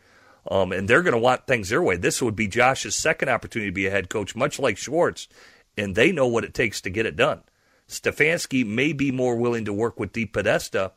Um, 0.49 0.71
and 0.71 0.87
they're 0.87 1.03
going 1.03 1.13
to 1.13 1.19
want 1.19 1.45
things 1.45 1.69
their 1.69 1.83
way. 1.83 1.97
This 1.97 2.21
would 2.21 2.35
be 2.35 2.47
Josh's 2.47 2.95
second 2.95 3.29
opportunity 3.29 3.69
to 3.69 3.75
be 3.75 3.87
a 3.87 3.91
head 3.91 4.09
coach, 4.09 4.35
much 4.35 4.59
like 4.59 4.77
Schwartz 4.77 5.27
and 5.81 5.95
they 5.95 6.11
know 6.11 6.27
what 6.27 6.43
it 6.43 6.53
takes 6.53 6.81
to 6.81 6.89
get 6.89 7.05
it 7.05 7.15
done. 7.15 7.41
Stefanski 7.87 8.65
may 8.65 8.93
be 8.93 9.11
more 9.11 9.35
willing 9.35 9.65
to 9.65 9.73
work 9.73 9.99
with 9.99 10.13
DePodesta 10.13 10.91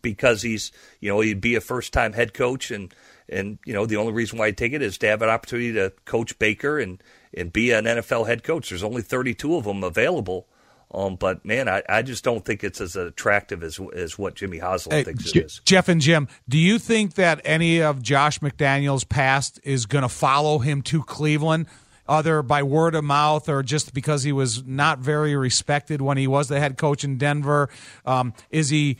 because 0.00 0.42
he's, 0.42 0.70
you 1.00 1.08
know, 1.08 1.20
he'd 1.20 1.40
be 1.40 1.54
a 1.56 1.60
first 1.60 1.92
time 1.92 2.12
head 2.12 2.32
coach 2.32 2.70
and 2.70 2.94
and 3.28 3.58
you 3.64 3.72
know 3.72 3.86
the 3.86 3.96
only 3.96 4.12
reason 4.12 4.38
why 4.38 4.46
I 4.46 4.50
take 4.50 4.72
it 4.72 4.82
is 4.82 4.98
to 4.98 5.08
have 5.08 5.22
an 5.22 5.28
opportunity 5.28 5.72
to 5.74 5.92
coach 6.04 6.38
Baker 6.38 6.78
and 6.78 7.02
and 7.34 7.52
be 7.52 7.72
an 7.72 7.84
NFL 7.84 8.26
head 8.26 8.44
coach. 8.44 8.68
There's 8.68 8.82
only 8.82 9.02
32 9.02 9.56
of 9.56 9.64
them 9.64 9.82
available. 9.82 10.46
Um, 10.94 11.16
but 11.16 11.42
man, 11.44 11.68
I, 11.68 11.82
I 11.88 12.02
just 12.02 12.22
don't 12.22 12.44
think 12.44 12.62
it's 12.62 12.80
as 12.80 12.96
attractive 12.96 13.62
as 13.62 13.80
as 13.94 14.18
what 14.18 14.34
Jimmy 14.34 14.58
Haslam 14.58 14.94
hey, 14.94 15.04
thinks 15.04 15.34
it 15.34 15.46
is. 15.46 15.60
Jeff 15.64 15.88
and 15.88 16.00
Jim, 16.00 16.28
do 16.48 16.58
you 16.58 16.78
think 16.78 17.14
that 17.14 17.40
any 17.44 17.82
of 17.82 18.02
Josh 18.02 18.40
McDaniels' 18.40 19.08
past 19.08 19.58
is 19.64 19.86
going 19.86 20.02
to 20.02 20.08
follow 20.08 20.58
him 20.58 20.82
to 20.82 21.02
Cleveland? 21.02 21.66
Either 22.12 22.42
by 22.42 22.62
word 22.62 22.94
of 22.94 23.04
mouth 23.04 23.48
or 23.48 23.62
just 23.62 23.94
because 23.94 24.22
he 24.22 24.32
was 24.32 24.64
not 24.64 24.98
very 24.98 25.34
respected 25.34 26.00
when 26.00 26.16
he 26.18 26.26
was 26.26 26.48
the 26.48 26.60
head 26.60 26.76
coach 26.76 27.04
in 27.04 27.18
Denver? 27.18 27.68
Um, 28.04 28.34
is 28.50 28.68
he 28.68 28.98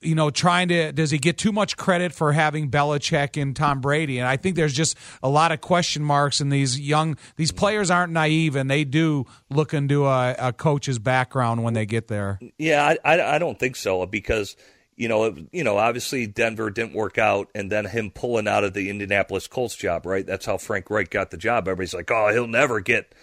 you 0.00 0.14
know, 0.14 0.30
trying 0.30 0.68
to 0.68 0.92
does 0.92 1.10
he 1.10 1.18
get 1.18 1.36
too 1.36 1.52
much 1.52 1.76
credit 1.76 2.12
for 2.12 2.32
having 2.32 2.70
Belichick 2.70 3.40
and 3.40 3.54
Tom 3.54 3.80
Brady? 3.80 4.18
And 4.18 4.28
I 4.28 4.36
think 4.36 4.56
there's 4.56 4.72
just 4.72 4.96
a 5.22 5.28
lot 5.28 5.52
of 5.52 5.60
question 5.60 6.02
marks, 6.02 6.40
and 6.40 6.52
these 6.52 6.78
young 6.78 7.16
these 7.36 7.52
players 7.52 7.90
aren't 7.90 8.12
naive, 8.12 8.56
and 8.56 8.70
they 8.70 8.84
do 8.84 9.26
look 9.50 9.74
into 9.74 10.06
a, 10.06 10.34
a 10.38 10.52
coach's 10.52 10.98
background 10.98 11.64
when 11.64 11.74
they 11.74 11.86
get 11.86 12.08
there. 12.08 12.38
Yeah, 12.56 12.96
I, 13.04 13.16
I, 13.16 13.36
I 13.36 13.38
don't 13.38 13.58
think 13.58 13.76
so 13.76 14.06
because 14.06 14.56
you 15.00 15.08
know, 15.08 15.34
you 15.50 15.64
know, 15.64 15.78
obviously 15.78 16.26
Denver 16.26 16.68
didn't 16.68 16.92
work 16.92 17.16
out, 17.16 17.48
and 17.54 17.72
then 17.72 17.86
him 17.86 18.10
pulling 18.10 18.46
out 18.46 18.64
of 18.64 18.74
the 18.74 18.90
Indianapolis 18.90 19.46
Colts 19.46 19.74
job, 19.74 20.04
right? 20.04 20.26
That's 20.26 20.44
how 20.44 20.58
Frank 20.58 20.90
Reich 20.90 21.08
got 21.08 21.30
the 21.30 21.38
job. 21.38 21.66
Everybody's 21.66 21.94
like, 21.94 22.10
oh, 22.10 22.28
he'll 22.28 22.46
never 22.46 22.80
get, 22.80 23.14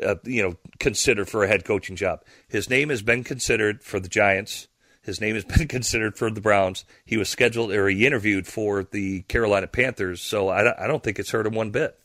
uh, 0.00 0.14
you 0.22 0.44
know, 0.44 0.54
considered 0.78 1.28
for 1.28 1.42
a 1.42 1.48
head 1.48 1.64
coaching 1.64 1.96
job. 1.96 2.22
His 2.46 2.70
name 2.70 2.88
has 2.88 3.02
been 3.02 3.24
considered 3.24 3.82
for 3.82 3.98
the 3.98 4.08
Giants. 4.08 4.68
His 5.02 5.20
name 5.20 5.34
has 5.34 5.44
been 5.58 5.66
considered 5.66 6.16
for 6.16 6.30
the 6.30 6.40
Browns. 6.40 6.84
He 7.04 7.16
was 7.16 7.28
scheduled 7.28 7.72
or 7.72 7.88
he 7.88 8.06
interviewed 8.06 8.46
for 8.46 8.84
the 8.84 9.22
Carolina 9.22 9.66
Panthers. 9.66 10.22
So 10.22 10.50
I, 10.50 10.84
I 10.84 10.86
don't 10.86 11.02
think 11.02 11.18
it's 11.18 11.32
hurt 11.32 11.48
him 11.48 11.54
one 11.54 11.72
bit, 11.72 11.98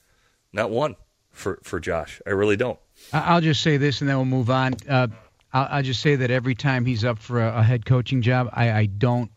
not 0.51 0.71
one 0.71 0.95
for 1.29 1.59
for 1.61 1.79
Josh. 1.79 2.19
I 2.25 2.31
really 2.31 2.57
don't. 2.57 2.79
I'll 3.13 3.41
just 3.41 3.61
say 3.61 3.77
this, 3.77 4.01
and 4.01 4.09
then 4.09 4.15
we'll 4.17 4.25
move 4.25 4.49
on. 4.49 4.73
Uh, 4.89 5.07
I'll, 5.53 5.67
I'll, 5.69 5.83
just 5.83 6.01
say 6.01 6.15
that 6.15 6.31
every 6.31 6.55
time 6.55 6.85
he's 6.85 7.03
up 7.03 7.19
for 7.19 7.41
a, 7.41 7.59
a 7.59 7.63
head 7.63 7.85
coaching 7.85 8.21
job, 8.21 8.49
I, 8.53 8.71
I, 8.71 8.85
don't, 8.85 9.31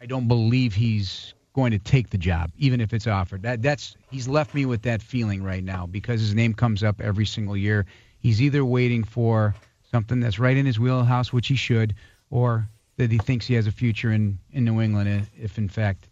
I 0.00 0.06
don't 0.06 0.28
believe 0.28 0.74
he's 0.74 1.34
going 1.58 1.72
to 1.72 1.78
take 1.78 2.10
the 2.10 2.18
job, 2.18 2.52
even 2.56 2.80
if 2.80 2.92
it's 2.92 3.06
offered. 3.06 3.42
That 3.42 3.62
that's 3.62 3.96
he's 4.10 4.28
left 4.28 4.54
me 4.54 4.64
with 4.64 4.82
that 4.82 5.02
feeling 5.02 5.42
right 5.42 5.64
now 5.64 5.86
because 5.86 6.20
his 6.20 6.34
name 6.34 6.54
comes 6.54 6.84
up 6.84 7.00
every 7.00 7.26
single 7.26 7.56
year. 7.56 7.86
He's 8.20 8.40
either 8.40 8.64
waiting 8.64 9.02
for 9.02 9.54
something 9.90 10.20
that's 10.20 10.38
right 10.38 10.56
in 10.56 10.66
his 10.66 10.78
wheelhouse, 10.78 11.32
which 11.32 11.48
he 11.48 11.56
should, 11.56 11.96
or 12.30 12.68
that 12.96 13.10
he 13.10 13.18
thinks 13.18 13.46
he 13.46 13.54
has 13.54 13.66
a 13.66 13.72
future 13.72 14.12
in 14.12 14.38
in 14.52 14.64
New 14.64 14.80
England, 14.80 15.26
if, 15.36 15.58
in 15.58 15.68
fact 15.68 16.08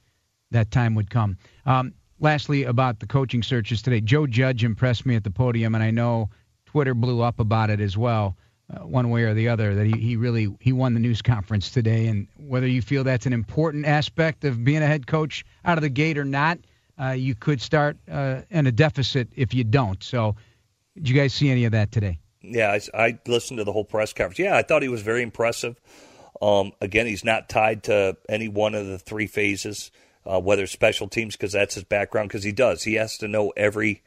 that 0.51 0.71
time 0.73 0.97
would 0.97 1.11
come. 1.11 1.37
Um, 1.65 1.95
lastly, 2.19 2.65
about 2.65 2.99
the 2.99 3.07
coaching 3.07 3.43
searches 3.43 3.83
today, 3.83 4.01
Joe 4.01 4.27
Judge 4.27 4.65
impressed 4.65 5.07
me 5.07 5.15
at 5.15 5.23
the 5.23 5.31
podium, 5.31 5.77
and 5.77 5.85
I 5.85 5.93
know 5.93 6.31
Twitter 6.65 6.95
blew 6.95 7.21
up 7.21 7.39
about 7.39 7.71
it 7.71 7.81
as 7.81 7.97
well 7.97 8.37
uh, 8.73 8.81
one 8.81 9.11
way 9.11 9.23
or 9.23 9.35
the 9.35 9.49
other 9.49 9.75
that 9.75 9.87
he, 9.87 9.93
he 9.93 10.17
really 10.17 10.55
he 10.61 10.73
won 10.73 10.95
the 10.95 11.01
news 11.01 11.23
conference 11.23 11.71
today. 11.71 12.07
And 12.07 12.27
whether 12.37 12.67
you 12.67 12.83
feel 12.83 13.05
that's 13.05 13.27
an 13.27 13.33
important 13.33 13.87
aspect 13.87 14.45
of 14.45 14.65
being 14.65 14.83
a 14.83 14.87
head 14.87 15.07
coach 15.07 15.45
out 15.65 15.79
of 15.79 15.83
the 15.83 15.89
gate 15.89 16.19
or 16.19 16.25
not 16.25 16.59
uh, 17.01 17.11
you 17.11 17.35
could 17.35 17.61
start 17.61 17.97
uh, 18.11 18.41
in 18.51 18.67
a 18.67 18.73
deficit 18.73 19.29
if 19.37 19.53
you 19.53 19.65
don't. 19.65 20.03
So 20.03 20.37
did 20.95 21.09
you 21.09 21.15
guys 21.15 21.35
see 21.35 21.51
any 21.51 21.65
of 21.65 21.73
that 21.73 21.93
today? 21.93 22.19
Yeah 22.43 22.77
I, 22.95 23.07
I 23.07 23.19
listened 23.27 23.59
to 23.59 23.65
the 23.65 23.73
whole 23.73 23.85
press 23.85 24.13
conference. 24.13 24.39
Yeah 24.39 24.57
I 24.57 24.63
thought 24.63 24.83
he 24.83 24.89
was 24.89 25.03
very 25.03 25.23
impressive. 25.23 25.79
Um, 26.43 26.73
again 26.81 27.07
he's 27.07 27.25
not 27.25 27.49
tied 27.49 27.85
to 27.85 28.17
any 28.29 28.49
one 28.49 28.75
of 28.75 28.87
the 28.87 28.99
three 28.99 29.27
phases 29.27 29.91
uh, 30.27 30.41
whether 30.41 30.67
special 30.67 31.09
teams 31.09 31.37
because 31.37 31.53
that's 31.53 31.77
his 31.77 31.85
background 31.85 32.29
because 32.29 32.43
he 32.43 32.53
does. 32.53 32.83
He 32.83 32.95
has 32.95 33.17
to 33.19 33.29
know 33.29 33.53
every 33.57 34.03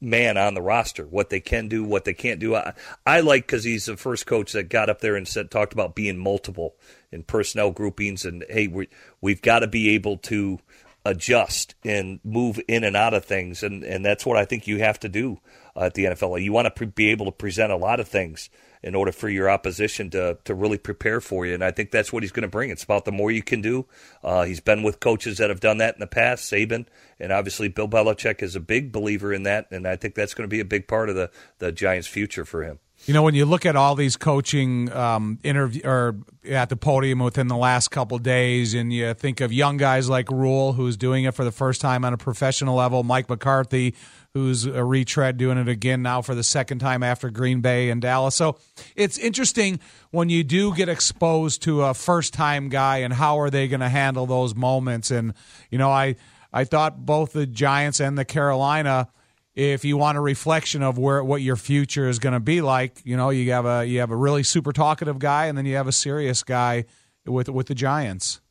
man 0.00 0.36
on 0.36 0.54
the 0.54 0.62
roster, 0.62 1.04
what 1.04 1.30
they 1.30 1.40
can 1.40 1.68
do, 1.68 1.84
what 1.84 2.04
they 2.04 2.14
can't 2.14 2.40
do. 2.40 2.54
I, 2.54 2.74
I 3.04 3.20
like 3.20 3.46
because 3.46 3.64
he's 3.64 3.86
the 3.86 3.96
first 3.96 4.26
coach 4.26 4.52
that 4.52 4.68
got 4.68 4.90
up 4.90 5.00
there 5.00 5.16
and 5.16 5.26
said 5.26 5.50
talked 5.50 5.72
about 5.72 5.94
being 5.94 6.18
multiple 6.18 6.74
in 7.12 7.22
personnel 7.22 7.70
groupings 7.70 8.24
and 8.24 8.44
hey, 8.48 8.66
we 8.66 8.88
we've 9.20 9.42
got 9.42 9.60
to 9.60 9.66
be 9.66 9.90
able 9.90 10.18
to 10.18 10.58
adjust 11.04 11.74
and 11.84 12.18
move 12.24 12.60
in 12.66 12.84
and 12.84 12.96
out 12.96 13.14
of 13.14 13.24
things, 13.24 13.62
and 13.62 13.84
and 13.84 14.04
that's 14.04 14.26
what 14.26 14.36
I 14.36 14.44
think 14.44 14.66
you 14.66 14.78
have 14.78 14.98
to 15.00 15.08
do 15.08 15.40
uh, 15.76 15.84
at 15.84 15.94
the 15.94 16.04
NFL. 16.04 16.42
You 16.42 16.52
want 16.52 16.66
to 16.66 16.70
pre- 16.70 16.86
be 16.86 17.10
able 17.10 17.26
to 17.26 17.32
present 17.32 17.72
a 17.72 17.76
lot 17.76 18.00
of 18.00 18.08
things 18.08 18.50
in 18.86 18.94
order 18.94 19.10
for 19.10 19.28
your 19.28 19.50
opposition 19.50 20.08
to 20.10 20.38
to 20.44 20.54
really 20.54 20.78
prepare 20.78 21.20
for 21.20 21.44
you, 21.44 21.52
and 21.52 21.64
I 21.64 21.72
think 21.72 21.90
that's 21.90 22.12
what 22.12 22.22
he's 22.22 22.30
going 22.30 22.42
to 22.44 22.48
bring. 22.48 22.70
It's 22.70 22.84
about 22.84 23.04
the 23.04 23.10
more 23.10 23.32
you 23.32 23.42
can 23.42 23.60
do. 23.60 23.84
Uh, 24.22 24.44
he's 24.44 24.60
been 24.60 24.84
with 24.84 25.00
coaches 25.00 25.38
that 25.38 25.50
have 25.50 25.58
done 25.58 25.78
that 25.78 25.94
in 25.94 26.00
the 26.00 26.06
past, 26.06 26.50
Saban, 26.50 26.86
and 27.18 27.32
obviously 27.32 27.66
Bill 27.66 27.88
Belichick 27.88 28.44
is 28.44 28.54
a 28.54 28.60
big 28.60 28.92
believer 28.92 29.32
in 29.32 29.42
that, 29.42 29.66
and 29.72 29.88
I 29.88 29.96
think 29.96 30.14
that's 30.14 30.34
going 30.34 30.48
to 30.48 30.54
be 30.54 30.60
a 30.60 30.64
big 30.64 30.86
part 30.86 31.08
of 31.08 31.16
the 31.16 31.30
the 31.58 31.72
Giants' 31.72 32.06
future 32.06 32.44
for 32.44 32.62
him. 32.62 32.78
You 33.04 33.12
know, 33.12 33.22
when 33.22 33.34
you 33.34 33.44
look 33.44 33.66
at 33.66 33.76
all 33.76 33.94
these 33.94 34.16
coaching 34.16 34.90
um, 34.92 35.38
interview 35.42 35.82
or 35.84 36.16
at 36.48 36.68
the 36.68 36.76
podium 36.76 37.18
within 37.18 37.48
the 37.48 37.56
last 37.56 37.88
couple 37.88 38.18
days, 38.18 38.72
and 38.72 38.92
you 38.92 39.14
think 39.14 39.40
of 39.40 39.52
young 39.52 39.76
guys 39.76 40.08
like 40.08 40.30
Rhule, 40.30 40.72
who's 40.72 40.96
doing 40.96 41.24
it 41.24 41.34
for 41.34 41.44
the 41.44 41.52
first 41.52 41.80
time 41.80 42.04
on 42.04 42.12
a 42.12 42.16
professional 42.16 42.76
level, 42.76 43.02
Mike 43.02 43.28
McCarthy, 43.28 43.94
who's 44.36 44.66
a 44.66 44.84
retread 44.84 45.38
doing 45.38 45.56
it 45.56 45.66
again 45.66 46.02
now 46.02 46.20
for 46.20 46.34
the 46.34 46.42
second 46.42 46.78
time 46.78 47.02
after 47.02 47.30
Green 47.30 47.62
Bay 47.62 47.88
and 47.88 48.02
Dallas. 48.02 48.34
So 48.34 48.58
it's 48.94 49.16
interesting 49.16 49.80
when 50.10 50.28
you 50.28 50.44
do 50.44 50.74
get 50.74 50.90
exposed 50.90 51.62
to 51.62 51.84
a 51.84 51.94
first 51.94 52.34
time 52.34 52.68
guy 52.68 52.98
and 52.98 53.14
how 53.14 53.40
are 53.40 53.48
they 53.48 53.66
going 53.66 53.80
to 53.80 53.88
handle 53.88 54.26
those 54.26 54.54
moments. 54.54 55.10
And 55.10 55.32
you 55.70 55.78
know, 55.78 55.90
I 55.90 56.16
I 56.52 56.64
thought 56.64 57.06
both 57.06 57.32
the 57.32 57.46
Giants 57.46 57.98
and 57.98 58.18
the 58.18 58.26
Carolina 58.26 59.08
if 59.54 59.86
you 59.86 59.96
want 59.96 60.18
a 60.18 60.20
reflection 60.20 60.82
of 60.82 60.98
where 60.98 61.24
what 61.24 61.40
your 61.40 61.56
future 61.56 62.06
is 62.06 62.18
going 62.18 62.34
to 62.34 62.40
be 62.40 62.60
like, 62.60 63.00
you 63.04 63.16
know, 63.16 63.30
you 63.30 63.50
have 63.52 63.64
a 63.64 63.86
you 63.86 64.00
have 64.00 64.10
a 64.10 64.16
really 64.16 64.42
super 64.42 64.70
talkative 64.70 65.18
guy, 65.18 65.46
and 65.46 65.56
then 65.56 65.64
you 65.64 65.76
have 65.76 65.88
a 65.88 65.92
serious 65.92 66.42
guy 66.42 66.84
with 67.24 67.48
with 67.48 67.68
the 67.68 67.74
Giants. 67.74 68.42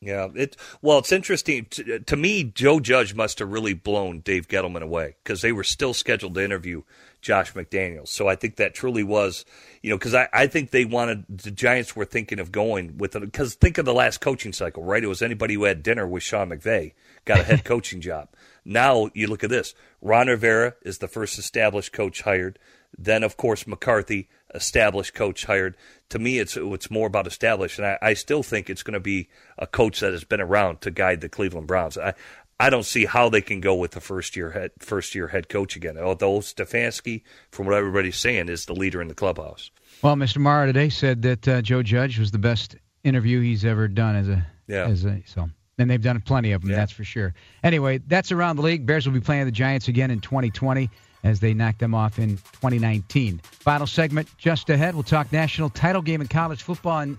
Yeah, 0.00 0.28
it 0.34 0.56
well, 0.82 0.98
it's 0.98 1.10
interesting 1.10 1.66
to, 1.70 2.00
to 2.00 2.16
me. 2.16 2.44
Joe 2.44 2.80
Judge 2.80 3.14
must 3.14 3.38
have 3.38 3.50
really 3.50 3.72
blown 3.72 4.20
Dave 4.20 4.46
Gettleman 4.46 4.82
away 4.82 5.16
because 5.24 5.40
they 5.40 5.52
were 5.52 5.64
still 5.64 5.94
scheduled 5.94 6.34
to 6.34 6.44
interview 6.44 6.82
Josh 7.22 7.54
McDaniels. 7.54 8.08
So 8.08 8.28
I 8.28 8.36
think 8.36 8.56
that 8.56 8.74
truly 8.74 9.02
was, 9.02 9.46
you 9.82 9.88
know, 9.88 9.96
because 9.96 10.14
I, 10.14 10.28
I 10.34 10.48
think 10.48 10.70
they 10.70 10.84
wanted 10.84 11.24
the 11.28 11.50
Giants 11.50 11.96
were 11.96 12.04
thinking 12.04 12.38
of 12.38 12.52
going 12.52 12.98
with 12.98 13.16
it 13.16 13.20
because 13.20 13.54
think 13.54 13.78
of 13.78 13.86
the 13.86 13.94
last 13.94 14.20
coaching 14.20 14.52
cycle, 14.52 14.84
right? 14.84 15.02
It 15.02 15.08
was 15.08 15.22
anybody 15.22 15.54
who 15.54 15.64
had 15.64 15.82
dinner 15.82 16.06
with 16.06 16.22
Sean 16.22 16.50
McVay 16.50 16.92
got 17.24 17.40
a 17.40 17.44
head 17.44 17.64
coaching 17.64 18.02
job. 18.02 18.28
Now 18.66 19.10
you 19.14 19.28
look 19.28 19.44
at 19.44 19.50
this. 19.50 19.74
Ron 20.02 20.26
Rivera 20.26 20.74
is 20.82 20.98
the 20.98 21.08
first 21.08 21.38
established 21.38 21.94
coach 21.94 22.20
hired. 22.20 22.58
Then, 22.98 23.22
of 23.22 23.36
course, 23.36 23.66
McCarthy, 23.66 24.28
established 24.56 25.14
coach 25.14 25.44
hired. 25.44 25.76
To 26.10 26.18
me, 26.18 26.38
it's 26.38 26.56
it's 26.56 26.90
more 26.90 27.06
about 27.06 27.26
established, 27.26 27.78
and 27.78 27.86
I, 27.86 27.98
I 28.02 28.14
still 28.14 28.42
think 28.42 28.68
it's 28.68 28.82
going 28.82 28.94
to 28.94 29.00
be 29.00 29.28
a 29.58 29.66
coach 29.66 30.00
that 30.00 30.12
has 30.12 30.24
been 30.24 30.40
around 30.40 30.80
to 30.82 30.90
guide 30.90 31.20
the 31.20 31.28
Cleveland 31.28 31.66
Browns. 31.66 31.98
I 31.98 32.14
I 32.58 32.70
don't 32.70 32.84
see 32.84 33.04
how 33.04 33.28
they 33.28 33.42
can 33.42 33.60
go 33.60 33.74
with 33.74 33.90
the 33.90 34.00
first 34.00 34.34
year 34.36 34.50
head 34.50 34.70
first 34.78 35.14
year 35.14 35.28
head 35.28 35.48
coach 35.48 35.76
again. 35.76 35.98
Although 35.98 36.38
Stefanski, 36.40 37.22
from 37.50 37.66
what 37.66 37.74
everybody's 37.74 38.16
saying, 38.16 38.48
is 38.48 38.64
the 38.64 38.74
leader 38.74 39.02
in 39.02 39.08
the 39.08 39.14
clubhouse. 39.14 39.70
Well, 40.02 40.14
Mr. 40.14 40.38
Mara 40.38 40.66
today 40.66 40.88
said 40.88 41.22
that 41.22 41.48
uh, 41.48 41.62
Joe 41.62 41.82
Judge 41.82 42.18
was 42.18 42.30
the 42.30 42.38
best 42.38 42.76
interview 43.04 43.40
he's 43.40 43.64
ever 43.64 43.88
done 43.88 44.16
as 44.16 44.28
a 44.28 44.46
yeah. 44.66 44.86
as 44.86 45.04
a 45.04 45.22
so 45.26 45.48
and 45.78 45.90
they've 45.90 46.02
done 46.02 46.20
plenty 46.22 46.52
of 46.52 46.62
them, 46.62 46.70
Yeah. 46.70 46.76
that's 46.76 46.92
for 46.92 47.04
sure. 47.04 47.34
Anyway, 47.62 47.98
that's 48.06 48.32
around 48.32 48.56
the 48.56 48.62
league. 48.62 48.86
Bears 48.86 49.06
will 49.06 49.12
be 49.12 49.20
playing 49.20 49.44
the 49.44 49.52
Giants 49.52 49.88
again 49.88 50.10
in 50.10 50.20
2020 50.20 50.90
as 51.22 51.40
they 51.40 51.54
knocked 51.54 51.78
them 51.78 51.94
off 51.94 52.18
in 52.18 52.36
2019. 52.36 53.40
Final 53.44 53.86
segment 53.86 54.28
just 54.38 54.70
ahead. 54.70 54.94
We'll 54.94 55.02
talk 55.02 55.32
national 55.32 55.70
title 55.70 56.02
game 56.02 56.20
in 56.20 56.28
college 56.28 56.62
football 56.62 57.00
and 57.00 57.18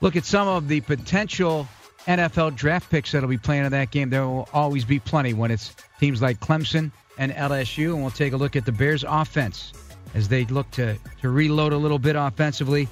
look 0.00 0.16
at 0.16 0.24
some 0.24 0.48
of 0.48 0.68
the 0.68 0.80
potential 0.80 1.68
NFL 2.06 2.56
draft 2.56 2.90
picks 2.90 3.12
that'll 3.12 3.28
be 3.28 3.38
playing 3.38 3.64
in 3.64 3.72
that 3.72 3.90
game. 3.90 4.10
There 4.10 4.26
will 4.26 4.48
always 4.52 4.84
be 4.84 4.98
plenty 4.98 5.34
when 5.34 5.50
it's 5.50 5.74
teams 6.00 6.22
like 6.22 6.40
Clemson 6.40 6.90
and 7.18 7.32
LSU. 7.32 7.92
And 7.92 8.02
we'll 8.02 8.10
take 8.10 8.32
a 8.32 8.36
look 8.36 8.56
at 8.56 8.64
the 8.64 8.72
Bears 8.72 9.04
offense 9.06 9.72
as 10.14 10.28
they 10.28 10.44
look 10.46 10.70
to, 10.72 10.96
to 11.20 11.28
reload 11.28 11.72
a 11.72 11.76
little 11.76 11.98
bit 11.98 12.16
offensively 12.16 12.88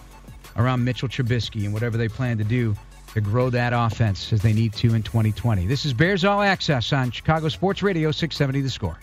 around 0.56 0.84
Mitchell 0.84 1.08
Trubisky 1.08 1.64
and 1.64 1.72
whatever 1.72 1.96
they 1.96 2.08
plan 2.08 2.38
to 2.38 2.44
do 2.44 2.74
to 3.14 3.20
grow 3.22 3.48
that 3.50 3.72
offense 3.74 4.32
as 4.32 4.42
they 4.42 4.52
need 4.52 4.74
to 4.74 4.94
in 4.94 5.02
2020. 5.02 5.66
This 5.66 5.86
is 5.86 5.94
Bears 5.94 6.24
All 6.24 6.42
Access 6.42 6.92
on 6.92 7.10
Chicago 7.10 7.48
Sports 7.48 7.82
Radio 7.82 8.10
670 8.10 8.60
The 8.60 8.70
Score. 8.70 8.98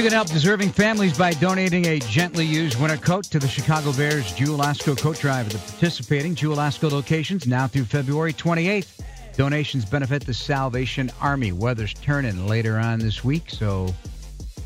You 0.00 0.06
can 0.06 0.14
help 0.14 0.28
deserving 0.28 0.70
families 0.70 1.18
by 1.18 1.32
donating 1.34 1.84
a 1.84 1.98
gently 1.98 2.46
used 2.46 2.80
winter 2.80 2.96
coat 2.96 3.24
to 3.24 3.38
the 3.38 3.46
Chicago 3.46 3.92
Bears 3.92 4.32
Jewel 4.32 4.60
Osco 4.60 4.98
Coat 4.98 5.18
Drive 5.18 5.48
at 5.48 5.52
the 5.52 5.58
participating 5.58 6.34
Jewel 6.34 6.56
Osco 6.56 6.90
locations 6.90 7.46
now 7.46 7.66
through 7.66 7.84
February 7.84 8.32
28th. 8.32 9.02
Donations 9.36 9.84
benefit 9.84 10.24
the 10.24 10.32
Salvation 10.32 11.10
Army. 11.20 11.52
Weather's 11.52 11.92
turning 11.92 12.46
later 12.46 12.78
on 12.78 12.98
this 12.98 13.22
week, 13.22 13.50
so 13.50 13.94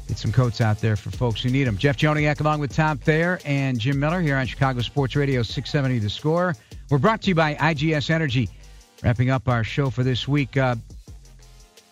get 0.06 0.18
some 0.18 0.30
coats 0.30 0.60
out 0.60 0.80
there 0.80 0.94
for 0.94 1.10
folks 1.10 1.42
who 1.42 1.50
need 1.50 1.64
them. 1.64 1.78
Jeff 1.78 1.96
Joniak 1.96 2.38
along 2.38 2.60
with 2.60 2.72
Tom 2.72 2.96
Thayer 2.98 3.40
and 3.44 3.80
Jim 3.80 3.98
Miller 3.98 4.20
here 4.20 4.36
on 4.36 4.46
Chicago 4.46 4.82
Sports 4.82 5.16
Radio 5.16 5.42
670 5.42 5.98
The 5.98 6.10
Score. 6.10 6.54
We're 6.90 6.98
brought 6.98 7.22
to 7.22 7.28
you 7.30 7.34
by 7.34 7.56
IGS 7.56 8.08
Energy. 8.08 8.48
Wrapping 9.02 9.30
up 9.30 9.48
our 9.48 9.64
show 9.64 9.90
for 9.90 10.04
this 10.04 10.28
week. 10.28 10.56
Uh, 10.56 10.76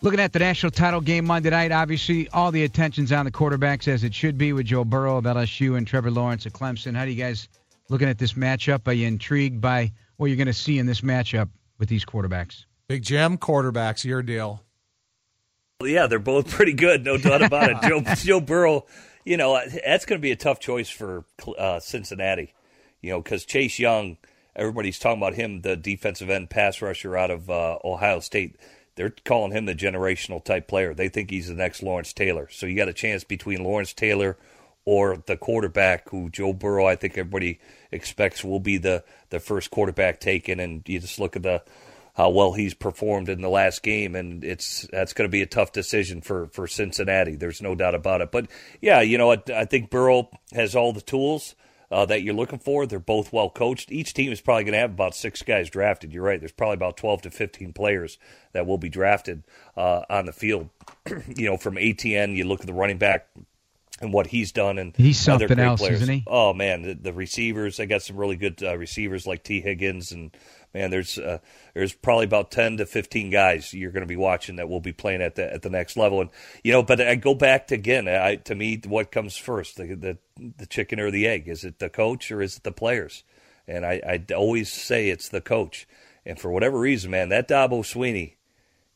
Looking 0.03 0.19
at 0.19 0.33
the 0.33 0.39
national 0.39 0.73
title 0.73 0.99
game 0.99 1.23
Monday 1.23 1.49
night, 1.49 1.71
obviously 1.71 2.27
all 2.27 2.51
the 2.51 2.65
attention's 2.65 3.13
on 3.13 3.23
the 3.23 3.31
quarterbacks 3.31 3.87
as 3.87 4.03
it 4.03 4.13
should 4.13 4.37
be 4.37 4.51
with 4.51 4.65
Joe 4.65 4.83
Burrow 4.83 5.15
of 5.15 5.23
LSU 5.23 5.77
and 5.77 5.87
Trevor 5.87 6.11
Lawrence 6.11 6.45
of 6.45 6.51
Clemson. 6.51 6.93
How 6.93 7.05
do 7.05 7.11
you 7.11 7.23
guys 7.23 7.47
looking 7.87 8.09
at 8.09 8.17
this 8.17 8.33
matchup? 8.33 8.85
Are 8.85 8.91
you 8.91 9.07
intrigued 9.07 9.61
by 9.61 9.93
what 10.17 10.25
you're 10.25 10.35
going 10.35 10.47
to 10.47 10.53
see 10.53 10.77
in 10.77 10.87
this 10.87 10.99
matchup 10.99 11.47
with 11.79 11.87
these 11.87 12.03
quarterbacks? 12.03 12.65
Big 12.89 13.03
Jim, 13.03 13.37
quarterbacks, 13.37 14.03
your 14.03 14.21
deal. 14.21 14.61
Well, 15.79 15.89
yeah, 15.89 16.07
they're 16.07 16.19
both 16.19 16.49
pretty 16.49 16.73
good, 16.73 17.05
no 17.05 17.17
doubt 17.17 17.41
about 17.41 17.69
it. 17.69 17.77
Joe 17.87 18.01
Joe 18.15 18.41
Burrow, 18.41 18.85
you 19.23 19.37
know, 19.37 19.57
that's 19.85 20.03
going 20.03 20.19
to 20.19 20.21
be 20.21 20.31
a 20.31 20.35
tough 20.35 20.59
choice 20.59 20.89
for 20.89 21.23
uh, 21.57 21.79
Cincinnati, 21.79 22.53
you 22.99 23.11
know, 23.11 23.21
because 23.21 23.45
Chase 23.45 23.79
Young, 23.79 24.17
everybody's 24.53 24.99
talking 24.99 25.21
about 25.21 25.35
him, 25.35 25.61
the 25.61 25.77
defensive 25.77 26.29
end 26.29 26.49
pass 26.49 26.81
rusher 26.81 27.15
out 27.15 27.31
of 27.31 27.49
uh, 27.49 27.77
Ohio 27.85 28.19
State. 28.19 28.57
They're 28.95 29.13
calling 29.25 29.51
him 29.51 29.65
the 29.65 29.75
generational 29.75 30.43
type 30.43 30.67
player. 30.67 30.93
They 30.93 31.09
think 31.09 31.29
he's 31.29 31.47
the 31.47 31.53
next 31.53 31.81
Lawrence 31.81 32.13
Taylor. 32.13 32.47
So 32.51 32.65
you 32.65 32.75
got 32.75 32.89
a 32.89 32.93
chance 32.93 33.23
between 33.23 33.63
Lawrence 33.63 33.93
Taylor 33.93 34.37
or 34.85 35.17
the 35.25 35.37
quarterback 35.37 36.09
who 36.09 36.29
Joe 36.29 36.53
Burrow, 36.53 36.85
I 36.85 36.95
think 36.95 37.17
everybody 37.17 37.59
expects 37.91 38.43
will 38.43 38.59
be 38.59 38.77
the, 38.77 39.03
the 39.29 39.39
first 39.39 39.71
quarterback 39.71 40.19
taken. 40.19 40.59
And 40.59 40.83
you 40.87 40.99
just 40.99 41.19
look 41.19 41.35
at 41.35 41.43
the 41.43 41.63
how 42.15 42.29
well 42.29 42.53
he's 42.53 42.75
performed 42.75 43.27
in 43.27 43.41
the 43.41 43.49
last 43.49 43.81
game, 43.81 44.15
and 44.15 44.43
it's 44.43 44.87
that's 44.91 45.13
going 45.13 45.27
to 45.27 45.31
be 45.31 45.41
a 45.41 45.47
tough 45.47 45.71
decision 45.71 46.21
for 46.21 46.47
for 46.47 46.67
Cincinnati. 46.67 47.35
There's 47.35 47.61
no 47.61 47.73
doubt 47.75 47.95
about 47.95 48.21
it. 48.21 48.31
But 48.31 48.47
yeah, 48.81 49.01
you 49.01 49.17
know, 49.17 49.31
I, 49.31 49.41
I 49.53 49.65
think 49.65 49.89
Burrow 49.89 50.29
has 50.53 50.75
all 50.75 50.93
the 50.93 51.01
tools 51.01 51.55
uh, 51.93 52.05
that 52.07 52.23
you're 52.23 52.33
looking 52.33 52.59
for. 52.59 52.85
They're 52.85 52.99
both 52.99 53.31
well 53.31 53.49
coached. 53.49 53.91
Each 53.91 54.13
team 54.13 54.31
is 54.31 54.41
probably 54.41 54.63
going 54.63 54.73
to 54.73 54.79
have 54.79 54.91
about 54.91 55.15
six 55.15 55.41
guys 55.43 55.69
drafted. 55.69 56.11
You're 56.11 56.23
right. 56.23 56.39
There's 56.39 56.51
probably 56.51 56.75
about 56.75 56.97
12 56.97 57.23
to 57.23 57.31
15 57.31 57.73
players 57.73 58.17
that 58.51 58.65
will 58.65 58.77
be 58.79 58.89
drafted 58.89 59.43
uh, 59.77 60.01
on 60.09 60.25
the 60.25 60.33
field. 60.33 60.69
you 61.35 61.45
know, 61.45 61.57
from 61.57 61.77
Etienne, 61.77 62.35
you 62.35 62.45
look 62.45 62.61
at 62.61 62.67
the 62.67 62.73
running 62.73 62.97
back 62.97 63.27
and 64.01 64.11
what 64.11 64.27
he's 64.27 64.51
done, 64.51 64.77
and 64.79 64.95
He's 64.97 65.27
other 65.29 65.41
something 65.47 65.57
great 65.57 65.65
else, 65.65 65.79
players. 65.81 66.01
isn't 66.01 66.13
he? 66.13 66.23
Oh 66.27 66.53
man, 66.53 66.81
the, 66.81 66.93
the 66.95 67.13
receivers. 67.13 67.77
They 67.77 67.85
got 67.85 68.01
some 68.01 68.17
really 68.17 68.35
good 68.35 68.61
uh, 68.63 68.77
receivers 68.77 69.27
like 69.27 69.43
Tee 69.43 69.61
Higgins, 69.61 70.11
and 70.11 70.35
man, 70.73 70.91
there's 70.91 71.17
uh, 71.17 71.39
there's 71.73 71.93
probably 71.93 72.25
about 72.25 72.51
10 72.51 72.77
to 72.77 72.85
15 72.85 73.29
guys 73.29 73.73
you're 73.73 73.91
going 73.91 74.01
to 74.01 74.07
be 74.07 74.15
watching 74.15 74.55
that 74.57 74.69
will 74.69 74.79
be 74.79 74.93
playing 74.93 75.21
at 75.21 75.35
the 75.35 75.53
at 75.53 75.61
the 75.61 75.69
next 75.69 75.95
level. 75.97 76.21
And 76.21 76.29
you 76.63 76.71
know, 76.71 76.83
but 76.83 77.01
I 77.01 77.15
go 77.15 77.33
back 77.33 77.67
to 77.67 77.75
again. 77.75 78.07
I, 78.07 78.35
to 78.35 78.55
me, 78.55 78.81
what 78.85 79.11
comes 79.11 79.37
first, 79.37 79.77
the, 79.77 79.95
the 79.95 80.17
the 80.57 80.65
chicken 80.65 80.99
or 80.99 81.11
the 81.11 81.27
egg? 81.27 81.47
Is 81.47 81.63
it 81.63 81.79
the 81.79 81.89
coach 81.89 82.31
or 82.31 82.41
is 82.41 82.57
it 82.57 82.63
the 82.63 82.71
players? 82.71 83.23
And 83.67 83.85
I, 83.85 84.01
I 84.05 84.33
always 84.33 84.71
say 84.71 85.09
it's 85.09 85.29
the 85.29 85.41
coach. 85.41 85.87
And 86.25 86.39
for 86.39 86.51
whatever 86.51 86.79
reason, 86.79 87.11
man, 87.11 87.29
that 87.29 87.47
Dabo 87.47 87.81
Swinney, 87.81 88.35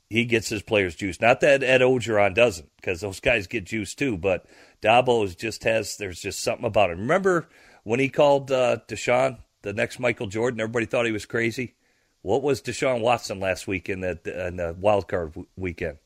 he 0.09 0.25
gets 0.25 0.49
his 0.49 0.61
players 0.61 0.95
juice. 0.95 1.21
Not 1.21 1.41
that 1.41 1.63
Ed 1.63 1.82
Orgeron 1.82 2.34
doesn't, 2.34 2.69
because 2.78 3.01
those 3.01 3.19
guys 3.19 3.47
get 3.47 3.65
juice 3.65 3.93
too. 3.93 4.17
But 4.17 4.45
Dabo 4.82 5.36
just 5.38 5.63
has 5.63 5.97
there's 5.97 6.21
just 6.21 6.41
something 6.41 6.65
about 6.65 6.91
him. 6.91 6.99
Remember 6.99 7.47
when 7.84 7.99
he 7.99 8.09
called 8.09 8.51
uh, 8.51 8.78
Deshaun 8.88 9.38
the 9.61 9.73
next 9.73 9.99
Michael 9.99 10.27
Jordan? 10.27 10.59
Everybody 10.59 10.85
thought 10.85 11.05
he 11.05 11.11
was 11.11 11.25
crazy. 11.25 11.75
What 12.21 12.41
was 12.41 12.61
Deshaun 12.61 13.01
Watson 13.01 13.39
last 13.39 13.67
week 13.67 13.89
in 13.89 14.01
the 14.01 14.19
in 14.47 14.57
the 14.57 14.75
wild 14.79 15.07
card 15.07 15.29
w- 15.29 15.47
weekend? 15.55 15.97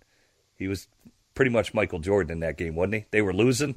He 0.55 0.67
was 0.67 0.87
pretty 1.33 1.51
much 1.51 1.73
Michael 1.73 1.99
Jordan 1.99 2.33
in 2.33 2.39
that 2.41 2.57
game, 2.57 2.75
wasn't 2.75 2.95
he? 2.95 3.05
They 3.11 3.21
were 3.21 3.33
losing, 3.33 3.75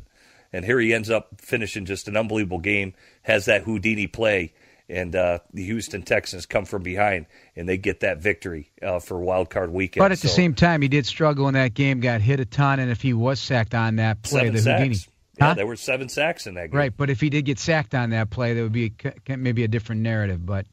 and 0.53 0.65
here 0.65 0.79
he 0.81 0.93
ends 0.93 1.11
up 1.11 1.41
finishing 1.41 1.87
just 1.87 2.09
an 2.09 2.17
unbelievable 2.17 2.59
game. 2.59 2.95
Has 3.23 3.47
that 3.47 3.63
Houdini 3.63 4.07
play, 4.07 4.53
and 4.89 5.15
uh, 5.17 5.39
the 5.53 5.65
Houston 5.65 6.03
Texans 6.03 6.47
come 6.47 6.65
from 6.65 6.83
behind 6.83 7.27
and 7.57 7.69
they 7.69 7.79
get 7.79 8.01
that 8.01 8.19
victory 8.19 8.71
uh, 8.83 8.99
for 8.99 9.19
wild 9.19 9.51
card 9.51 9.73
weekend. 9.73 10.03
But 10.03 10.13
at 10.13 10.21
the 10.21 10.29
same 10.29 10.55
time, 10.55 10.83
he 10.83 10.89
did 10.89 11.07
struggle 11.07 11.49
in 11.49 11.55
that 11.55 11.75
game, 11.75 12.01
got 12.01 12.21
hit 12.21 12.41
a 12.41 12.45
ton, 12.45 12.81
and 12.81 12.91
if 12.91 13.01
he 13.01 13.15
was 13.15 13.41
sacked 13.41 13.75
on 13.75 13.97
that 13.97 14.23
play, 14.23 14.51
the 14.51 14.59
sacks. 14.59 14.81
Houdini. 14.81 14.99
Yeah, 15.39 15.47
Huh? 15.49 15.55
there 15.55 15.67
were 15.67 15.77
seven 15.77 16.09
sacks 16.09 16.47
in 16.47 16.55
that 16.55 16.71
game. 16.71 16.79
Right, 16.79 16.97
but 16.97 17.11
if 17.11 17.21
he 17.21 17.29
did 17.31 17.45
get 17.45 17.59
sacked 17.59 17.95
on 17.95 18.11
that 18.11 18.31
play, 18.31 18.55
there 18.55 18.63
would 18.63 18.73
be 18.73 18.93
a, 19.05 19.11
c- 19.29 19.37
maybe 19.37 19.65
a 19.65 19.69
different 19.69 20.03
narrative. 20.03 20.45
But 20.47 20.67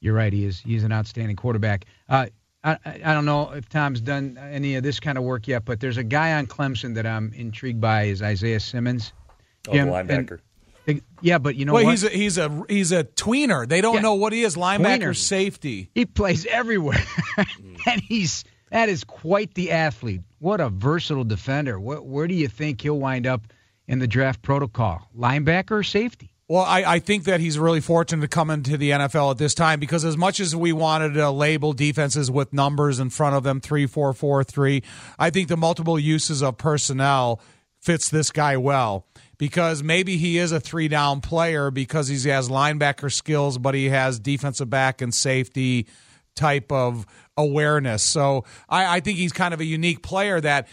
you're 0.00 0.14
right; 0.14 0.32
he 0.32 0.44
is 0.44 0.60
he's 0.60 0.84
an 0.84 0.92
outstanding 0.92 1.36
quarterback. 1.36 1.84
Uh, 2.08 2.26
I, 2.64 2.72
I 2.84 3.00
I 3.04 3.14
don't 3.14 3.26
know 3.26 3.52
if 3.52 3.68
Tom's 3.68 4.00
done 4.00 4.38
any 4.40 4.76
of 4.76 4.82
this 4.82 5.00
kind 5.00 5.18
of 5.18 5.24
work 5.24 5.46
yet, 5.48 5.64
but 5.64 5.80
there's 5.80 5.96
a 5.98 6.02
guy 6.04 6.32
on 6.34 6.46
Clemson 6.46 6.94
that 6.94 7.06
I'm 7.06 7.32
intrigued 7.34 7.80
by 7.80 8.04
is 8.04 8.22
Isaiah 8.22 8.60
Simmons. 8.60 9.12
Oh, 9.68 9.72
the 9.72 9.78
linebacker. 9.80 10.38
and- 10.86 11.02
yeah, 11.20 11.38
but 11.38 11.56
you 11.56 11.64
know 11.64 11.72
well, 11.74 11.82
what? 11.84 11.90
he's 11.90 12.04
a, 12.04 12.08
he's 12.10 12.38
a 12.38 12.62
he's 12.68 12.92
a 12.92 13.02
tweener. 13.04 13.68
They 13.68 13.80
don't 13.80 13.96
Yeah. 13.96 14.00
know 14.02 14.14
what 14.14 14.32
he 14.32 14.42
is. 14.44 14.54
Linebacker, 14.56 14.98
Tweener. 15.10 15.16
safety. 15.16 15.90
he 15.94 16.06
plays 16.06 16.46
everywhere, 16.46 17.02
and 17.86 18.00
he's 18.00 18.44
that 18.70 18.88
is 18.88 19.02
quite 19.04 19.52
the 19.54 19.72
athlete. 19.72 20.20
What 20.38 20.60
a 20.60 20.68
versatile 20.68 21.24
defender. 21.24 21.78
What, 21.80 22.06
where 22.06 22.26
do 22.28 22.34
you 22.34 22.46
think 22.48 22.80
he'll 22.82 22.98
wind 23.00 23.26
up 23.26 23.42
in 23.88 23.98
the 23.98 24.06
draft 24.06 24.42
protocol? 24.42 25.08
Linebacker 25.16 25.72
or 25.72 25.82
safety? 25.82 26.32
Well, 26.48 26.62
I, 26.62 26.84
I 26.84 26.98
think 27.00 27.24
that 27.24 27.40
he's 27.40 27.58
really 27.58 27.80
fortunate 27.80 28.22
to 28.22 28.28
come 28.28 28.50
into 28.50 28.76
the 28.76 28.90
NFL 28.90 29.32
at 29.32 29.38
this 29.38 29.52
time 29.52 29.80
because 29.80 30.04
as 30.04 30.16
much 30.16 30.38
as 30.38 30.54
we 30.54 30.72
wanted 30.72 31.14
to 31.14 31.30
label 31.30 31.72
defenses 31.72 32.30
with 32.30 32.52
numbers 32.52 33.00
in 33.00 33.10
front 33.10 33.34
of 33.34 33.42
them, 33.42 33.60
three, 33.60 33.86
four, 33.86 34.12
four, 34.12 34.44
three, 34.44 34.84
I 35.18 35.30
think 35.30 35.48
the 35.48 35.56
multiple 35.56 35.98
uses 35.98 36.44
of 36.44 36.56
personnel 36.56 37.40
fits 37.80 38.08
this 38.10 38.30
guy 38.30 38.56
well 38.56 39.06
because 39.38 39.82
maybe 39.82 40.18
he 40.18 40.38
is 40.38 40.52
a 40.52 40.60
three 40.60 40.86
down 40.86 41.20
player 41.20 41.72
because 41.72 42.06
he 42.06 42.28
has 42.28 42.48
linebacker 42.48 43.12
skills, 43.12 43.58
but 43.58 43.74
he 43.74 43.88
has 43.88 44.20
defensive 44.20 44.70
back 44.70 45.02
and 45.02 45.12
safety 45.12 45.88
type 46.36 46.70
of 46.70 47.06
awareness. 47.36 48.04
So 48.04 48.44
I, 48.68 48.96
I 48.96 49.00
think 49.00 49.18
he's 49.18 49.32
kind 49.32 49.52
of 49.52 49.60
a 49.60 49.64
unique 49.64 50.02
player 50.02 50.40
that 50.40 50.68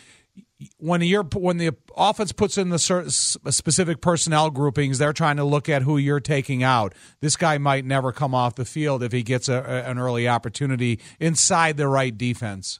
when 0.77 1.01
you're 1.01 1.23
when 1.23 1.57
the 1.57 1.71
offense 1.95 2.31
puts 2.31 2.57
in 2.57 2.69
the 2.69 2.79
specific 2.79 4.01
personnel 4.01 4.49
groupings, 4.49 4.97
they're 4.97 5.13
trying 5.13 5.37
to 5.37 5.43
look 5.43 5.69
at 5.69 5.81
who 5.83 5.97
you're 5.97 6.19
taking 6.19 6.63
out. 6.63 6.93
This 7.21 7.35
guy 7.35 7.57
might 7.57 7.85
never 7.85 8.11
come 8.11 8.33
off 8.35 8.55
the 8.55 8.65
field 8.65 9.03
if 9.03 9.11
he 9.11 9.23
gets 9.23 9.49
a- 9.49 9.83
an 9.87 9.97
early 9.99 10.27
opportunity 10.27 10.99
inside 11.19 11.77
the 11.77 11.87
right 11.87 12.17
defense. 12.17 12.79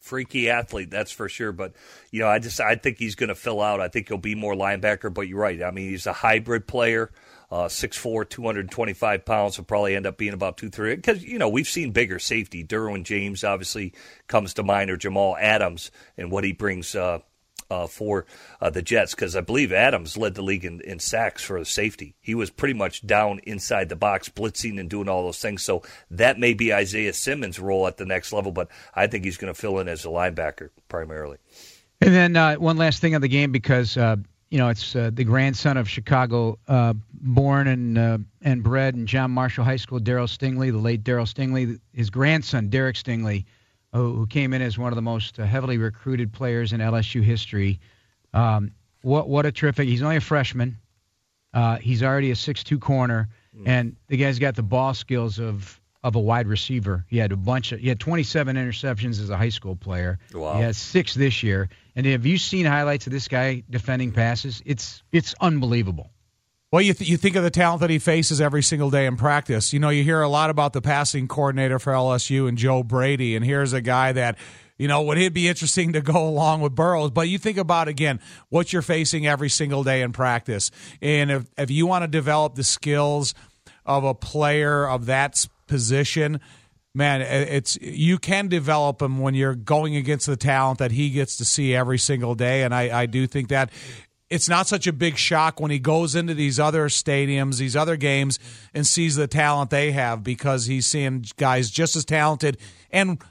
freaky 0.00 0.50
athlete, 0.50 0.90
that's 0.90 1.10
for 1.12 1.30
sure. 1.30 1.50
But 1.50 1.72
you 2.10 2.20
know, 2.20 2.28
I 2.28 2.38
just 2.38 2.60
I 2.60 2.74
think 2.74 2.98
he's 2.98 3.14
going 3.14 3.28
to 3.30 3.34
fill 3.34 3.62
out. 3.62 3.80
I 3.80 3.88
think 3.88 4.08
he'll 4.08 4.18
be 4.18 4.34
more 4.34 4.54
linebacker. 4.54 5.12
But 5.12 5.28
you're 5.28 5.40
right. 5.40 5.62
I 5.62 5.70
mean, 5.70 5.88
he's 5.88 6.06
a 6.06 6.12
hybrid 6.12 6.66
player. 6.66 7.10
Uh, 7.54 7.68
6'4", 7.68 8.28
225 8.28 9.24
pounds 9.24 9.56
will 9.56 9.64
probably 9.64 9.94
end 9.94 10.06
up 10.06 10.16
being 10.16 10.32
about 10.32 10.56
two 10.56 10.68
three. 10.68 10.96
Because 10.96 11.22
you 11.22 11.38
know 11.38 11.48
we've 11.48 11.68
seen 11.68 11.92
bigger 11.92 12.18
safety. 12.18 12.64
Derwin 12.64 13.04
James 13.04 13.44
obviously 13.44 13.94
comes 14.26 14.54
to 14.54 14.64
mind, 14.64 14.90
or 14.90 14.96
Jamal 14.96 15.36
Adams, 15.36 15.92
and 16.18 16.32
what 16.32 16.42
he 16.42 16.50
brings 16.50 16.96
uh, 16.96 17.20
uh, 17.70 17.86
for 17.86 18.26
uh, 18.60 18.70
the 18.70 18.82
Jets. 18.82 19.14
Because 19.14 19.36
I 19.36 19.40
believe 19.40 19.72
Adams 19.72 20.16
led 20.16 20.34
the 20.34 20.42
league 20.42 20.64
in, 20.64 20.80
in 20.80 20.98
sacks 20.98 21.44
for 21.44 21.64
safety. 21.64 22.16
He 22.20 22.34
was 22.34 22.50
pretty 22.50 22.74
much 22.74 23.06
down 23.06 23.38
inside 23.44 23.88
the 23.88 23.94
box, 23.94 24.28
blitzing 24.28 24.80
and 24.80 24.90
doing 24.90 25.08
all 25.08 25.22
those 25.22 25.38
things. 25.38 25.62
So 25.62 25.84
that 26.10 26.40
may 26.40 26.54
be 26.54 26.74
Isaiah 26.74 27.12
Simmons' 27.12 27.60
role 27.60 27.86
at 27.86 27.98
the 27.98 28.04
next 28.04 28.32
level. 28.32 28.50
But 28.50 28.68
I 28.96 29.06
think 29.06 29.24
he's 29.24 29.36
going 29.36 29.54
to 29.54 29.60
fill 29.60 29.78
in 29.78 29.86
as 29.86 30.04
a 30.04 30.08
linebacker 30.08 30.70
primarily. 30.88 31.38
And 32.00 32.12
then 32.12 32.36
uh, 32.36 32.56
one 32.56 32.78
last 32.78 33.00
thing 33.00 33.14
on 33.14 33.20
the 33.20 33.28
game 33.28 33.52
because 33.52 33.96
uh, 33.96 34.16
you 34.54 34.60
know 34.60 34.68
it's 34.68 34.94
uh, 34.94 35.10
the 35.12 35.24
grandson 35.24 35.76
of 35.76 35.88
Chicago, 35.88 36.60
uh, 36.68 36.94
born 37.12 37.66
and 37.66 37.98
uh, 37.98 38.18
and 38.40 38.62
bred 38.62 38.94
in 38.94 39.04
John 39.04 39.32
Marshall 39.32 39.64
High 39.64 39.74
School, 39.74 39.98
Darryl 39.98 40.28
Stingley, 40.28 40.70
the 40.70 40.78
late 40.78 41.02
Darryl 41.02 41.26
Stingley. 41.26 41.80
His 41.92 42.08
grandson, 42.08 42.68
Derek 42.68 42.94
Stingley, 42.94 43.46
who, 43.92 44.14
who 44.14 44.28
came 44.28 44.52
in 44.52 44.62
as 44.62 44.78
one 44.78 44.92
of 44.92 44.94
the 44.94 45.02
most 45.02 45.40
uh, 45.40 45.44
heavily 45.44 45.76
recruited 45.76 46.32
players 46.32 46.72
in 46.72 46.78
LSU 46.78 47.20
history. 47.20 47.80
Um, 48.32 48.70
what 49.02 49.28
what 49.28 49.44
a 49.44 49.50
terrific! 49.50 49.88
He's 49.88 50.02
only 50.02 50.18
a 50.18 50.20
freshman. 50.20 50.78
Uh, 51.52 51.78
he's 51.78 52.04
already 52.04 52.30
a 52.30 52.36
six-two 52.36 52.78
corner, 52.78 53.30
and 53.66 53.96
the 54.06 54.16
guy's 54.16 54.38
got 54.38 54.54
the 54.54 54.62
ball 54.62 54.94
skills 54.94 55.40
of 55.40 55.80
of 56.04 56.14
a 56.14 56.20
wide 56.20 56.46
receiver. 56.46 57.04
He 57.08 57.18
had 57.18 57.32
a 57.32 57.36
bunch 57.36 57.72
of 57.72 57.80
he 57.80 57.88
had 57.88 57.98
27 57.98 58.54
interceptions 58.54 59.20
as 59.20 59.30
a 59.30 59.36
high 59.36 59.48
school 59.48 59.74
player. 59.74 60.20
Wow. 60.32 60.58
He 60.58 60.62
has 60.62 60.78
six 60.78 61.14
this 61.14 61.42
year. 61.42 61.68
And 61.96 62.06
have 62.06 62.26
you 62.26 62.38
seen 62.38 62.66
highlights 62.66 63.06
of 63.06 63.12
this 63.12 63.28
guy 63.28 63.62
defending 63.70 64.12
passes? 64.12 64.62
It's 64.66 65.02
it's 65.12 65.34
unbelievable. 65.40 66.10
Well, 66.74 66.82
you, 66.82 66.92
th- 66.92 67.08
you 67.08 67.16
think 67.16 67.36
of 67.36 67.44
the 67.44 67.50
talent 67.50 67.82
that 67.82 67.90
he 67.90 68.00
faces 68.00 68.40
every 68.40 68.60
single 68.60 68.90
day 68.90 69.06
in 69.06 69.16
practice. 69.16 69.72
You 69.72 69.78
know, 69.78 69.90
you 69.90 70.02
hear 70.02 70.22
a 70.22 70.28
lot 70.28 70.50
about 70.50 70.72
the 70.72 70.82
passing 70.82 71.28
coordinator 71.28 71.78
for 71.78 71.92
LSU 71.92 72.48
and 72.48 72.58
Joe 72.58 72.82
Brady, 72.82 73.36
and 73.36 73.44
here's 73.44 73.72
a 73.72 73.80
guy 73.80 74.10
that, 74.10 74.36
you 74.76 74.88
know, 74.88 75.00
would 75.02 75.16
it 75.16 75.32
be 75.32 75.46
interesting 75.46 75.92
to 75.92 76.00
go 76.00 76.26
along 76.26 76.62
with 76.62 76.74
Burrows? 76.74 77.12
But 77.12 77.28
you 77.28 77.38
think 77.38 77.58
about, 77.58 77.86
again, 77.86 78.18
what 78.48 78.72
you're 78.72 78.82
facing 78.82 79.24
every 79.24 79.50
single 79.50 79.84
day 79.84 80.02
in 80.02 80.10
practice. 80.10 80.72
And 81.00 81.30
if, 81.30 81.46
if 81.56 81.70
you 81.70 81.86
want 81.86 82.02
to 82.02 82.08
develop 82.08 82.56
the 82.56 82.64
skills 82.64 83.36
of 83.86 84.02
a 84.02 84.12
player 84.12 84.84
of 84.88 85.06
that 85.06 85.46
position, 85.68 86.40
man, 86.94 87.20
it's 87.22 87.76
you 87.80 88.18
can 88.18 88.48
develop 88.48 89.02
him 89.02 89.18
when 89.18 89.34
you're 89.34 89.54
going 89.54 89.96
against 89.96 90.26
the 90.26 90.36
talent 90.36 90.78
that 90.78 90.92
he 90.92 91.10
gets 91.10 91.36
to 91.38 91.44
see 91.44 91.74
every 91.74 91.98
single 91.98 92.34
day. 92.34 92.62
And 92.62 92.74
I, 92.74 93.02
I 93.02 93.06
do 93.06 93.26
think 93.26 93.48
that 93.48 93.70
it's 94.30 94.48
not 94.48 94.66
such 94.66 94.86
a 94.86 94.92
big 94.92 95.16
shock 95.16 95.60
when 95.60 95.70
he 95.70 95.78
goes 95.78 96.14
into 96.14 96.34
these 96.34 96.58
other 96.58 96.88
stadiums, 96.88 97.58
these 97.58 97.76
other 97.76 97.96
games, 97.96 98.38
and 98.72 98.86
sees 98.86 99.16
the 99.16 99.26
talent 99.26 99.70
they 99.70 99.92
have 99.92 100.22
because 100.22 100.66
he's 100.66 100.86
seeing 100.86 101.24
guys 101.36 101.70
just 101.70 101.96
as 101.96 102.04
talented 102.04 102.58
and 102.90 103.22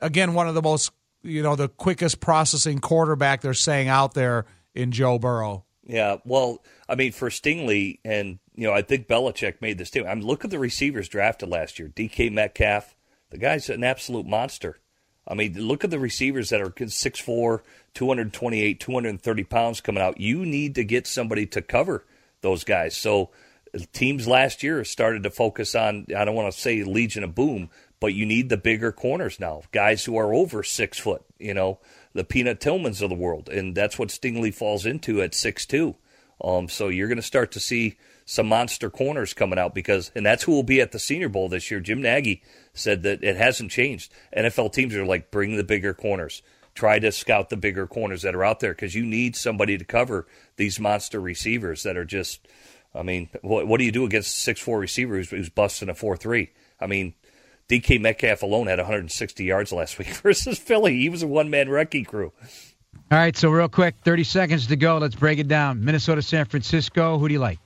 again 0.00 0.34
one 0.34 0.48
of 0.48 0.54
the 0.54 0.62
most 0.62 0.92
you 1.22 1.42
know 1.42 1.56
the 1.56 1.68
quickest 1.68 2.20
processing 2.20 2.78
quarterback 2.78 3.40
they're 3.40 3.54
saying 3.54 3.88
out 3.88 4.14
there 4.14 4.46
in 4.74 4.92
Joe 4.92 5.18
Burrow. 5.18 5.64
Yeah, 5.88 6.16
well, 6.24 6.64
I 6.88 6.96
mean, 6.96 7.12
for 7.12 7.30
Stingley, 7.30 8.00
and 8.04 8.40
you 8.56 8.66
know, 8.66 8.72
I 8.72 8.82
think 8.82 9.06
Belichick 9.06 9.60
made 9.60 9.78
this 9.78 9.90
too. 9.90 10.04
I 10.04 10.14
mean, 10.14 10.26
look 10.26 10.44
at 10.44 10.50
the 10.50 10.58
receivers 10.58 11.08
drafted 11.08 11.48
last 11.48 11.78
year. 11.78 11.88
DK 11.88 12.32
Metcalf, 12.32 12.95
the 13.36 13.40
guy's 13.40 13.68
an 13.68 13.84
absolute 13.84 14.24
monster. 14.24 14.78
I 15.28 15.34
mean, 15.34 15.60
look 15.60 15.84
at 15.84 15.90
the 15.90 15.98
receivers 15.98 16.48
that 16.48 16.62
are 16.62 16.70
6'4", 16.70 17.60
228, 17.92 18.80
230 18.80 19.44
pounds 19.44 19.80
coming 19.82 20.02
out. 20.02 20.18
You 20.18 20.46
need 20.46 20.74
to 20.76 20.84
get 20.84 21.06
somebody 21.06 21.44
to 21.48 21.60
cover 21.60 22.06
those 22.40 22.64
guys. 22.64 22.96
So 22.96 23.28
teams 23.92 24.26
last 24.26 24.62
year 24.62 24.84
started 24.84 25.22
to 25.24 25.30
focus 25.30 25.74
on, 25.74 26.06
I 26.16 26.24
don't 26.24 26.34
want 26.34 26.50
to 26.50 26.58
say 26.58 26.82
Legion 26.82 27.24
of 27.24 27.34
Boom, 27.34 27.68
but 28.00 28.14
you 28.14 28.24
need 28.24 28.48
the 28.48 28.56
bigger 28.56 28.90
corners 28.90 29.38
now, 29.38 29.62
guys 29.70 30.06
who 30.06 30.16
are 30.16 30.32
over 30.32 30.62
six 30.62 30.98
foot, 30.98 31.22
you 31.38 31.52
know, 31.52 31.78
the 32.14 32.24
Peanut 32.24 32.58
Tillmans 32.58 33.02
of 33.02 33.10
the 33.10 33.14
world. 33.14 33.50
And 33.50 33.74
that's 33.74 33.98
what 33.98 34.08
Stingley 34.08 34.54
falls 34.54 34.86
into 34.86 35.20
at 35.20 35.34
six 35.34 35.66
two. 35.66 35.96
Um, 36.42 36.70
so 36.70 36.88
you're 36.88 37.08
going 37.08 37.16
to 37.16 37.22
start 37.22 37.52
to 37.52 37.60
see 37.60 37.98
some 38.26 38.48
monster 38.48 38.90
corners 38.90 39.32
coming 39.32 39.58
out 39.58 39.72
because, 39.72 40.10
and 40.14 40.26
that's 40.26 40.42
who 40.42 40.52
will 40.52 40.64
be 40.64 40.80
at 40.80 40.90
the 40.90 40.98
Senior 40.98 41.28
Bowl 41.28 41.48
this 41.48 41.70
year. 41.70 41.78
Jim 41.78 42.02
Nagy 42.02 42.42
said 42.74 43.04
that 43.04 43.22
it 43.22 43.36
hasn't 43.36 43.70
changed. 43.70 44.12
NFL 44.36 44.72
teams 44.72 44.94
are 44.96 45.06
like, 45.06 45.30
bring 45.30 45.56
the 45.56 45.64
bigger 45.64 45.94
corners. 45.94 46.42
Try 46.74 46.98
to 46.98 47.12
scout 47.12 47.48
the 47.48 47.56
bigger 47.56 47.86
corners 47.86 48.22
that 48.22 48.34
are 48.34 48.44
out 48.44 48.60
there 48.60 48.72
because 48.72 48.96
you 48.96 49.06
need 49.06 49.36
somebody 49.36 49.78
to 49.78 49.84
cover 49.84 50.26
these 50.56 50.78
monster 50.78 51.20
receivers 51.20 51.84
that 51.84 51.96
are 51.96 52.04
just. 52.04 52.46
I 52.94 53.02
mean, 53.02 53.28
what, 53.42 53.66
what 53.66 53.78
do 53.78 53.84
you 53.84 53.92
do 53.92 54.04
against 54.04 54.36
a 54.36 54.40
six 54.40 54.60
four 54.60 54.78
receiver 54.78 55.16
who's, 55.16 55.30
who's 55.30 55.48
busting 55.48 55.88
a 55.88 55.94
four 55.94 56.16
three? 56.16 56.50
I 56.80 56.86
mean, 56.86 57.14
DK 57.68 58.00
Metcalf 58.00 58.42
alone 58.42 58.66
had 58.66 58.78
160 58.78 59.44
yards 59.44 59.72
last 59.72 59.98
week 59.98 60.08
versus 60.22 60.58
Philly. 60.58 60.98
He 60.98 61.08
was 61.08 61.22
a 61.22 61.26
one 61.26 61.48
man 61.48 61.70
wrecking 61.70 62.04
crew. 62.04 62.32
All 63.10 63.18
right, 63.18 63.36
so 63.36 63.50
real 63.50 63.68
quick, 63.68 63.94
30 64.04 64.24
seconds 64.24 64.66
to 64.66 64.76
go. 64.76 64.98
Let's 64.98 65.14
break 65.14 65.38
it 65.38 65.48
down. 65.48 65.84
Minnesota, 65.84 66.22
San 66.22 66.44
Francisco. 66.46 67.18
Who 67.18 67.28
do 67.28 67.34
you 67.34 67.40
like? 67.40 67.60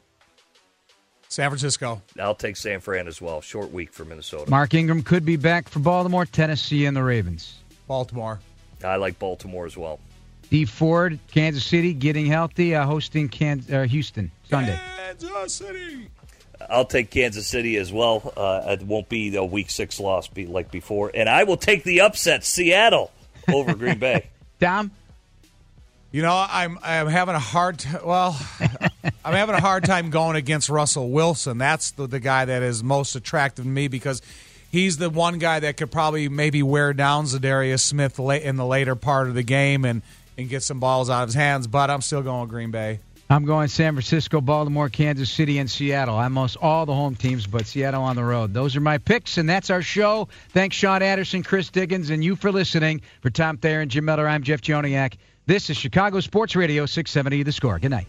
San 1.30 1.48
Francisco. 1.48 2.02
I'll 2.20 2.34
take 2.34 2.56
San 2.56 2.80
Fran 2.80 3.06
as 3.06 3.22
well. 3.22 3.40
Short 3.40 3.70
week 3.72 3.92
for 3.92 4.04
Minnesota. 4.04 4.50
Mark 4.50 4.74
Ingram 4.74 5.02
could 5.02 5.24
be 5.24 5.36
back 5.36 5.68
for 5.68 5.78
Baltimore, 5.78 6.26
Tennessee, 6.26 6.86
and 6.86 6.96
the 6.96 7.02
Ravens. 7.04 7.54
Baltimore. 7.86 8.40
I 8.84 8.96
like 8.96 9.18
Baltimore 9.20 9.64
as 9.64 9.76
well. 9.76 10.00
D 10.50 10.64
Ford, 10.64 11.20
Kansas 11.30 11.64
City, 11.64 11.92
getting 11.94 12.26
healthy, 12.26 12.74
uh, 12.74 12.84
hosting 12.84 13.28
Can- 13.28 13.64
uh, 13.72 13.84
Houston 13.84 14.32
Sunday. 14.48 14.78
Kansas 14.96 15.54
City. 15.54 16.08
I'll 16.68 16.84
take 16.84 17.10
Kansas 17.10 17.46
City 17.46 17.76
as 17.76 17.92
well. 17.92 18.32
Uh, 18.36 18.76
it 18.78 18.82
won't 18.82 19.08
be 19.08 19.34
a 19.36 19.44
week 19.44 19.70
six 19.70 20.00
loss 20.00 20.26
be 20.26 20.46
like 20.46 20.72
before. 20.72 21.12
And 21.14 21.28
I 21.28 21.44
will 21.44 21.56
take 21.56 21.84
the 21.84 22.00
upset, 22.00 22.44
Seattle 22.44 23.12
over 23.48 23.74
Green 23.74 23.98
Bay. 24.00 24.26
Dom, 24.58 24.90
You 26.10 26.22
know, 26.22 26.44
I'm 26.50 26.78
I'm 26.82 27.06
having 27.06 27.36
a 27.36 27.38
hard 27.40 27.78
t- 27.78 27.88
well, 28.04 28.36
I'm 29.22 29.34
having 29.34 29.54
a 29.54 29.60
hard 29.60 29.84
time 29.84 30.10
going 30.10 30.36
against 30.36 30.70
Russell 30.70 31.10
Wilson. 31.10 31.58
That's 31.58 31.90
the, 31.90 32.06
the 32.06 32.20
guy 32.20 32.46
that 32.46 32.62
is 32.62 32.82
most 32.82 33.16
attractive 33.16 33.64
to 33.64 33.70
me 33.70 33.88
because 33.88 34.22
he's 34.72 34.96
the 34.96 35.10
one 35.10 35.38
guy 35.38 35.60
that 35.60 35.76
could 35.76 35.90
probably 35.90 36.28
maybe 36.28 36.62
wear 36.62 36.94
down 36.94 37.26
Za'Darius 37.26 37.80
Smith 37.80 38.18
in 38.18 38.56
the 38.56 38.64
later 38.64 38.96
part 38.96 39.28
of 39.28 39.34
the 39.34 39.42
game 39.42 39.84
and 39.84 40.02
and 40.38 40.48
get 40.48 40.62
some 40.62 40.80
balls 40.80 41.10
out 41.10 41.24
of 41.24 41.28
his 41.28 41.34
hands. 41.34 41.66
But 41.66 41.90
I'm 41.90 42.00
still 42.00 42.22
going 42.22 42.48
Green 42.48 42.70
Bay. 42.70 43.00
I'm 43.28 43.44
going 43.44 43.68
San 43.68 43.92
Francisco, 43.92 44.40
Baltimore, 44.40 44.88
Kansas 44.88 45.30
City, 45.30 45.58
and 45.58 45.70
Seattle. 45.70 46.16
I'm 46.16 46.36
almost 46.36 46.56
all 46.56 46.84
the 46.84 46.94
home 46.94 47.14
teams, 47.14 47.46
but 47.46 47.66
Seattle 47.66 48.02
on 48.02 48.16
the 48.16 48.24
road. 48.24 48.52
Those 48.52 48.74
are 48.74 48.80
my 48.80 48.98
picks, 48.98 49.38
and 49.38 49.48
that's 49.48 49.70
our 49.70 49.82
show. 49.82 50.28
Thanks, 50.48 50.74
Sean 50.74 51.00
Anderson, 51.00 51.44
Chris 51.44 51.68
Diggins, 51.68 52.10
and 52.10 52.24
you 52.24 52.34
for 52.34 52.50
listening. 52.50 53.02
For 53.20 53.30
Tom 53.30 53.58
Thayer 53.58 53.82
and 53.82 53.90
Jim 53.90 54.06
Miller, 54.06 54.26
I'm 54.26 54.42
Jeff 54.42 54.62
Joniak. 54.62 55.14
This 55.46 55.70
is 55.70 55.76
Chicago 55.76 56.18
Sports 56.18 56.56
Radio 56.56 56.86
670 56.86 57.44
The 57.44 57.52
Score. 57.52 57.78
Good 57.78 57.92
night. 57.92 58.08